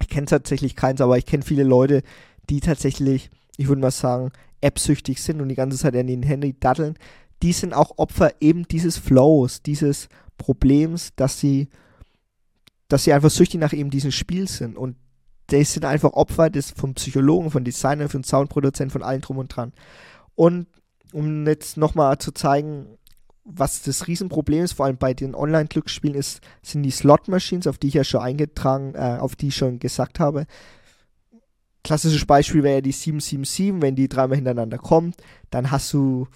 ich 0.00 0.08
kenne 0.08 0.26
tatsächlich 0.26 0.76
keins, 0.76 1.00
aber 1.00 1.18
ich 1.18 1.26
kenne 1.26 1.42
viele 1.42 1.64
Leute, 1.64 2.04
die 2.48 2.60
tatsächlich, 2.60 3.28
ich 3.56 3.66
würde 3.66 3.82
mal 3.82 3.90
sagen, 3.90 4.30
App-süchtig 4.60 5.20
sind 5.20 5.40
und 5.40 5.48
die 5.48 5.56
ganze 5.56 5.78
Zeit 5.78 5.96
an 5.96 6.06
den 6.06 6.22
Handy 6.22 6.54
datteln. 6.60 6.96
Die 7.42 7.52
sind 7.52 7.72
auch 7.72 7.98
Opfer 7.98 8.34
eben 8.40 8.68
dieses 8.68 8.98
Flows, 8.98 9.62
dieses 9.62 10.08
Problems, 10.38 11.12
dass 11.16 11.40
sie 11.40 11.70
dass 12.88 13.04
sie 13.04 13.12
einfach 13.12 13.30
süchtig 13.30 13.60
nach 13.60 13.72
eben 13.72 13.90
diesem 13.90 14.12
Spiel 14.12 14.48
sind. 14.48 14.76
Und 14.76 14.96
die 15.50 15.64
sind 15.64 15.84
einfach 15.84 16.12
Opfer 16.12 16.50
des, 16.50 16.70
vom 16.70 16.94
Psychologen, 16.94 17.50
von 17.50 17.64
Designern, 17.64 18.08
von 18.08 18.24
Soundproduzenten, 18.24 18.90
von 18.90 19.02
allen 19.02 19.20
drum 19.20 19.38
und 19.38 19.48
dran. 19.48 19.72
Und 20.34 20.66
um 21.12 21.46
jetzt 21.46 21.76
nochmal 21.76 22.18
zu 22.18 22.32
zeigen, 22.32 22.98
was 23.44 23.82
das 23.82 24.06
Riesenproblem 24.06 24.64
ist, 24.64 24.72
vor 24.72 24.86
allem 24.86 24.96
bei 24.96 25.12
den 25.12 25.34
Online-Glücksspielen, 25.34 26.16
ist, 26.16 26.40
sind 26.62 26.82
die 26.82 26.90
Slot-Machines, 26.90 27.66
auf 27.66 27.78
die 27.78 27.88
ich 27.88 27.94
ja 27.94 28.04
schon 28.04 28.22
eingetragen, 28.22 28.94
äh, 28.94 29.18
auf 29.20 29.36
die 29.36 29.48
ich 29.48 29.56
schon 29.56 29.78
gesagt 29.78 30.18
habe. 30.18 30.46
Klassisches 31.82 32.24
Beispiel 32.24 32.62
wäre 32.62 32.76
ja 32.76 32.80
die 32.80 32.92
777, 32.92 33.82
wenn 33.82 33.94
die 33.94 34.08
dreimal 34.08 34.36
hintereinander 34.36 34.78
kommt, 34.78 35.16
dann 35.50 35.70
hast 35.70 35.92
du 35.92 36.26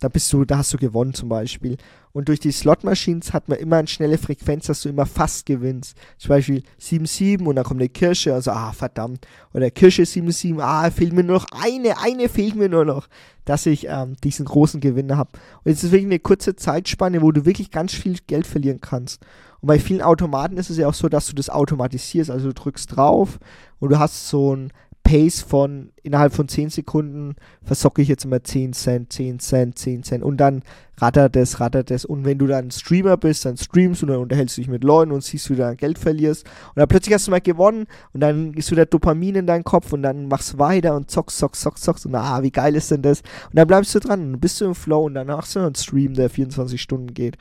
da 0.00 0.08
bist 0.08 0.32
du, 0.32 0.44
da 0.44 0.58
hast 0.58 0.72
du 0.72 0.78
gewonnen 0.78 1.14
zum 1.14 1.28
Beispiel. 1.28 1.76
Und 2.12 2.28
durch 2.28 2.40
die 2.40 2.52
Slot-Machines 2.52 3.32
hat 3.32 3.48
man 3.48 3.58
immer 3.58 3.76
eine 3.76 3.88
schnelle 3.88 4.18
Frequenz, 4.18 4.66
dass 4.66 4.82
du 4.82 4.88
immer 4.88 5.06
fast 5.06 5.46
gewinnst. 5.46 5.96
Zum 6.18 6.30
Beispiel 6.30 6.62
7-7 6.80 7.44
und 7.44 7.56
dann 7.56 7.64
kommt 7.64 7.80
eine 7.80 7.88
Kirsche, 7.88 8.34
also 8.34 8.50
ah, 8.50 8.72
verdammt. 8.72 9.26
Oder 9.52 9.70
Kirsche 9.70 10.02
7-7, 10.02 10.60
ah, 10.60 10.90
fehlt 10.90 11.12
mir 11.12 11.24
nur 11.24 11.36
noch 11.36 11.46
eine, 11.50 12.00
eine 12.00 12.28
fehlt 12.28 12.54
mir 12.54 12.68
nur 12.68 12.84
noch, 12.84 13.08
dass 13.44 13.66
ich 13.66 13.86
ähm, 13.88 14.16
diesen 14.22 14.46
großen 14.46 14.80
Gewinner 14.80 15.16
habe. 15.16 15.30
Und 15.64 15.72
es 15.72 15.84
ist 15.84 15.90
wirklich 15.90 16.06
eine 16.06 16.18
kurze 16.18 16.56
Zeitspanne, 16.56 17.22
wo 17.22 17.32
du 17.32 17.44
wirklich 17.44 17.70
ganz 17.70 17.92
viel 17.92 18.18
Geld 18.26 18.46
verlieren 18.46 18.80
kannst. 18.80 19.24
Und 19.60 19.66
bei 19.66 19.78
vielen 19.78 20.02
Automaten 20.02 20.56
ist 20.56 20.70
es 20.70 20.76
ja 20.76 20.88
auch 20.88 20.94
so, 20.94 21.08
dass 21.08 21.26
du 21.26 21.34
das 21.34 21.50
automatisierst. 21.50 22.30
Also 22.30 22.48
du 22.48 22.54
drückst 22.54 22.96
drauf 22.96 23.38
und 23.80 23.90
du 23.90 23.98
hast 23.98 24.28
so 24.28 24.54
ein 24.54 24.72
Pace 25.08 25.40
von 25.40 25.88
innerhalb 26.02 26.34
von 26.34 26.48
10 26.48 26.68
Sekunden 26.68 27.34
versocke 27.62 28.02
ich 28.02 28.08
jetzt 28.08 28.26
immer 28.26 28.44
10 28.44 28.74
Cent, 28.74 29.10
10 29.10 29.38
Cent, 29.38 29.78
10 29.78 30.02
Cent 30.02 30.22
und 30.22 30.36
dann 30.36 30.62
rattert 30.98 31.34
es, 31.34 31.60
rattert 31.60 31.90
es. 31.90 32.04
Und 32.04 32.26
wenn 32.26 32.36
du 32.36 32.46
dann 32.46 32.70
Streamer 32.70 33.16
bist, 33.16 33.46
dann 33.46 33.56
streamst 33.56 34.02
und 34.02 34.10
dann 34.10 34.18
unterhältst 34.18 34.58
du 34.58 34.60
dich 34.60 34.68
mit 34.68 34.84
Leuten 34.84 35.12
und 35.12 35.24
siehst, 35.24 35.48
wie 35.48 35.54
du 35.54 35.62
dann 35.62 35.78
Geld 35.78 35.98
verlierst. 35.98 36.44
Und 36.44 36.76
dann 36.76 36.88
plötzlich 36.88 37.14
hast 37.14 37.26
du 37.26 37.30
mal 37.30 37.40
gewonnen 37.40 37.86
und 38.12 38.20
dann 38.20 38.52
ist 38.52 38.70
wieder 38.70 38.84
Dopamin 38.84 39.36
in 39.36 39.46
deinem 39.46 39.64
Kopf 39.64 39.94
und 39.94 40.02
dann 40.02 40.28
machst 40.28 40.58
weiter 40.58 40.94
und 40.94 41.10
zockst, 41.10 41.38
zockst, 41.38 41.62
zockst, 41.62 41.84
zockst 41.84 42.04
und 42.04 42.14
ah, 42.14 42.42
wie 42.42 42.50
geil 42.50 42.74
ist 42.74 42.90
denn 42.90 43.00
das? 43.00 43.22
Und 43.46 43.56
dann 43.56 43.66
bleibst 43.66 43.94
du 43.94 44.00
dran 44.00 44.34
und 44.34 44.40
bist 44.40 44.60
du 44.60 44.66
im 44.66 44.74
Flow 44.74 45.06
und 45.06 45.14
dann 45.14 45.30
hast 45.30 45.56
du 45.56 45.60
einen 45.60 45.74
Stream, 45.74 46.12
der 46.12 46.28
24 46.28 46.78
Stunden 46.78 47.14
geht. 47.14 47.38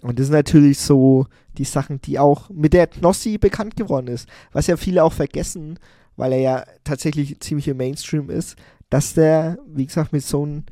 Und 0.00 0.18
das 0.18 0.28
sind 0.28 0.36
natürlich 0.36 0.78
so 0.78 1.26
die 1.58 1.64
Sachen, 1.64 2.00
die 2.00 2.18
auch 2.18 2.48
mit 2.48 2.72
der 2.72 2.86
Knossi 2.86 3.36
bekannt 3.36 3.76
geworden 3.76 4.08
ist. 4.08 4.26
Was 4.52 4.68
ja 4.68 4.78
viele 4.78 5.04
auch 5.04 5.12
vergessen, 5.12 5.78
weil 6.16 6.32
er 6.32 6.40
ja 6.40 6.64
tatsächlich 6.84 7.40
ziemlich 7.40 7.68
im 7.68 7.76
Mainstream 7.76 8.30
ist, 8.30 8.56
dass 8.90 9.14
der, 9.14 9.58
wie 9.66 9.86
gesagt, 9.86 10.12
mit 10.12 10.24
so 10.24 10.42
einem 10.42 10.64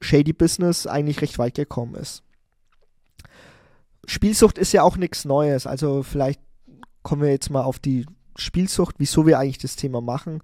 Shady 0.00 0.32
Business 0.32 0.86
eigentlich 0.86 1.20
recht 1.20 1.38
weit 1.38 1.54
gekommen 1.54 1.94
ist. 1.94 2.22
Spielsucht 4.06 4.58
ist 4.58 4.72
ja 4.72 4.82
auch 4.82 4.96
nichts 4.96 5.24
Neues, 5.24 5.66
also 5.66 6.02
vielleicht 6.02 6.40
kommen 7.02 7.22
wir 7.22 7.30
jetzt 7.30 7.50
mal 7.50 7.62
auf 7.62 7.78
die 7.78 8.06
Spielsucht, 8.36 8.96
wieso 8.98 9.26
wir 9.26 9.38
eigentlich 9.38 9.58
das 9.58 9.76
Thema 9.76 10.00
machen. 10.00 10.42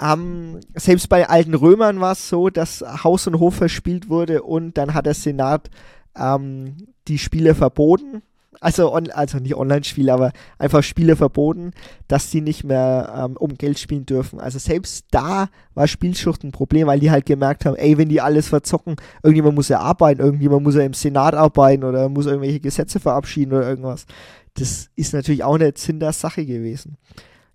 Ähm, 0.00 0.60
selbst 0.74 1.08
bei 1.08 1.28
alten 1.28 1.54
Römern 1.54 2.00
war 2.00 2.12
es 2.12 2.28
so, 2.28 2.50
dass 2.50 2.84
Haus 3.02 3.26
und 3.26 3.38
Hof 3.40 3.56
verspielt 3.56 4.08
wurde 4.08 4.42
und 4.42 4.78
dann 4.78 4.94
hat 4.94 5.06
der 5.06 5.14
Senat 5.14 5.70
ähm, 6.16 6.76
die 7.08 7.18
Spiele 7.18 7.54
verboten 7.54 8.22
also, 8.60 8.92
on, 8.92 9.10
also 9.10 9.38
nicht 9.38 9.54
Online-Spiele, 9.54 10.12
aber 10.12 10.32
einfach 10.58 10.82
Spiele 10.82 11.16
verboten, 11.16 11.72
dass 12.08 12.30
die 12.30 12.40
nicht 12.40 12.64
mehr 12.64 13.12
ähm, 13.16 13.36
um 13.36 13.56
Geld 13.56 13.78
spielen 13.78 14.06
dürfen. 14.06 14.40
Also 14.40 14.58
selbst 14.58 15.06
da 15.10 15.48
war 15.74 15.86
Spielschucht 15.86 16.44
ein 16.44 16.52
Problem, 16.52 16.86
weil 16.86 17.00
die 17.00 17.10
halt 17.10 17.26
gemerkt 17.26 17.64
haben, 17.64 17.76
ey, 17.76 17.98
wenn 17.98 18.08
die 18.08 18.20
alles 18.20 18.48
verzocken, 18.48 18.96
irgendjemand 19.22 19.54
muss 19.54 19.68
ja 19.68 19.80
arbeiten, 19.80 20.20
irgendjemand 20.20 20.64
muss 20.64 20.74
ja 20.74 20.82
im 20.82 20.94
Senat 20.94 21.34
arbeiten 21.34 21.84
oder 21.84 22.08
muss 22.08 22.26
irgendwelche 22.26 22.60
Gesetze 22.60 23.00
verabschieden 23.00 23.52
oder 23.52 23.68
irgendwas. 23.68 24.06
Das 24.54 24.90
ist 24.96 25.14
natürlich 25.14 25.44
auch 25.44 25.54
eine 25.54 25.74
Zinder-Sache 25.74 26.44
gewesen. 26.44 26.96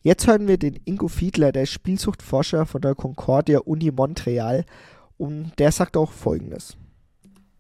Jetzt 0.01 0.27
hören 0.27 0.47
wir 0.47 0.57
den 0.57 0.79
Ingo 0.85 1.07
Fiedler, 1.07 1.51
der 1.51 1.65
Spielsuchtforscher 1.65 2.65
von 2.65 2.81
der 2.81 2.95
Concordia 2.95 3.59
Uni 3.59 3.91
Montreal, 3.91 4.65
und 5.17 5.53
der 5.59 5.71
sagt 5.71 5.95
auch 5.95 6.11
folgendes. 6.11 6.75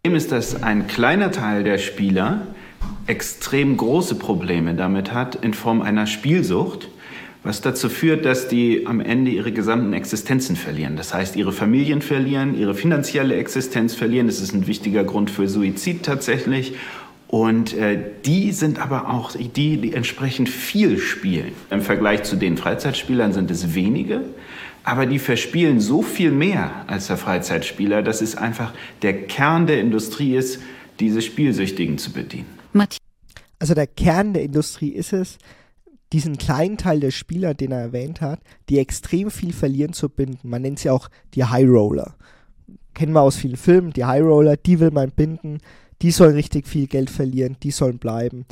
Ist 0.03 0.31
das 0.33 0.61
ein 0.61 0.87
kleiner 0.87 1.31
Teil 1.31 1.63
der 1.63 1.77
Spieler, 1.77 2.47
extrem 3.07 3.77
große 3.77 4.15
Probleme 4.15 4.75
damit 4.75 5.13
hat 5.13 5.35
in 5.35 5.53
Form 5.53 5.81
einer 5.81 6.07
Spielsucht, 6.07 6.89
was 7.43 7.59
dazu 7.59 7.89
führt, 7.89 8.25
dass 8.25 8.47
die 8.47 8.87
am 8.87 9.01
Ende 9.01 9.31
ihre 9.31 9.51
gesamten 9.51 9.91
Existenzen 9.91 10.55
verlieren. 10.55 10.95
Das 10.95 11.13
heißt, 11.13 11.35
ihre 11.35 11.51
Familien 11.51 12.01
verlieren, 12.01 12.57
ihre 12.57 12.73
finanzielle 12.73 13.35
Existenz 13.35 13.93
verlieren. 13.93 14.27
Das 14.27 14.39
ist 14.39 14.53
ein 14.53 14.65
wichtiger 14.67 15.03
Grund 15.03 15.29
für 15.29 15.49
Suizid 15.49 16.03
tatsächlich. 16.03 16.75
Und 17.27 17.73
äh, 17.73 17.99
die 18.25 18.51
sind 18.51 18.79
aber 18.79 19.09
auch 19.09 19.31
die, 19.35 19.77
die 19.77 19.93
entsprechend 19.93 20.49
viel 20.49 20.99
spielen. 20.99 21.51
Im 21.71 21.81
Vergleich 21.81 22.23
zu 22.23 22.35
den 22.35 22.57
Freizeitspielern 22.57 23.33
sind 23.33 23.49
es 23.51 23.73
wenige, 23.73 24.21
aber 24.83 25.05
die 25.05 25.19
verspielen 25.19 25.79
so 25.79 26.03
viel 26.03 26.31
mehr 26.31 26.85
als 26.87 27.07
der 27.07 27.17
Freizeitspieler, 27.17 28.03
dass 28.03 28.21
es 28.21 28.35
einfach 28.35 28.71
der 29.01 29.23
Kern 29.23 29.65
der 29.65 29.81
Industrie 29.81 30.35
ist, 30.35 30.61
diese 30.99 31.21
Spielsüchtigen 31.21 31.97
zu 31.97 32.11
bedienen. 32.11 32.62
Also 33.59 33.73
der 33.73 33.87
Kern 33.87 34.33
der 34.33 34.43
Industrie 34.43 34.89
ist 34.89 35.13
es, 35.13 35.37
diesen 36.11 36.37
kleinen 36.37 36.77
Teil 36.77 36.99
der 36.99 37.11
Spieler, 37.11 37.53
den 37.53 37.71
er 37.71 37.81
erwähnt 37.81 38.21
hat, 38.21 38.39
die 38.69 38.77
extrem 38.77 39.31
viel 39.31 39.51
verlieren 39.51 39.93
zu 39.93 40.09
binden. 40.09 40.49
Man 40.49 40.61
nennt 40.61 40.79
sie 40.79 40.89
auch 40.89 41.09
die 41.33 41.43
High 41.43 41.67
Roller. 41.67 42.15
Kennen 42.93 43.13
wir 43.13 43.21
aus 43.21 43.35
vielen 43.35 43.57
Filmen, 43.57 43.91
die 43.93 44.05
High 44.05 44.21
Roller, 44.21 44.55
die 44.55 44.79
will 44.79 44.91
man 44.91 45.11
binden, 45.11 45.57
die 46.03 46.11
sollen 46.11 46.35
richtig 46.35 46.67
viel 46.67 46.87
Geld 46.87 47.09
verlieren, 47.09 47.57
die 47.63 47.71
sollen 47.71 47.97
bleiben. 47.97 48.45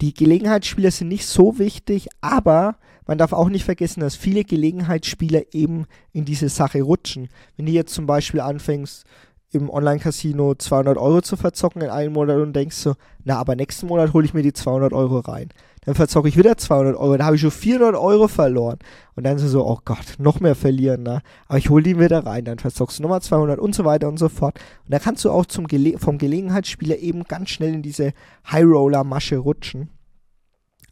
Die 0.00 0.12
Gelegenheitsspieler 0.12 0.90
sind 0.90 1.08
nicht 1.08 1.26
so 1.26 1.58
wichtig, 1.58 2.08
aber 2.20 2.76
man 3.06 3.18
darf 3.18 3.32
auch 3.32 3.48
nicht 3.48 3.64
vergessen, 3.64 4.00
dass 4.00 4.16
viele 4.16 4.44
Gelegenheitsspieler 4.44 5.54
eben 5.54 5.86
in 6.12 6.24
diese 6.24 6.48
Sache 6.48 6.82
rutschen. 6.82 7.28
Wenn 7.56 7.66
du 7.66 7.72
jetzt 7.72 7.94
zum 7.94 8.06
Beispiel 8.06 8.40
anfängst, 8.40 9.04
im 9.52 9.70
Online-Casino 9.70 10.54
200 10.54 10.98
Euro 10.98 11.20
zu 11.22 11.36
verzocken 11.36 11.82
in 11.82 11.90
einem 11.90 12.12
Monat 12.12 12.38
und 12.38 12.52
denkst 12.52 12.76
so, 12.76 12.94
na, 13.24 13.38
aber 13.38 13.54
nächsten 13.54 13.86
Monat 13.86 14.12
hole 14.12 14.24
ich 14.24 14.34
mir 14.34 14.42
die 14.42 14.52
200 14.52 14.92
Euro 14.92 15.20
rein. 15.20 15.50
Dann 15.84 15.94
verzocke 15.94 16.28
ich 16.28 16.36
wieder 16.36 16.56
200 16.56 16.96
Euro, 16.96 17.16
da 17.16 17.26
habe 17.26 17.36
ich 17.36 17.42
schon 17.42 17.52
400 17.52 17.94
Euro 17.94 18.26
verloren. 18.26 18.78
Und 19.14 19.24
dann 19.24 19.38
so, 19.38 19.64
oh 19.64 19.78
Gott, 19.84 20.16
noch 20.18 20.40
mehr 20.40 20.56
verlieren, 20.56 21.04
ne? 21.04 21.22
Aber 21.46 21.58
ich 21.58 21.70
hole 21.70 21.84
die 21.84 21.98
wieder 21.98 22.26
rein, 22.26 22.44
dann 22.44 22.58
verzockst 22.58 22.98
du 22.98 23.02
nochmal 23.02 23.22
200 23.22 23.60
und 23.60 23.74
so 23.74 23.84
weiter 23.84 24.08
und 24.08 24.18
so 24.18 24.28
fort. 24.28 24.58
Und 24.84 24.92
da 24.92 24.98
kannst 24.98 25.24
du 25.24 25.30
auch 25.30 25.46
zum 25.46 25.68
Gele 25.68 25.98
vom 25.98 26.18
Gelegenheitsspieler 26.18 26.98
eben 26.98 27.22
ganz 27.24 27.50
schnell 27.50 27.72
in 27.72 27.82
diese 27.82 28.12
High-Roller-Masche 28.50 29.36
rutschen. 29.36 29.90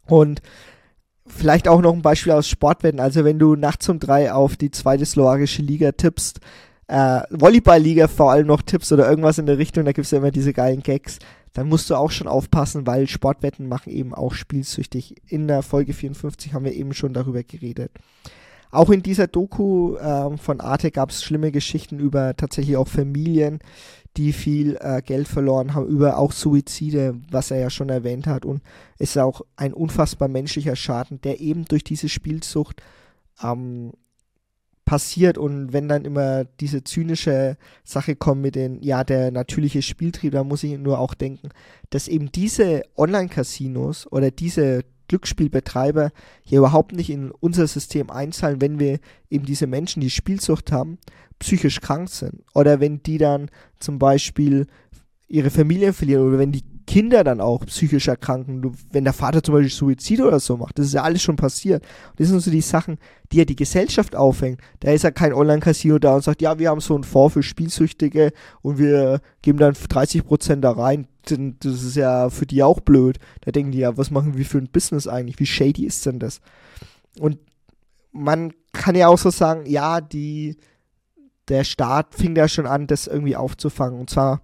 Und 0.07 0.41
vielleicht 1.27 1.67
auch 1.67 1.81
noch 1.81 1.93
ein 1.93 2.01
Beispiel 2.01 2.31
aus 2.31 2.47
Sportwetten. 2.47 2.99
Also 2.99 3.25
wenn 3.25 3.39
du 3.39 3.55
nachts 3.55 3.89
um 3.89 3.99
drei 3.99 4.31
auf 4.31 4.55
die 4.55 4.71
zweite 4.71 5.05
slowakische 5.05 5.61
Liga 5.61 5.91
tippst, 5.91 6.39
äh, 6.87 7.21
Volleyball-Liga 7.29 8.07
vor 8.07 8.31
allem 8.31 8.47
noch 8.47 8.61
Tipps 8.61 8.91
oder 8.91 9.09
irgendwas 9.09 9.37
in 9.37 9.45
der 9.45 9.57
Richtung, 9.57 9.85
da 9.85 9.91
gibt 9.91 10.05
es 10.05 10.11
ja 10.11 10.19
immer 10.19 10.31
diese 10.31 10.53
geilen 10.53 10.83
Gags, 10.83 11.19
dann 11.53 11.69
musst 11.69 11.89
du 11.89 11.95
auch 11.95 12.11
schon 12.11 12.27
aufpassen, 12.27 12.85
weil 12.85 13.07
Sportwetten 13.07 13.67
machen 13.67 13.91
eben 13.91 14.13
auch 14.13 14.33
spielsüchtig. 14.33 15.15
In 15.27 15.47
der 15.47 15.61
Folge 15.61 15.93
54 15.93 16.53
haben 16.53 16.65
wir 16.65 16.73
eben 16.73 16.93
schon 16.93 17.13
darüber 17.13 17.43
geredet. 17.43 17.91
Auch 18.71 18.89
in 18.89 19.01
dieser 19.01 19.27
Doku 19.27 19.95
äh, 19.95 20.37
von 20.37 20.59
Arte 20.59 20.91
gab 20.91 21.09
es 21.09 21.23
schlimme 21.23 21.51
Geschichten 21.51 21.99
über 21.99 22.35
tatsächlich 22.35 22.75
auch 22.75 22.89
Familien, 22.89 23.59
die 24.17 24.33
viel 24.33 24.77
äh, 24.81 25.01
Geld 25.01 25.27
verloren 25.27 25.73
haben, 25.73 25.87
über 25.87 26.17
auch 26.17 26.33
Suizide, 26.33 27.15
was 27.31 27.51
er 27.51 27.59
ja 27.59 27.69
schon 27.69 27.89
erwähnt 27.89 28.27
hat. 28.27 28.45
Und 28.45 28.61
es 28.97 29.11
ist 29.11 29.17
auch 29.17 29.41
ein 29.55 29.73
unfassbar 29.73 30.27
menschlicher 30.27 30.75
Schaden, 30.75 31.21
der 31.21 31.39
eben 31.39 31.65
durch 31.65 31.83
diese 31.83 32.09
Spielsucht 32.09 32.81
ähm, 33.41 33.93
passiert 34.85 35.37
und 35.37 35.73
wenn 35.73 35.89
dann 35.89 36.05
immer 36.05 36.45
diese 36.59 36.83
zynische 36.83 37.57
Sache 37.83 38.15
kommt 38.15 38.41
mit 38.41 38.55
den, 38.55 38.81
ja, 38.81 39.03
der 39.03 39.31
natürliche 39.31 39.81
Spieltrieb, 39.81 40.33
da 40.33 40.43
muss 40.43 40.63
ich 40.63 40.77
nur 40.77 40.99
auch 40.99 41.15
denken, 41.15 41.49
dass 41.89 42.07
eben 42.07 42.31
diese 42.31 42.83
Online-Casinos 42.95 44.11
oder 44.11 44.29
diese 44.31 44.83
Glücksspielbetreiber 45.07 46.11
hier 46.43 46.59
überhaupt 46.59 46.93
nicht 46.93 47.09
in 47.09 47.31
unser 47.31 47.67
System 47.67 48.09
einzahlen, 48.09 48.61
wenn 48.61 48.79
wir 48.79 48.99
eben 49.29 49.45
diese 49.45 49.67
Menschen, 49.67 50.01
die 50.01 50.09
Spielsucht 50.09 50.71
haben, 50.71 50.97
psychisch 51.39 51.81
krank 51.81 52.09
sind. 52.09 52.43
Oder 52.53 52.79
wenn 52.79 53.03
die 53.03 53.17
dann 53.17 53.49
zum 53.79 53.99
Beispiel 53.99 54.67
ihre 55.27 55.49
Familie 55.49 55.93
verlieren 55.93 56.27
oder 56.27 56.39
wenn 56.39 56.51
die 56.51 56.63
Kinder 56.87 57.23
dann 57.23 57.41
auch 57.41 57.65
psychisch 57.65 58.07
erkranken, 58.07 58.75
wenn 58.91 59.03
der 59.03 59.13
Vater 59.13 59.41
zum 59.41 59.55
Beispiel 59.55 59.71
Suizid 59.71 60.21
oder 60.21 60.39
so 60.39 60.57
macht, 60.57 60.77
das 60.77 60.87
ist 60.87 60.93
ja 60.93 61.03
alles 61.03 61.21
schon 61.21 61.35
passiert. 61.35 61.83
Das 62.17 62.27
sind 62.27 62.39
so 62.39 62.51
die 62.51 62.61
Sachen, 62.61 62.97
die 63.31 63.37
ja 63.37 63.45
die 63.45 63.55
Gesellschaft 63.55 64.15
aufhängen. 64.15 64.57
Da 64.81 64.91
ist 64.91 65.03
ja 65.03 65.11
kein 65.11 65.33
Online-Casino 65.33 65.97
da 65.97 66.15
und 66.15 66.23
sagt, 66.23 66.41
ja, 66.41 66.59
wir 66.59 66.69
haben 66.69 66.81
so 66.81 66.93
einen 66.93 67.03
Fonds 67.03 67.33
für 67.33 67.43
Spielsüchtige 67.43 68.33
und 68.61 68.77
wir 68.77 69.21
geben 69.41 69.57
dann 69.57 69.73
30% 69.73 70.57
da 70.57 70.71
rein. 70.71 71.07
Das 71.23 71.83
ist 71.83 71.95
ja 71.95 72.29
für 72.29 72.45
die 72.45 72.61
auch 72.61 72.81
blöd. 72.81 73.17
Da 73.41 73.51
denken 73.51 73.71
die 73.71 73.79
ja, 73.79 73.97
was 73.97 74.11
machen 74.11 74.37
wir 74.37 74.45
für 74.45 74.59
ein 74.59 74.69
Business 74.71 75.07
eigentlich? 75.07 75.39
Wie 75.39 75.47
shady 75.47 75.85
ist 75.85 76.05
denn 76.05 76.19
das? 76.19 76.39
Und 77.19 77.39
man 78.11 78.53
kann 78.73 78.95
ja 78.95 79.07
auch 79.07 79.17
so 79.17 79.31
sagen, 79.31 79.65
ja, 79.65 80.01
die, 80.01 80.57
der 81.47 81.63
Staat 81.63 82.13
fing 82.13 82.35
da 82.35 82.47
schon 82.47 82.67
an, 82.67 82.85
das 82.85 83.07
irgendwie 83.07 83.35
aufzufangen. 83.35 83.99
Und 83.99 84.09
zwar 84.09 84.41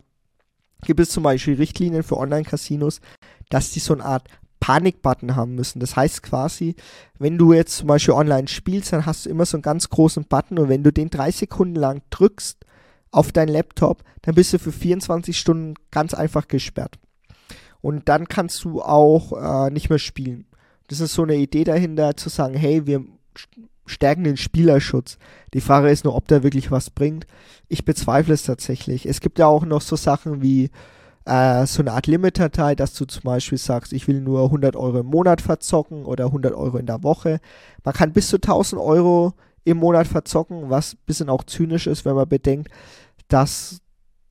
gibt 0.81 0.99
es 0.99 1.09
zum 1.09 1.23
Beispiel 1.23 1.55
Richtlinien 1.55 2.03
für 2.03 2.17
Online-Casinos, 2.17 3.01
dass 3.49 3.71
die 3.71 3.79
so 3.79 3.93
eine 3.93 4.05
Art 4.05 4.27
Panik-Button 4.61 5.35
haben 5.35 5.55
müssen. 5.55 5.79
Das 5.79 5.95
heißt 5.95 6.23
quasi, 6.23 6.75
wenn 7.19 7.37
du 7.37 7.51
jetzt 7.51 7.77
zum 7.77 7.87
Beispiel 7.87 8.13
online 8.13 8.47
spielst, 8.47 8.93
dann 8.93 9.05
hast 9.05 9.25
du 9.25 9.29
immer 9.29 9.45
so 9.45 9.57
einen 9.57 9.63
ganz 9.63 9.89
großen 9.89 10.25
Button 10.25 10.59
und 10.59 10.69
wenn 10.69 10.83
du 10.83 10.93
den 10.93 11.09
drei 11.09 11.31
Sekunden 11.31 11.75
lang 11.75 12.01
drückst 12.11 12.63
auf 13.11 13.31
deinen 13.31 13.49
Laptop, 13.49 14.03
dann 14.21 14.35
bist 14.35 14.53
du 14.53 14.59
für 14.59 14.71
24 14.71 15.37
Stunden 15.37 15.73
ganz 15.89 16.13
einfach 16.13 16.47
gesperrt. 16.47 16.97
Und 17.81 18.07
dann 18.07 18.27
kannst 18.27 18.63
du 18.63 18.81
auch 18.81 19.67
äh, 19.67 19.71
nicht 19.71 19.89
mehr 19.89 19.99
spielen. 19.99 20.45
Das 20.87 20.99
ist 20.99 21.13
so 21.13 21.23
eine 21.23 21.35
Idee 21.35 21.63
dahinter, 21.63 22.15
zu 22.15 22.29
sagen, 22.29 22.53
hey, 22.53 22.85
wir 22.85 23.03
stärken 23.85 24.23
den 24.23 24.37
Spielerschutz. 24.37 25.17
Die 25.53 25.61
Frage 25.61 25.89
ist 25.89 26.05
nur, 26.05 26.15
ob 26.15 26.27
der 26.27 26.43
wirklich 26.43 26.71
was 26.71 26.89
bringt. 26.89 27.27
Ich 27.67 27.85
bezweifle 27.85 28.33
es 28.33 28.43
tatsächlich. 28.43 29.05
Es 29.05 29.19
gibt 29.19 29.39
ja 29.39 29.47
auch 29.47 29.65
noch 29.65 29.81
so 29.81 29.95
Sachen 29.95 30.41
wie 30.41 30.69
äh, 31.25 31.65
so 31.65 31.81
eine 31.81 31.93
Art 31.93 32.07
Limit-Datei, 32.07 32.75
dass 32.75 32.93
du 32.93 33.05
zum 33.05 33.23
Beispiel 33.23 33.57
sagst, 33.57 33.93
ich 33.93 34.07
will 34.07 34.21
nur 34.21 34.45
100 34.45 34.75
Euro 34.75 34.99
im 34.99 35.07
Monat 35.07 35.41
verzocken 35.41 36.05
oder 36.05 36.25
100 36.25 36.53
Euro 36.53 36.77
in 36.77 36.85
der 36.85 37.03
Woche. 37.03 37.39
Man 37.83 37.93
kann 37.93 38.13
bis 38.13 38.29
zu 38.29 38.37
1000 38.37 38.81
Euro 38.81 39.33
im 39.63 39.77
Monat 39.77 40.07
verzocken, 40.07 40.69
was 40.69 40.93
ein 40.93 40.99
bisschen 41.05 41.29
auch 41.29 41.43
zynisch 41.43 41.87
ist, 41.87 42.05
wenn 42.05 42.15
man 42.15 42.27
bedenkt, 42.27 42.69
dass, 43.27 43.81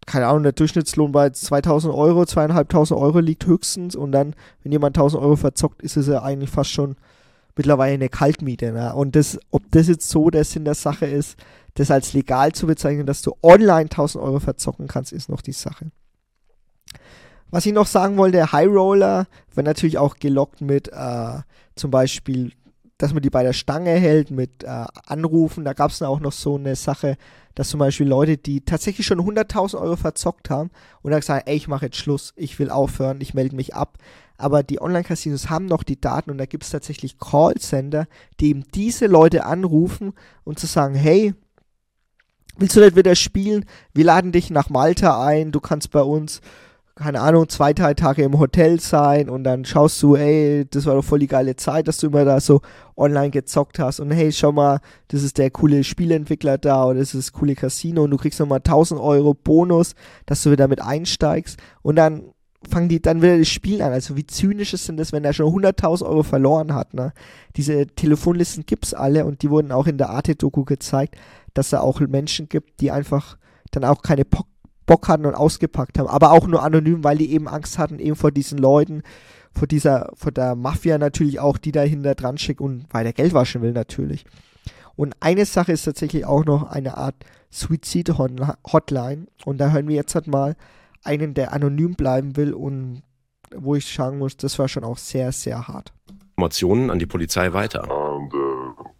keine 0.07 0.27
Ahnung, 0.27 0.43
der 0.43 0.53
Durchschnittslohn 0.53 1.13
bei 1.13 1.31
2000 1.31 1.95
Euro, 1.95 2.27
2500 2.27 2.93
Euro 3.01 3.21
liegt 3.21 3.47
höchstens 3.47 3.95
und 3.95 4.13
dann, 4.13 4.35
wenn 4.63 4.73
jemand 4.73 4.97
1000 4.97 5.23
Euro 5.23 5.37
verzockt, 5.37 5.83
ist 5.83 5.97
es 5.97 6.09
ja 6.09 6.23
eigentlich 6.23 6.51
fast 6.51 6.71
schon 6.71 6.97
mittlerweile 7.61 7.93
eine 7.93 8.09
Kaltmiete. 8.09 8.73
Ne? 8.73 8.95
Und 8.95 9.17
das, 9.17 9.39
ob 9.51 9.71
das 9.71 9.87
jetzt 9.87 10.09
so 10.09 10.31
der 10.31 10.45
Sinn 10.45 10.65
der 10.65 10.75
Sache 10.75 11.05
ist, 11.05 11.37
das 11.75 11.91
als 11.91 12.15
legal 12.15 12.53
zu 12.53 12.67
bezeichnen, 12.67 13.05
dass 13.05 13.21
du 13.21 13.35
online 13.43 13.91
1000 13.91 14.25
Euro 14.25 14.41
verzocken 14.41 14.89
kannst, 14.89 15.13
ist 15.13 15.29
noch 15.29 15.43
die 15.43 15.53
Sache. 15.53 15.91
Was 17.51 17.67
ich 17.67 17.75
noch 17.75 17.87
sagen 17.87 18.17
wollte, 18.17 18.51
High 18.51 18.69
Roller 18.69 19.27
wird 19.55 19.67
natürlich 19.67 19.99
auch 19.99 20.17
gelockt 20.17 20.63
mit 20.63 20.89
äh, 20.89 21.41
zum 21.75 21.91
Beispiel, 21.91 22.53
dass 22.97 23.13
man 23.13 23.23
die 23.23 23.31
bei 23.31 23.43
der 23.43 23.53
Stange 23.53 23.91
hält, 23.91 24.31
mit 24.31 24.65
äh, 24.65 24.85
Anrufen. 25.07 25.67
Da 25.67 25.75
gab 25.75 25.91
es 25.91 26.01
auch 26.01 26.21
noch 26.21 26.33
so 26.33 26.57
eine 26.57 26.77
Sache, 26.77 27.19
dass 27.55 27.69
zum 27.69 27.81
Beispiel 27.81 28.09
Leute, 28.09 28.39
die 28.39 28.65
tatsächlich 28.65 29.07
schon 29.07 29.21
100.000 29.21 29.79
Euro 29.79 29.97
verzockt 29.97 30.49
haben 30.49 30.71
und 31.03 31.11
dann 31.11 31.21
gesagt, 31.21 31.47
ey, 31.47 31.57
ich 31.57 31.69
mache 31.69 31.87
jetzt 31.87 31.99
Schluss, 31.99 32.33
ich 32.37 32.59
will 32.59 32.71
aufhören, 32.71 33.21
ich 33.21 33.35
melde 33.35 33.57
mich 33.57 33.75
ab. 33.75 33.99
Aber 34.41 34.62
die 34.62 34.80
Online-Casinos 34.80 35.51
haben 35.51 35.66
noch 35.66 35.82
die 35.82 36.01
Daten 36.01 36.30
und 36.30 36.38
da 36.38 36.47
gibt 36.47 36.64
es 36.64 36.70
tatsächlich 36.70 37.18
Callcenter, 37.18 38.07
die 38.41 38.51
eben 38.51 38.64
diese 38.74 39.07
Leute 39.07 39.45
anrufen 39.45 40.12
und 40.45 40.59
zu 40.59 40.66
sagen, 40.66 40.95
hey, 40.95 41.34
willst 42.57 42.76
du 42.76 42.80
nicht 42.80 42.97
wieder 42.97 43.14
spielen? 43.14 43.64
Wir 43.95 44.05
laden 44.05 44.32
dich 44.32 44.51
nach 44.51 44.70
Malta 44.70 45.24
ein, 45.24 45.53
du 45.53 45.61
kannst 45.61 45.91
bei 45.91 46.03
uns 46.03 46.41
keine 47.01 47.22
Ahnung, 47.22 47.49
zwei, 47.49 47.72
drei 47.72 47.95
Tage 47.95 48.22
im 48.22 48.38
Hotel 48.38 48.78
sein 48.78 49.30
und 49.30 49.43
dann 49.45 49.64
schaust 49.64 50.03
du, 50.03 50.16
ey, 50.16 50.66
das 50.70 50.84
war 50.84 50.95
doch 50.97 51.05
voll 51.05 51.20
die 51.20 51.28
geile 51.28 51.57
Zeit, 51.57 51.88
dass 51.88 51.97
du 51.97 52.09
immer 52.09 52.26
da 52.26 52.41
so 52.41 52.61
online 52.95 53.30
gezockt 53.30 53.78
hast 53.78 54.01
und 54.01 54.11
hey, 54.11 54.30
schau 54.32 54.53
mal, 54.53 54.80
das 55.09 55.22
ist 55.22 55.38
der 55.38 55.51
coole 55.51 55.82
Spielentwickler 55.82 56.59
da 56.59 56.84
oder 56.84 56.99
das 56.99 57.14
ist 57.14 57.28
das 57.28 57.32
coole 57.32 57.55
Casino 57.55 58.05
und 58.05 58.11
du 58.11 58.18
kriegst 58.18 58.38
nochmal 58.38 58.59
1000 58.59 59.01
Euro 59.01 59.32
Bonus, 59.32 59.95
dass 60.26 60.43
du 60.43 60.51
wieder 60.51 60.68
mit 60.68 60.82
einsteigst 60.82 61.59
und 61.80 61.97
dann 61.97 62.34
fangen 62.69 62.89
die 62.89 63.01
dann 63.01 63.23
wieder 63.23 63.39
das 63.39 63.49
Spiel 63.49 63.81
an. 63.83 63.93
Also 63.93 64.17
wie 64.17 64.27
zynisch 64.27 64.75
ist 64.75 64.89
denn 64.89 64.97
das, 64.97 65.13
wenn 65.13 65.25
er 65.25 65.33
schon 65.33 65.53
100.000 65.53 66.05
Euro 66.05 66.23
verloren 66.23 66.75
hat, 66.75 66.95
ne? 66.95 67.13
Diese 67.57 67.87
Telefonlisten 67.87 68.67
gibt's 68.67 68.95
alle 68.95 69.25
und 69.25 69.43
die 69.43 69.51
wurden 69.51 69.73
auch 69.73 69.87
in 69.87 69.99
der 69.99 70.11
Arte-Doku 70.11 70.65
gezeigt, 70.65 71.17
dass 71.55 71.71
da 71.71 71.81
auch 71.81 72.01
Menschen 72.01 72.49
gibt, 72.49 72.81
die 72.81 72.91
einfach 72.91 73.37
dann 73.71 73.85
auch 73.85 74.03
keine 74.03 74.25
Pock 74.25 74.47
Bock 74.87 75.07
hatten 75.07 75.25
und 75.25 75.37
ausgepackt 75.37 76.01
haben, 76.01 76.09
aber 76.09 76.33
auch 76.33 76.49
nur 76.49 76.65
anonym, 76.65 77.05
weil 77.05 77.17
die 77.17 77.31
eben 77.31 77.47
Angst 77.47 77.79
hatten, 77.79 78.01
eben 78.01 78.17
vor 78.17 78.33
diesen 78.33 78.59
Leuten, 78.59 79.05
vor 79.53 79.69
dieser, 79.69 80.11
vor 80.17 80.33
der 80.33 80.57
Mafia 80.57 80.99
natürlich 80.99 81.39
auch, 81.39 81.59
die 81.59 81.71
dahinter 81.71 82.17
dran 82.17 82.39
schickt 82.39 82.61
und 82.61 82.93
weiter 82.93 83.13
Geld 83.13 83.33
waschen 83.33 83.63
will 83.63 83.71
natürlich. 83.71 84.25
Und 84.97 85.15
eine 85.21 85.45
Sache 85.45 85.71
ist 85.71 85.85
tatsächlich 85.85 86.25
auch 86.25 86.45
noch 86.45 86.65
eine 86.71 86.97
Art 86.97 87.15
Suizid-Hotline. 87.51 89.29
Und 89.45 89.59
da 89.59 89.71
hören 89.71 89.87
wir 89.87 89.95
jetzt 89.95 90.15
halt 90.17 90.27
mal 90.27 90.57
einen, 91.05 91.35
der 91.35 91.53
anonym 91.53 91.95
bleiben 91.95 92.37
will 92.37 92.53
und 92.53 93.03
wo 93.55 93.75
ich 93.75 93.93
sagen 93.93 94.19
muss, 94.19 94.37
das 94.37 94.59
war 94.59 94.69
schon 94.69 94.85
auch 94.85 94.99
sehr, 94.99 95.33
sehr 95.33 95.67
hart. 95.67 95.93
Informationen 96.37 96.91
an 96.91 96.99
die 96.99 97.07
Polizei 97.07 97.53
weiter. 97.53 97.89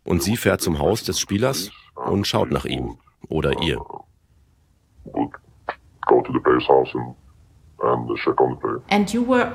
Und 0.05 0.23
sie 0.23 0.37
fährt 0.37 0.61
zum 0.61 0.79
Haus 0.79 1.05
des 1.05 1.21
Spielers 1.21 1.71
und 1.95 2.27
schaut 2.27 2.51
nach 2.51 2.65
ihm 2.65 2.99
oder 3.29 3.63
ihr 3.63 3.81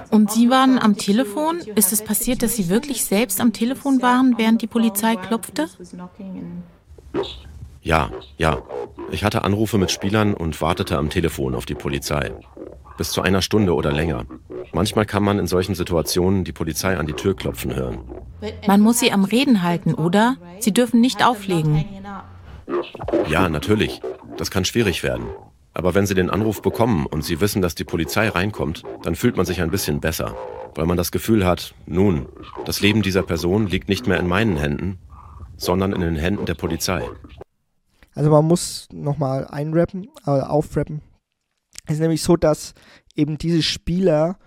und 0.10 0.32
Sie 0.32 0.50
waren 0.50 0.80
am 0.80 0.98
Telefon? 0.98 1.60
Ist 1.76 1.94
es 1.94 2.04
passiert, 2.04 2.42
dass 2.42 2.56
Sie 2.56 2.70
wirklich 2.70 3.06
selbst 3.06 3.40
am 3.40 3.54
Telefon 3.54 4.02
waren, 4.02 4.38
während 4.38 4.62
die 4.62 4.68
Polizei 4.68 5.16
klopfte? 5.16 5.68
Ja, 7.86 8.10
ja. 8.40 8.64
Ich 9.12 9.24
hatte 9.24 9.44
Anrufe 9.44 9.78
mit 9.78 9.92
Spielern 9.92 10.34
und 10.34 10.60
wartete 10.60 10.98
am 10.98 11.12
Telefon 11.12 11.54
auf 11.54 11.68
die 11.68 11.76
Polizei. 11.76 12.32
Bis 12.98 13.12
zu 13.12 13.22
einer 13.22 13.44
Stunde 13.44 13.76
oder 13.76 13.92
länger. 13.92 14.26
Manchmal 14.74 15.06
kann 15.06 15.24
man 15.24 15.38
in 15.38 15.46
solchen 15.46 15.76
Situationen 15.76 16.44
die 16.44 16.52
Polizei 16.52 16.98
an 16.98 17.06
die 17.06 17.14
Tür 17.14 17.36
klopfen 17.36 17.76
hören. 17.76 18.00
Man 18.66 18.82
muss 18.82 19.00
sie 19.00 19.12
am 19.12 19.24
Reden 19.24 19.62
halten, 19.62 19.94
oder? 19.94 20.38
Sie 20.60 20.74
dürfen 20.74 21.00
nicht 21.00 21.24
auflegen. 21.24 21.86
Ja, 23.30 23.50
natürlich. 23.50 24.02
Das 24.36 24.50
kann 24.50 24.66
schwierig 24.66 25.04
werden. 25.04 25.28
Aber 25.76 25.94
wenn 25.94 26.08
Sie 26.08 26.16
den 26.16 26.32
Anruf 26.32 26.64
bekommen 26.64 27.06
und 27.06 27.24
Sie 27.24 27.40
wissen, 27.40 27.62
dass 27.62 27.76
die 27.76 27.84
Polizei 27.84 28.30
reinkommt, 28.30 28.82
dann 29.04 29.14
fühlt 29.14 29.38
man 29.38 29.46
sich 29.46 29.62
ein 29.62 29.70
bisschen 29.70 30.00
besser, 30.00 30.34
weil 30.74 30.88
man 30.88 30.98
das 30.98 31.12
Gefühl 31.12 31.46
hat, 31.46 31.76
nun, 31.86 32.26
das 32.66 32.82
Leben 32.82 33.04
dieser 33.04 33.24
Person 33.24 33.68
liegt 33.68 33.90
nicht 33.90 34.08
mehr 34.08 34.20
in 34.20 34.28
meinen 34.28 34.58
Händen, 34.58 34.98
sondern 35.58 35.94
in 35.94 36.02
den 36.02 36.16
Händen 36.16 36.46
der 36.46 36.56
Polizei. 36.56 37.04
Also 38.16 38.32
man 38.32 38.46
muss 38.46 38.88
nochmal 38.92 39.46
einrappen, 39.48 40.08
äh, 40.26 40.32
aufrappen. 40.32 41.02
Es 41.86 41.96
ist 41.96 42.00
nämlich 42.00 42.24
so, 42.24 42.36
dass 42.36 42.74
eben 43.16 43.38
diese 43.38 43.62
Spieler 43.62 44.38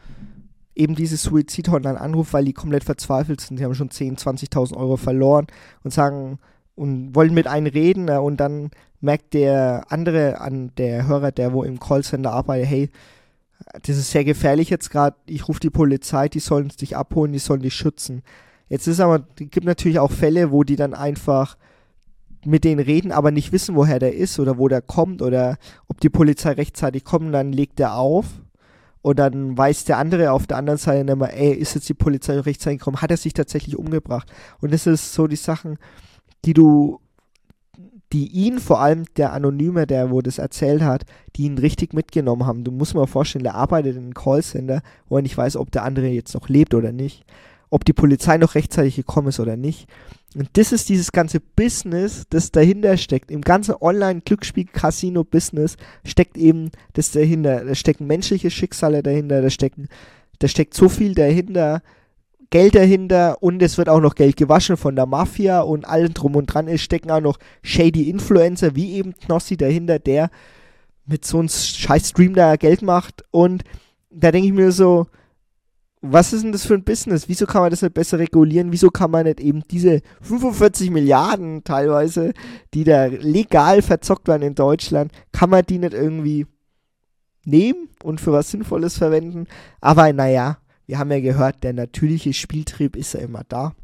eben 0.74 0.94
diese 0.94 1.16
Suizid-Hotline 1.16 2.00
anrufen, 2.00 2.32
weil 2.32 2.44
die 2.44 2.52
komplett 2.52 2.84
verzweifelt 2.84 3.40
sind. 3.40 3.58
Die 3.58 3.64
haben 3.64 3.74
schon 3.74 3.90
10.000, 3.90 4.50
20.000 4.50 4.76
Euro 4.76 4.96
verloren 4.96 5.48
und 5.82 5.92
sagen, 5.92 6.38
und 6.76 7.14
wollen 7.14 7.34
mit 7.34 7.48
einem 7.48 7.66
reden 7.66 8.08
äh, 8.08 8.18
und 8.18 8.38
dann 8.38 8.70
merkt 9.00 9.34
der 9.34 9.86
andere 9.88 10.40
an 10.40 10.72
der 10.76 11.06
Hörer, 11.06 11.32
der 11.32 11.52
wo 11.52 11.64
im 11.64 11.80
Callcenter 11.80 12.32
arbeitet, 12.32 12.68
hey, 12.68 12.90
das 13.82 13.96
ist 13.96 14.12
sehr 14.12 14.24
gefährlich 14.24 14.70
jetzt 14.70 14.90
gerade, 14.90 15.16
ich 15.26 15.48
rufe 15.48 15.60
die 15.60 15.70
Polizei, 15.70 16.28
die 16.28 16.38
sollen 16.38 16.68
dich 16.68 16.96
abholen, 16.96 17.32
die 17.32 17.40
sollen 17.40 17.62
dich 17.62 17.74
schützen. 17.74 18.22
Jetzt 18.68 18.86
ist 18.86 19.00
aber, 19.00 19.26
es 19.40 19.50
gibt 19.50 19.66
natürlich 19.66 19.98
auch 19.98 20.12
Fälle, 20.12 20.52
wo 20.52 20.62
die 20.62 20.76
dann 20.76 20.94
einfach 20.94 21.56
mit 22.44 22.64
denen 22.64 22.80
reden, 22.80 23.12
aber 23.12 23.30
nicht 23.30 23.52
wissen, 23.52 23.74
woher 23.74 23.98
der 23.98 24.14
ist 24.14 24.38
oder 24.38 24.58
wo 24.58 24.68
der 24.68 24.82
kommt 24.82 25.22
oder 25.22 25.56
ob 25.88 26.00
die 26.00 26.08
Polizei 26.08 26.52
rechtzeitig 26.52 27.04
kommt, 27.04 27.34
dann 27.34 27.52
legt 27.52 27.80
er 27.80 27.96
auf 27.96 28.26
und 29.02 29.18
dann 29.18 29.56
weiß 29.56 29.84
der 29.84 29.98
andere 29.98 30.32
auf 30.32 30.46
der 30.46 30.56
anderen 30.56 30.78
Seite 30.78 31.10
immer, 31.10 31.32
ey, 31.32 31.52
ist 31.52 31.74
jetzt 31.74 31.88
die 31.88 31.94
Polizei 31.94 32.38
rechtzeitig 32.38 32.80
gekommen, 32.80 33.00
hat 33.00 33.10
er 33.10 33.16
sich 33.16 33.32
tatsächlich 33.32 33.76
umgebracht? 33.76 34.30
Und 34.60 34.72
das 34.72 34.86
ist 34.86 35.12
so 35.12 35.26
die 35.26 35.36
Sachen, 35.36 35.78
die 36.44 36.52
du, 36.52 37.00
die 38.12 38.28
ihn 38.28 38.58
vor 38.58 38.80
allem, 38.80 39.04
der 39.16 39.32
Anonyme, 39.32 39.86
der 39.86 40.10
wo 40.10 40.20
das 40.20 40.38
erzählt 40.38 40.82
hat, 40.82 41.04
die 41.36 41.44
ihn 41.44 41.58
richtig 41.58 41.92
mitgenommen 41.92 42.46
haben. 42.46 42.64
Du 42.64 42.70
musst 42.70 42.94
mal 42.94 43.06
vorstellen, 43.06 43.44
der 43.44 43.54
arbeitet 43.54 43.96
in 43.96 44.02
einem 44.02 44.14
Callcenter, 44.14 44.82
wo 45.08 45.16
er 45.16 45.22
nicht 45.22 45.36
weiß, 45.36 45.56
ob 45.56 45.70
der 45.70 45.84
andere 45.84 46.08
jetzt 46.08 46.34
noch 46.34 46.48
lebt 46.48 46.74
oder 46.74 46.92
nicht, 46.92 47.24
ob 47.70 47.84
die 47.84 47.92
Polizei 47.92 48.36
noch 48.38 48.54
rechtzeitig 48.54 48.96
gekommen 48.96 49.28
ist 49.28 49.40
oder 49.40 49.56
nicht. 49.56 49.88
Und 50.34 50.50
das 50.54 50.72
ist 50.72 50.88
dieses 50.90 51.12
ganze 51.12 51.40
Business, 51.40 52.24
das 52.28 52.50
dahinter 52.50 52.96
steckt. 52.98 53.30
Im 53.30 53.40
ganzen 53.40 53.74
Online-Glücksspiel-Casino-Business 53.80 55.76
steckt 56.04 56.36
eben 56.36 56.70
das 56.92 57.12
dahinter. 57.12 57.64
Da 57.64 57.74
stecken 57.74 58.06
menschliche 58.06 58.50
Schicksale 58.50 59.02
dahinter, 59.02 59.40
da 59.40 59.48
stecken, 59.48 59.88
da 60.38 60.48
steckt 60.48 60.74
so 60.74 60.90
viel 60.90 61.14
dahinter, 61.14 61.82
Geld 62.50 62.74
dahinter 62.74 63.42
und 63.42 63.62
es 63.62 63.76
wird 63.76 63.88
auch 63.90 64.00
noch 64.00 64.14
Geld 64.14 64.36
gewaschen 64.36 64.76
von 64.78 64.96
der 64.96 65.06
Mafia 65.06 65.60
und 65.60 65.86
allem 65.86 66.14
drum 66.14 66.34
und 66.36 66.46
dran. 66.46 66.68
Es 66.68 66.82
stecken 66.82 67.10
auch 67.10 67.20
noch 67.20 67.38
shady 67.62 68.08
Influencer 68.08 68.74
wie 68.74 68.94
eben 68.94 69.14
Knossi 69.14 69.56
dahinter, 69.56 69.98
der 69.98 70.30
mit 71.04 71.26
so 71.26 71.38
einem 71.38 71.48
scheiß 71.48 72.10
Stream 72.10 72.34
da 72.34 72.56
Geld 72.56 72.82
macht 72.82 73.24
und 73.30 73.64
da 74.10 74.30
denke 74.30 74.48
ich 74.48 74.54
mir 74.54 74.72
so, 74.72 75.06
was 76.00 76.32
ist 76.32 76.44
denn 76.44 76.52
das 76.52 76.64
für 76.64 76.74
ein 76.74 76.84
Business? 76.84 77.28
Wieso 77.28 77.46
kann 77.46 77.62
man 77.62 77.70
das 77.70 77.82
nicht 77.82 77.94
besser 77.94 78.18
regulieren? 78.18 78.72
Wieso 78.72 78.90
kann 78.90 79.10
man 79.10 79.26
nicht 79.26 79.40
eben 79.40 79.62
diese 79.70 80.00
45 80.22 80.90
Milliarden 80.90 81.64
teilweise, 81.64 82.32
die 82.74 82.84
da 82.84 83.06
legal 83.06 83.82
verzockt 83.82 84.28
werden 84.28 84.42
in 84.42 84.54
Deutschland, 84.54 85.12
kann 85.32 85.50
man 85.50 85.64
die 85.64 85.78
nicht 85.78 85.94
irgendwie 85.94 86.46
nehmen 87.44 87.88
und 88.02 88.20
für 88.20 88.32
was 88.32 88.50
Sinnvolles 88.50 88.98
verwenden? 88.98 89.46
Aber 89.80 90.12
naja, 90.12 90.58
wir 90.86 90.98
haben 90.98 91.10
ja 91.10 91.20
gehört, 91.20 91.64
der 91.64 91.72
natürliche 91.72 92.32
Spieltrieb 92.32 92.96
ist 92.96 93.14
ja 93.14 93.20
immer 93.20 93.42
da. 93.48 93.74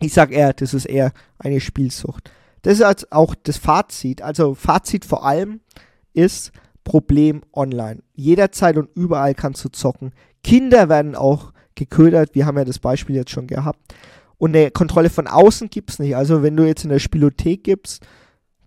Ich 0.00 0.12
sag 0.12 0.32
eher, 0.32 0.52
das 0.52 0.74
ist 0.74 0.86
eher 0.86 1.12
eine 1.38 1.60
Spielsucht. 1.60 2.30
Das 2.62 2.80
ist 2.80 3.12
auch 3.12 3.34
das 3.34 3.56
Fazit. 3.56 4.20
Also 4.20 4.54
Fazit 4.54 5.04
vor 5.04 5.24
allem 5.24 5.60
ist 6.12 6.52
Problem 6.84 7.42
online. 7.52 8.02
Jederzeit 8.14 8.76
und 8.76 8.88
überall 8.94 9.34
kannst 9.34 9.64
du 9.64 9.68
zocken. 9.68 10.12
Kinder 10.42 10.88
werden 10.88 11.14
auch 11.14 11.52
geködert. 11.74 12.34
Wir 12.34 12.46
haben 12.46 12.58
ja 12.58 12.64
das 12.64 12.78
Beispiel 12.78 13.16
jetzt 13.16 13.30
schon 13.30 13.46
gehabt. 13.46 13.80
Und 14.38 14.56
eine 14.56 14.70
Kontrolle 14.70 15.10
von 15.10 15.26
außen 15.26 15.68
gibt 15.68 15.90
es 15.90 15.98
nicht. 15.98 16.16
Also 16.16 16.42
wenn 16.42 16.56
du 16.56 16.64
jetzt 16.64 16.84
in 16.84 16.90
der 16.90 16.98
Spielothek 16.98 17.64
gibst, 17.64 18.02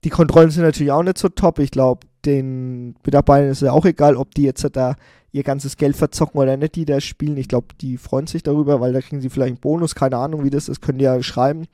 die 0.03 0.09
Kontrollen 0.09 0.51
sind 0.51 0.63
natürlich 0.63 0.91
auch 0.91 1.03
nicht 1.03 1.17
so 1.17 1.29
top. 1.29 1.59
Ich 1.59 1.71
glaube, 1.71 2.05
den 2.25 2.95
Mitarbeitern 3.05 3.49
ist 3.49 3.61
es 3.61 3.69
auch 3.69 3.85
egal, 3.85 4.15
ob 4.15 4.33
die 4.35 4.43
jetzt 4.43 4.67
da 4.73 4.95
ihr 5.31 5.43
ganzes 5.43 5.77
Geld 5.77 5.95
verzocken 5.95 6.39
oder 6.39 6.57
nicht, 6.57 6.75
die 6.75 6.85
da 6.85 7.01
spielen. 7.01 7.37
Ich 7.37 7.47
glaube, 7.47 7.67
die 7.81 7.97
freuen 7.97 8.27
sich 8.27 8.43
darüber, 8.43 8.79
weil 8.81 8.93
da 8.93 9.01
kriegen 9.01 9.21
sie 9.21 9.29
vielleicht 9.29 9.53
einen 9.53 9.61
Bonus, 9.61 9.95
keine 9.95 10.17
Ahnung, 10.17 10.43
wie 10.43 10.51
das 10.51 10.69
ist, 10.69 10.81
können 10.81 10.99
die 10.99 11.05
ja 11.05 11.21
schreiben. 11.23 11.65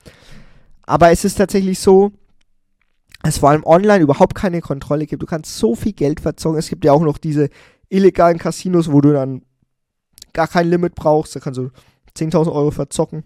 Aber 0.83 1.11
es 1.11 1.25
ist 1.25 1.35
tatsächlich 1.35 1.79
so, 1.79 2.11
es 3.23 3.39
vor 3.39 3.49
allem 3.49 3.65
online 3.65 4.01
überhaupt 4.01 4.33
keine 4.33 4.61
Kontrolle 4.61 5.05
gibt. 5.05 5.21
Du 5.21 5.27
kannst 5.27 5.57
so 5.57 5.75
viel 5.75 5.91
Geld 5.91 6.21
verzocken. 6.21 6.57
Es 6.57 6.69
gibt 6.69 6.85
ja 6.85 6.93
auch 6.93 7.01
noch 7.01 7.17
diese 7.17 7.49
illegalen 7.89 8.37
Casinos, 8.37 8.91
wo 8.91 9.01
du 9.01 9.11
dann 9.11 9.41
gar 10.33 10.47
kein 10.47 10.69
Limit 10.69 10.95
brauchst. 10.95 11.35
Da 11.35 11.39
kannst 11.39 11.57
du 11.57 11.69
10.000 12.17 12.51
Euro 12.51 12.71
verzocken. 12.71 13.23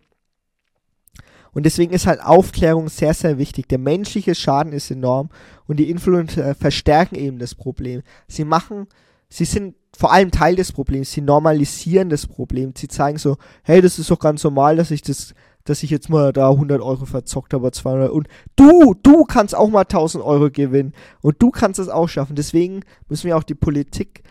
Und 1.53 1.65
deswegen 1.65 1.93
ist 1.93 2.07
halt 2.07 2.21
Aufklärung 2.21 2.89
sehr, 2.89 3.13
sehr 3.13 3.37
wichtig. 3.37 3.69
Der 3.69 3.77
menschliche 3.77 4.33
Schaden 4.33 4.73
ist 4.73 4.89
enorm 4.89 5.29
und 5.67 5.77
die 5.77 5.89
Influencer 5.89 6.55
verstärken 6.55 7.15
eben 7.15 7.37
das 7.37 7.53
Problem. 7.53 8.01
Sie 8.27 8.43
machen, 8.43 8.87
sie 9.29 9.45
sind 9.45 9.75
vor 9.95 10.11
allem 10.11 10.31
Teil 10.31 10.55
des 10.55 10.71
Problems. 10.71 11.11
Sie 11.11 11.21
normalisieren 11.21 12.09
das 12.09 12.25
Problem. 12.25 12.73
Sie 12.75 12.87
zeigen 12.87 13.19
so, 13.19 13.37
hey, 13.61 13.81
das 13.81 13.99
ist 13.99 14.09
doch 14.09 14.19
ganz 14.19 14.43
normal, 14.43 14.77
dass 14.77 14.89
ich 14.89 15.03
das 15.03 15.35
dass 15.65 15.83
ich 15.83 15.89
jetzt 15.89 16.09
mal 16.09 16.33
da 16.33 16.49
100 16.49 16.81
Euro 16.81 17.05
verzockt 17.05 17.53
habe, 17.53 17.71
200 17.71 18.11
und 18.11 18.27
du, 18.55 18.95
du 19.01 19.23
kannst 19.23 19.55
auch 19.55 19.69
mal 19.69 19.81
1000 19.81 20.23
Euro 20.23 20.49
gewinnen 20.49 20.93
und 21.21 21.41
du 21.41 21.51
kannst 21.51 21.79
es 21.79 21.89
auch 21.89 22.09
schaffen. 22.09 22.35
Deswegen 22.35 22.81
müssen 23.07 23.27
wir 23.27 23.37
auch 23.37 23.43
die 23.43 23.55
Politik 23.55 24.23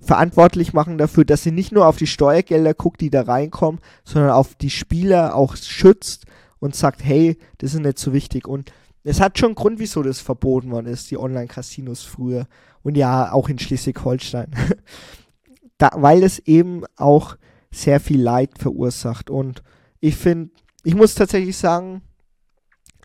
verantwortlich 0.00 0.72
machen 0.72 0.98
dafür, 0.98 1.24
dass 1.24 1.42
sie 1.42 1.52
nicht 1.52 1.72
nur 1.72 1.86
auf 1.86 1.96
die 1.96 2.06
Steuergelder 2.06 2.74
guckt, 2.74 3.00
die 3.00 3.10
da 3.10 3.22
reinkommen, 3.22 3.80
sondern 4.04 4.30
auf 4.30 4.54
die 4.54 4.70
Spieler 4.70 5.34
auch 5.34 5.56
schützt 5.56 6.26
und 6.58 6.74
sagt, 6.74 7.04
hey, 7.04 7.38
das 7.58 7.74
ist 7.74 7.80
nicht 7.80 7.98
so 7.98 8.12
wichtig. 8.12 8.48
Und 8.48 8.72
es 9.04 9.20
hat 9.20 9.38
schon 9.38 9.50
einen 9.50 9.54
Grund, 9.54 9.78
wieso 9.78 10.02
das 10.02 10.20
verboten 10.20 10.70
worden 10.70 10.86
ist, 10.86 11.10
die 11.10 11.18
Online-Casinos 11.18 12.02
früher. 12.02 12.46
Und 12.82 12.96
ja, 12.96 13.32
auch 13.32 13.48
in 13.48 13.58
Schleswig-Holstein. 13.58 14.50
weil 15.94 16.22
es 16.22 16.38
eben 16.40 16.84
auch 16.96 17.36
sehr 17.70 18.00
viel 18.00 18.20
Leid 18.20 18.58
verursacht. 18.58 19.30
Und 19.30 19.62
ich 20.00 20.16
finde, 20.16 20.50
ich 20.82 20.94
muss 20.94 21.14
tatsächlich 21.14 21.56
sagen, 21.56 22.02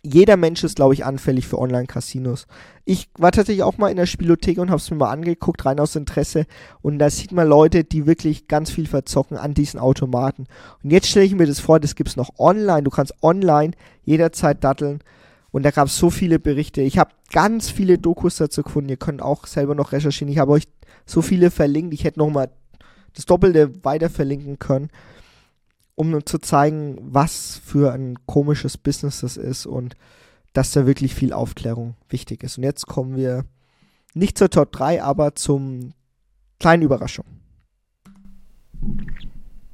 jeder 0.06 0.38
Mensch 0.38 0.64
ist, 0.64 0.76
glaube 0.76 0.94
ich, 0.94 1.04
anfällig 1.04 1.48
für 1.48 1.58
Online-Casinos. 1.58 2.48
Ich 2.86 3.10
war 3.18 3.32
tatsächlich 3.32 3.64
auch 3.64 3.78
mal 3.78 3.90
in 3.90 3.98
der 3.98 4.06
Spielothek 4.06 4.60
und 4.60 4.70
habe 4.70 4.78
es 4.78 4.92
mir 4.92 4.98
mal 4.98 5.12
angeguckt, 5.12 5.66
rein 5.66 5.80
aus 5.80 5.96
Interesse. 5.96 6.46
Und 6.82 7.00
da 7.00 7.10
sieht 7.10 7.32
man 7.32 7.48
Leute, 7.48 7.84
die 7.84 8.06
wirklich 8.06 8.48
ganz 8.48 8.70
viel 8.70 8.88
verzocken 8.88 9.38
an 9.38 9.56
diesen 9.56 9.80
Automaten. 9.80 10.46
Und 10.84 10.92
jetzt 10.92 11.08
stelle 11.08 11.26
ich 11.26 11.34
mir 11.34 11.48
das 11.48 11.60
vor, 11.60 11.80
das 11.80 11.96
gibt 11.96 12.10
es 12.10 12.16
noch 12.16 12.38
online. 12.38 12.84
Du 12.84 12.92
kannst 12.92 13.16
online 13.24 13.74
jederzeit 14.04 14.64
datteln. 14.64 15.00
Und 15.52 15.64
da 15.64 15.72
gab 15.72 15.88
es 15.88 15.98
so 15.98 16.10
viele 16.10 16.38
Berichte. 16.38 16.82
Ich 16.82 16.98
habe 16.98 17.12
ganz 17.32 17.70
viele 17.70 17.98
Dokus 17.98 18.38
dazu 18.38 18.62
gefunden. 18.62 18.90
Ihr 18.90 18.98
könnt 18.98 19.22
auch 19.22 19.48
selber 19.48 19.74
noch 19.74 19.92
recherchieren. 19.92 20.32
Ich 20.32 20.38
habe 20.38 20.52
euch 20.52 20.68
so 21.06 21.22
viele 21.22 21.50
verlinkt. 21.50 21.94
Ich 21.94 22.04
hätte 22.04 22.20
noch 22.20 22.30
mal 22.30 22.50
das 23.16 23.26
Doppelte 23.26 23.84
weiter 23.84 24.10
verlinken 24.10 24.60
können 24.60 24.90
um 25.96 26.26
zu 26.26 26.40
zeigen, 26.40 26.98
was 27.02 27.60
für 27.64 27.94
ein 27.94 28.18
komisches 28.26 28.78
Business 28.78 29.22
das 29.22 29.38
ist 29.38 29.66
und 29.66 29.96
dass 30.54 30.72
da 30.72 30.86
wirklich 30.86 31.14
viel 31.16 31.34
Aufklärung 31.34 31.96
wichtig 32.10 32.44
ist. 32.44 32.58
Und 32.58 32.64
jetzt 32.64 32.88
kommen 32.88 33.16
wir 33.16 33.46
nicht 34.14 34.38
zur 34.38 34.50
Top 34.50 34.72
3, 34.72 35.04
aber 35.04 35.36
zum 35.36 35.94
kleinen 36.60 36.84
Überraschung. 36.84 37.26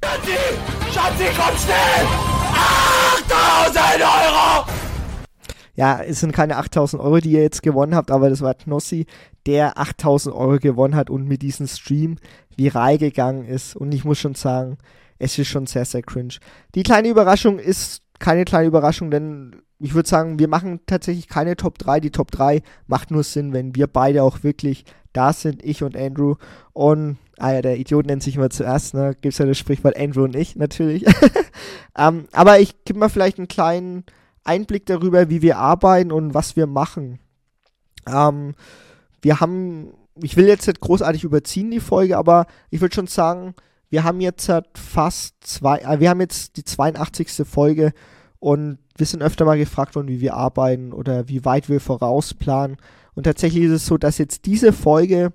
Schatzi! 0.04 0.32
Schatzi, 0.92 1.24
komm 1.36 1.56
schnell! 1.56 2.06
8000 3.24 4.02
Euro! 4.02 4.66
Ja, 5.74 6.02
es 6.02 6.20
sind 6.20 6.32
keine 6.32 6.56
8000 6.58 7.02
Euro, 7.02 7.18
die 7.18 7.32
ihr 7.32 7.42
jetzt 7.42 7.62
gewonnen 7.62 7.94
habt, 7.94 8.10
aber 8.10 8.28
das 8.28 8.42
war 8.42 8.54
Knossi, 8.54 9.06
der 9.46 9.78
8000 9.78 10.34
Euro 10.34 10.58
gewonnen 10.58 10.94
hat 10.94 11.08
und 11.08 11.26
mit 11.26 11.40
diesem 11.42 11.66
Stream 11.66 12.16
viral 12.56 12.98
gegangen 12.98 13.46
ist. 13.46 13.74
Und 13.74 13.92
ich 13.92 14.04
muss 14.04 14.18
schon 14.18 14.34
sagen, 14.34 14.76
es 15.22 15.38
ist 15.38 15.48
schon 15.48 15.66
sehr, 15.66 15.84
sehr 15.84 16.02
cringe. 16.02 16.34
Die 16.74 16.82
kleine 16.82 17.08
Überraschung 17.08 17.58
ist 17.58 18.02
keine 18.18 18.44
kleine 18.44 18.66
Überraschung, 18.66 19.10
denn 19.10 19.62
ich 19.78 19.94
würde 19.94 20.08
sagen, 20.08 20.38
wir 20.38 20.48
machen 20.48 20.80
tatsächlich 20.86 21.28
keine 21.28 21.56
Top 21.56 21.78
3. 21.78 22.00
Die 22.00 22.10
Top 22.10 22.30
3 22.30 22.62
macht 22.86 23.10
nur 23.10 23.22
Sinn, 23.22 23.52
wenn 23.52 23.74
wir 23.74 23.86
beide 23.86 24.22
auch 24.22 24.42
wirklich 24.42 24.84
da 25.12 25.32
sind, 25.32 25.64
ich 25.64 25.82
und 25.82 25.96
Andrew. 25.96 26.36
Und, 26.72 27.18
ah 27.38 27.52
ja, 27.52 27.62
der 27.62 27.78
Idiot 27.78 28.06
nennt 28.06 28.22
sich 28.22 28.36
immer 28.36 28.50
zuerst, 28.50 28.94
ne? 28.94 29.16
Gibt 29.20 29.32
es 29.32 29.38
ja 29.38 29.46
das 29.46 29.58
Sprichwort 29.58 29.96
Andrew 29.96 30.24
und 30.24 30.36
ich, 30.36 30.56
natürlich. 30.56 31.04
ähm, 31.98 32.26
aber 32.32 32.60
ich 32.60 32.84
gebe 32.84 32.98
mal 32.98 33.08
vielleicht 33.08 33.38
einen 33.38 33.48
kleinen 33.48 34.04
Einblick 34.44 34.86
darüber, 34.86 35.30
wie 35.30 35.42
wir 35.42 35.58
arbeiten 35.58 36.12
und 36.12 36.34
was 36.34 36.56
wir 36.56 36.66
machen. 36.66 37.18
Ähm, 38.08 38.54
wir 39.20 39.40
haben, 39.40 39.94
ich 40.20 40.36
will 40.36 40.46
jetzt 40.46 40.66
nicht 40.66 40.80
großartig 40.80 41.24
überziehen, 41.24 41.70
die 41.70 41.80
Folge, 41.80 42.18
aber 42.18 42.46
ich 42.70 42.80
würde 42.80 42.94
schon 42.94 43.06
sagen, 43.06 43.54
wir 43.92 44.04
haben 44.04 44.22
jetzt 44.22 44.48
halt 44.48 44.66
fast 44.74 45.34
zwei, 45.42 45.76
äh, 45.80 46.00
wir 46.00 46.08
haben 46.08 46.22
jetzt 46.22 46.56
die 46.56 46.64
82. 46.64 47.46
Folge 47.46 47.92
und 48.40 48.78
wir 48.96 49.04
sind 49.04 49.22
öfter 49.22 49.44
mal 49.44 49.58
gefragt 49.58 49.94
worden, 49.94 50.08
wie 50.08 50.22
wir 50.22 50.34
arbeiten 50.34 50.94
oder 50.94 51.28
wie 51.28 51.44
weit 51.44 51.68
wir 51.68 51.78
vorausplanen. 51.78 52.78
Und 53.14 53.24
tatsächlich 53.24 53.64
ist 53.64 53.72
es 53.72 53.86
so, 53.86 53.98
dass 53.98 54.16
jetzt 54.16 54.46
diese 54.46 54.72
Folge, 54.72 55.34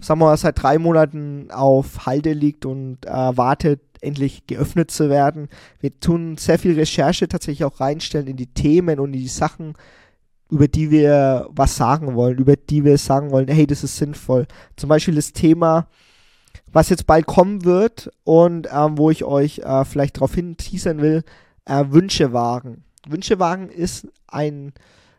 sagen 0.00 0.20
wir 0.20 0.26
mal, 0.26 0.36
seit 0.38 0.62
drei 0.62 0.78
Monaten 0.78 1.50
auf 1.50 2.06
Halde 2.06 2.32
liegt 2.32 2.64
und 2.64 3.04
äh, 3.04 3.76
endlich 4.00 4.46
geöffnet 4.46 4.90
zu 4.90 5.10
werden. 5.10 5.48
Wir 5.80 6.00
tun 6.00 6.38
sehr 6.38 6.58
viel 6.58 6.74
Recherche 6.74 7.28
tatsächlich 7.28 7.66
auch 7.66 7.78
reinstellen 7.78 8.26
in 8.26 8.38
die 8.38 8.54
Themen 8.54 9.00
und 9.00 9.12
in 9.12 9.20
die 9.20 9.28
Sachen, 9.28 9.74
über 10.50 10.66
die 10.66 10.90
wir 10.90 11.46
was 11.50 11.76
sagen 11.76 12.14
wollen, 12.14 12.38
über 12.38 12.56
die 12.56 12.84
wir 12.84 12.96
sagen 12.96 13.30
wollen, 13.30 13.48
hey, 13.48 13.66
das 13.66 13.84
ist 13.84 13.98
sinnvoll. 13.98 14.46
Zum 14.76 14.88
Beispiel 14.88 15.14
das 15.14 15.34
Thema 15.34 15.88
was 16.72 16.88
jetzt 16.88 17.06
bald 17.06 17.26
kommen 17.26 17.64
wird 17.64 18.10
und 18.24 18.68
ähm, 18.72 18.98
wo 18.98 19.10
ich 19.10 19.24
euch 19.24 19.58
äh, 19.58 19.84
vielleicht 19.84 20.16
darauf 20.16 20.34
hin 20.34 20.56
teasern 20.56 21.00
will, 21.00 21.22
äh, 21.64 21.84
Wünschewagen. 21.88 22.84
Wünschewagen 23.06 23.68
ist 23.68 24.08
ein 24.26 24.72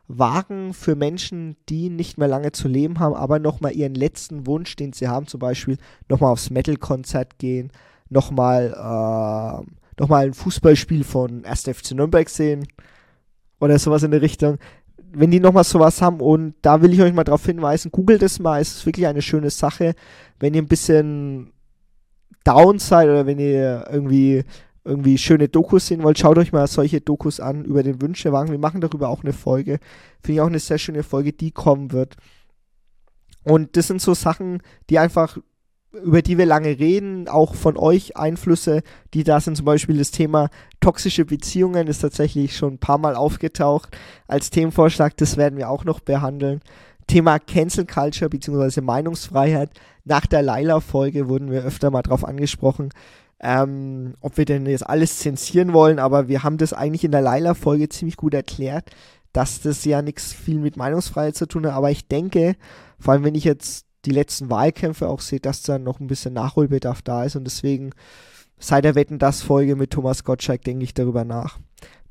Wagen 0.07 0.73
für 0.73 0.95
Menschen, 0.95 1.55
die 1.69 1.89
nicht 1.89 2.17
mehr 2.17 2.27
lange 2.27 2.51
zu 2.51 2.67
leben 2.67 2.99
haben, 2.99 3.15
aber 3.15 3.39
nochmal 3.39 3.73
ihren 3.73 3.95
letzten 3.95 4.45
Wunsch, 4.47 4.75
den 4.75 4.93
sie 4.93 5.07
haben, 5.07 5.27
zum 5.27 5.39
Beispiel 5.39 5.77
nochmal 6.09 6.31
aufs 6.31 6.49
Metal-Konzert 6.49 7.39
gehen, 7.39 7.71
nochmal 8.09 8.73
äh, 8.73 9.71
noch 9.99 10.09
ein 10.11 10.33
Fußballspiel 10.33 11.03
von 11.03 11.45
1. 11.45 11.63
FC 11.63 11.91
Nürnberg 11.91 12.29
sehen 12.29 12.67
oder 13.59 13.79
sowas 13.79 14.03
in 14.03 14.11
der 14.11 14.21
Richtung. 14.21 14.57
Wenn 15.15 15.31
die 15.31 15.39
nochmal 15.39 15.63
sowas 15.63 16.01
haben 16.01 16.19
und 16.19 16.55
da 16.61 16.81
will 16.81 16.93
ich 16.93 17.01
euch 17.01 17.13
mal 17.13 17.23
darauf 17.23 17.45
hinweisen, 17.45 17.91
googelt 17.91 18.23
es 18.23 18.39
mal, 18.39 18.59
es 18.59 18.77
ist 18.77 18.85
wirklich 18.85 19.07
eine 19.07 19.21
schöne 19.21 19.49
Sache 19.49 19.95
wenn 20.43 20.53
ihr 20.53 20.61
ein 20.61 20.67
bisschen 20.67 21.53
down 22.43 22.77
seid 22.77 23.07
oder 23.07 23.25
wenn 23.25 23.39
ihr 23.39 23.87
irgendwie 23.89 24.43
irgendwie 24.83 25.17
schöne 25.17 25.47
Dokus 25.47 25.87
sehen 25.87 26.03
wollt, 26.03 26.19
schaut 26.19 26.37
euch 26.37 26.51
mal 26.51 26.67
solche 26.67 26.99
Dokus 26.99 27.39
an 27.39 27.63
über 27.63 27.81
den 27.81 28.01
Wünschewagen. 28.01 28.51
Wir 28.51 28.59
machen 28.59 28.81
darüber 28.81 29.07
auch 29.07 29.23
eine 29.23 29.31
Folge. 29.31 29.79
Finde 30.21 30.33
ich 30.33 30.41
auch 30.41 30.47
eine 30.47 30.59
sehr 30.59 30.77
schöne 30.77 31.03
Folge, 31.03 31.31
die 31.31 31.51
kommen 31.51 31.93
wird. 31.93 32.17
Und 33.45 33.77
das 33.77 33.87
sind 33.87 34.01
so 34.01 34.13
Sachen, 34.13 34.61
die 34.89 34.99
einfach, 34.99 35.37
über 35.93 36.21
die 36.23 36.37
wir 36.37 36.45
lange 36.45 36.79
reden, 36.79 37.27
auch 37.27 37.53
von 37.53 37.77
euch 37.77 38.17
Einflüsse, 38.17 38.81
die 39.13 39.23
da 39.23 39.39
sind. 39.39 39.55
Zum 39.55 39.65
Beispiel 39.65 39.97
das 39.97 40.11
Thema 40.11 40.49
toxische 40.79 41.23
Beziehungen 41.23 41.87
ist 41.87 41.99
tatsächlich 41.99 42.57
schon 42.57 42.73
ein 42.73 42.79
paar 42.79 42.97
Mal 42.97 43.15
aufgetaucht 43.15 43.95
als 44.27 44.49
Themenvorschlag. 44.49 45.15
Das 45.17 45.37
werden 45.37 45.57
wir 45.57 45.69
auch 45.69 45.85
noch 45.85 45.99
behandeln. 45.99 46.61
Thema 47.07 47.37
Cancel 47.37 47.85
Culture 47.85 48.29
bzw. 48.29 48.81
Meinungsfreiheit. 48.81 49.69
Nach 50.03 50.25
der 50.25 50.41
Laila-Folge 50.41 51.27
wurden 51.29 51.51
wir 51.51 51.63
öfter 51.63 51.91
mal 51.91 52.01
drauf 52.01 52.25
angesprochen, 52.25 52.89
ähm, 53.39 54.15
ob 54.19 54.37
wir 54.37 54.45
denn 54.45 54.65
jetzt 54.65 54.87
alles 54.87 55.19
zensieren 55.19 55.73
wollen, 55.73 55.99
aber 55.99 56.27
wir 56.27 56.43
haben 56.43 56.57
das 56.57 56.73
eigentlich 56.73 57.03
in 57.03 57.11
der 57.11 57.21
Laila-Folge 57.21 57.89
ziemlich 57.89 58.17
gut 58.17 58.33
erklärt, 58.33 58.89
dass 59.31 59.61
das 59.61 59.85
ja 59.85 60.01
nichts 60.01 60.33
viel 60.33 60.59
mit 60.59 60.77
Meinungsfreiheit 60.77 61.35
zu 61.35 61.45
tun 61.45 61.65
hat. 61.65 61.73
Aber 61.73 61.91
ich 61.91 62.07
denke, 62.07 62.55
vor 62.99 63.13
allem 63.13 63.23
wenn 63.23 63.35
ich 63.35 63.43
jetzt 63.43 63.85
die 64.05 64.11
letzten 64.11 64.49
Wahlkämpfe 64.49 65.07
auch 65.07 65.21
sehe, 65.21 65.39
dass 65.39 65.61
da 65.61 65.79
noch 65.79 65.99
ein 65.99 66.07
bisschen 66.07 66.33
Nachholbedarf 66.33 67.01
da 67.01 67.23
ist 67.23 67.35
und 67.35 67.45
deswegen 67.45 67.91
seit 68.59 68.85
der 68.85 68.95
Wetten 68.95 69.19
das 69.19 69.41
Folge 69.41 69.75
mit 69.75 69.91
Thomas 69.91 70.23
Gottschalk 70.23 70.63
denke 70.63 70.83
ich 70.83 70.93
darüber 70.93 71.25
nach. 71.25 71.59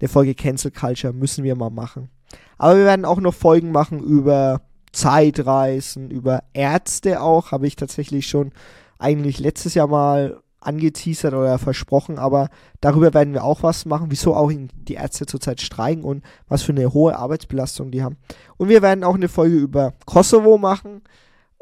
Der 0.00 0.08
Folge 0.08 0.34
Cancel 0.34 0.70
Culture 0.70 1.12
müssen 1.12 1.44
wir 1.44 1.54
mal 1.54 1.70
machen. 1.70 2.10
Aber 2.58 2.76
wir 2.76 2.84
werden 2.84 3.04
auch 3.04 3.20
noch 3.20 3.34
Folgen 3.34 3.72
machen 3.72 4.00
über 4.00 4.62
Zeitreisen, 4.92 6.10
über 6.10 6.42
Ärzte 6.52 7.20
auch, 7.22 7.52
habe 7.52 7.66
ich 7.66 7.76
tatsächlich 7.76 8.26
schon 8.26 8.52
eigentlich 8.98 9.38
letztes 9.38 9.74
Jahr 9.74 9.86
mal 9.86 10.40
angeteasert 10.60 11.34
oder 11.34 11.58
versprochen, 11.58 12.18
aber 12.18 12.48
darüber 12.80 13.14
werden 13.14 13.34
wir 13.34 13.42
auch 13.42 13.62
was 13.62 13.84
machen, 13.84 14.10
wieso 14.10 14.36
auch 14.36 14.52
die 14.52 14.94
Ärzte 14.94 15.26
zurzeit 15.26 15.60
streiken 15.60 16.04
und 16.04 16.22
was 16.46 16.62
für 16.62 16.72
eine 16.72 16.92
hohe 16.92 17.16
Arbeitsbelastung 17.16 17.90
die 17.90 18.02
haben. 18.02 18.16
Und 18.58 18.68
wir 18.68 18.82
werden 18.82 19.02
auch 19.02 19.16
eine 19.16 19.28
Folge 19.28 19.56
über 19.56 19.94
Kosovo 20.06 20.58
machen 20.58 21.02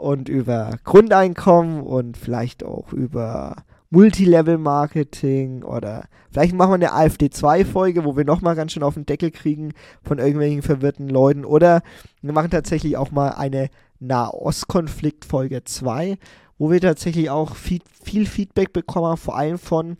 und 0.00 0.28
über 0.28 0.78
Grundeinkommen 0.84 1.82
und 1.82 2.16
vielleicht 2.16 2.64
auch 2.64 2.92
über 2.92 3.56
Multilevel-Marketing 3.90 5.62
oder 5.62 6.04
vielleicht 6.30 6.54
machen 6.54 6.70
wir 6.70 6.74
eine 6.74 6.92
AfD-2-Folge, 6.92 8.04
wo 8.04 8.16
wir 8.16 8.24
nochmal 8.24 8.54
ganz 8.54 8.72
schön 8.72 8.84
auf 8.84 8.94
den 8.94 9.06
Deckel 9.06 9.30
kriegen 9.30 9.72
von 10.02 10.18
irgendwelchen 10.18 10.62
verwirrten 10.62 11.08
Leuten. 11.08 11.44
Oder 11.44 11.82
wir 12.22 12.32
machen 12.32 12.50
tatsächlich 12.50 12.96
auch 12.96 13.10
mal 13.10 13.30
eine 13.30 13.68
Nahostkonflikt-Folge 13.98 15.64
2, 15.64 16.18
wo 16.58 16.70
wir 16.70 16.80
tatsächlich 16.80 17.30
auch 17.30 17.56
viel, 17.56 17.80
viel 18.04 18.26
Feedback 18.26 18.72
bekommen, 18.72 19.16
vor 19.16 19.36
allem 19.36 19.58
von 19.58 19.96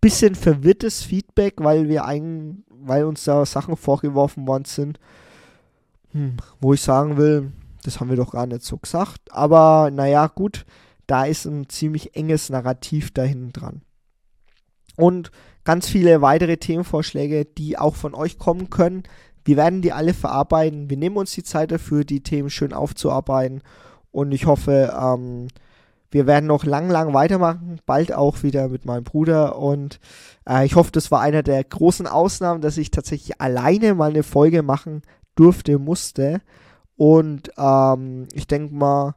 bisschen 0.00 0.34
verwirrtes 0.34 1.02
Feedback, 1.02 1.54
weil 1.58 1.88
wir 1.88 2.04
ein, 2.06 2.64
weil 2.68 3.04
uns 3.04 3.24
da 3.24 3.46
Sachen 3.46 3.76
vorgeworfen 3.76 4.48
worden 4.48 4.64
sind, 4.64 4.98
hm, 6.12 6.38
wo 6.60 6.72
ich 6.72 6.80
sagen 6.80 7.18
will, 7.18 7.52
das 7.82 8.00
haben 8.00 8.10
wir 8.10 8.16
doch 8.16 8.32
gar 8.32 8.46
nicht 8.46 8.62
so 8.62 8.78
gesagt. 8.78 9.20
Aber 9.30 9.90
naja, 9.92 10.26
gut, 10.26 10.64
da 11.06 11.24
ist 11.24 11.44
ein 11.44 11.68
ziemlich 11.68 12.16
enges 12.16 12.50
Narrativ 12.50 13.12
dahin 13.12 13.52
dran. 13.52 13.82
Und 14.96 15.30
ganz 15.64 15.88
viele 15.88 16.22
weitere 16.22 16.56
Themenvorschläge, 16.56 17.44
die 17.44 17.78
auch 17.78 17.94
von 17.94 18.14
euch 18.14 18.38
kommen 18.38 18.70
können. 18.70 19.02
Wir 19.44 19.56
werden 19.56 19.82
die 19.82 19.92
alle 19.92 20.14
verarbeiten. 20.14 20.90
Wir 20.90 20.96
nehmen 20.96 21.16
uns 21.16 21.32
die 21.32 21.42
Zeit 21.42 21.72
dafür, 21.72 22.04
die 22.04 22.22
Themen 22.22 22.50
schön 22.50 22.72
aufzuarbeiten. 22.72 23.62
Und 24.10 24.32
ich 24.32 24.46
hoffe, 24.46 24.94
ähm, 24.98 25.48
wir 26.10 26.26
werden 26.26 26.46
noch 26.46 26.64
lang, 26.64 26.90
lang 26.90 27.14
weitermachen. 27.14 27.80
Bald 27.86 28.12
auch 28.12 28.42
wieder 28.42 28.68
mit 28.68 28.84
meinem 28.84 29.04
Bruder. 29.04 29.58
Und 29.58 29.98
äh, 30.48 30.64
ich 30.64 30.76
hoffe, 30.76 30.92
das 30.92 31.10
war 31.10 31.20
einer 31.20 31.42
der 31.42 31.64
großen 31.64 32.06
Ausnahmen, 32.06 32.60
dass 32.60 32.76
ich 32.76 32.90
tatsächlich 32.90 33.40
alleine 33.40 33.94
mal 33.94 34.10
eine 34.10 34.22
Folge 34.22 34.62
machen 34.62 35.02
durfte, 35.34 35.78
musste. 35.78 36.40
Und 37.02 37.50
ähm, 37.58 38.28
ich 38.32 38.46
denke 38.46 38.72
mal, 38.72 39.16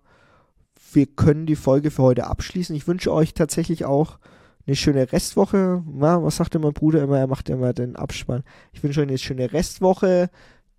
wir 0.94 1.06
können 1.06 1.46
die 1.46 1.56
Folge 1.56 1.92
für 1.92 2.02
heute 2.02 2.26
abschließen. 2.26 2.76
Ich 2.76 2.88
wünsche 2.88 3.14
euch 3.14 3.36
tatsächlich 3.36 3.86
auch 3.86 4.18
eine 4.66 4.76
schöne 4.76 5.12
Restwoche. 5.12 5.84
Na, 5.94 6.24
was 6.24 6.38
sagt 6.38 6.60
mein 6.60 6.74
Bruder 6.74 7.04
immer? 7.04 7.20
Er 7.20 7.28
macht 7.28 7.48
immer 7.48 7.74
den 7.74 7.96
Abspann. 7.96 8.42
Ich 8.74 8.82
wünsche 8.82 9.02
euch 9.02 9.08
eine 9.08 9.20
schöne 9.20 9.54
Restwoche. 9.54 10.32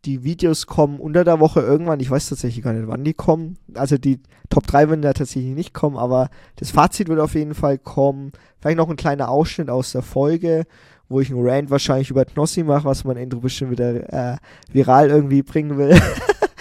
Die 0.05 0.25
Videos 0.25 0.67
kommen 0.67 0.99
unter 0.99 1.23
der 1.23 1.39
Woche 1.39 1.61
irgendwann. 1.61 2.01
Ich 2.01 2.11
weiß 2.11 2.29
tatsächlich 2.29 2.65
gar 2.65 2.73
nicht, 2.73 2.89
wann 2.89 3.05
die 3.05 3.15
kommen. 3.15 3.57
Also 3.75 3.99
die 3.99 4.19
Top 4.51 4.67
3 4.67 4.89
werden 4.89 5.03
da 5.03 5.13
tatsächlich 5.13 5.55
nicht 5.55 5.75
kommen, 5.75 5.97
aber 5.97 6.29
das 6.57 6.73
Fazit 6.73 7.07
wird 7.07 7.21
auf 7.21 7.35
jeden 7.37 7.55
Fall 7.55 7.79
kommen. 7.79 8.33
Vielleicht 8.59 8.79
noch 8.79 8.91
ein 8.91 8.97
kleiner 8.97 9.29
Ausschnitt 9.29 9.71
aus 9.71 9.93
der 9.93 10.03
Folge, 10.03 10.67
wo 11.09 11.21
ich 11.21 11.31
einen 11.31 11.49
Rant 11.49 11.71
wahrscheinlich 11.71 12.11
über 12.11 12.25
Knossi 12.25 12.65
mache, 12.65 12.85
was 12.85 13.05
mein 13.05 13.17
Intro 13.17 13.39
bestimmt 13.39 13.71
wieder 13.71 14.33
äh, 14.33 14.39
viral 14.73 15.09
irgendwie 15.09 15.45
bringen 15.45 15.79
will. 15.79 15.97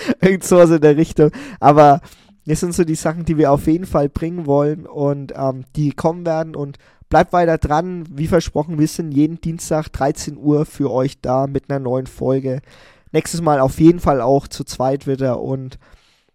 Irgend 0.21 0.43
sowas 0.43 0.69
in 0.69 0.81
der 0.81 0.97
Richtung. 0.97 1.31
Aber 1.59 2.01
das 2.45 2.59
sind 2.59 2.73
so 2.73 2.83
die 2.83 2.95
Sachen, 2.95 3.25
die 3.25 3.37
wir 3.37 3.51
auf 3.51 3.67
jeden 3.67 3.85
Fall 3.85 4.09
bringen 4.09 4.45
wollen 4.45 4.85
und 4.85 5.33
ähm, 5.35 5.65
die 5.75 5.91
kommen 5.91 6.25
werden 6.25 6.55
und 6.55 6.77
bleibt 7.09 7.33
weiter 7.33 7.57
dran. 7.57 8.05
Wie 8.11 8.27
versprochen, 8.27 8.77
wir 8.77 8.87
sind 8.87 9.11
jeden 9.11 9.41
Dienstag 9.41 9.89
13 9.89 10.37
Uhr 10.37 10.65
für 10.65 10.91
euch 10.91 11.21
da 11.21 11.47
mit 11.47 11.69
einer 11.69 11.79
neuen 11.79 12.07
Folge. 12.07 12.61
Nächstes 13.11 13.41
Mal 13.41 13.59
auf 13.59 13.79
jeden 13.79 13.99
Fall 13.99 14.21
auch 14.21 14.47
zu 14.47 14.63
zweit 14.63 15.07
wieder 15.07 15.39
und 15.39 15.79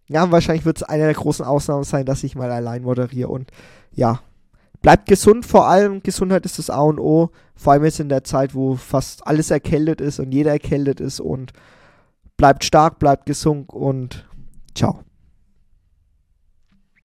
ja, 0.09 0.29
wahrscheinlich 0.33 0.65
wird 0.65 0.79
es 0.79 0.83
eine 0.83 1.05
der 1.05 1.15
großen 1.15 1.45
Ausnahmen 1.45 1.85
sein, 1.85 2.05
dass 2.05 2.25
ich 2.25 2.35
mal 2.35 2.51
allein 2.51 2.83
moderiere 2.83 3.29
und 3.29 3.53
ja, 3.93 4.21
bleibt 4.83 5.07
gesund 5.07 5.47
vor 5.47 5.69
allem. 5.69 6.03
Gesundheit 6.03 6.45
ist 6.45 6.59
das 6.59 6.71
A 6.71 6.81
und 6.81 6.99
O. 6.99 7.31
Vor 7.55 7.75
allem 7.75 7.85
jetzt 7.85 8.01
in 8.01 8.09
der 8.09 8.25
Zeit, 8.25 8.55
wo 8.55 8.75
fast 8.75 9.25
alles 9.27 9.53
erkältet 9.53 10.01
ist 10.01 10.19
und 10.19 10.33
jeder 10.33 10.51
erkältet 10.51 10.99
ist 10.99 11.21
und 11.21 11.53
bleibt 12.41 12.65
stark, 12.65 12.99
bleibt 12.99 13.27
gesund 13.27 13.69
und 13.69 14.27
ciao. 14.75 15.05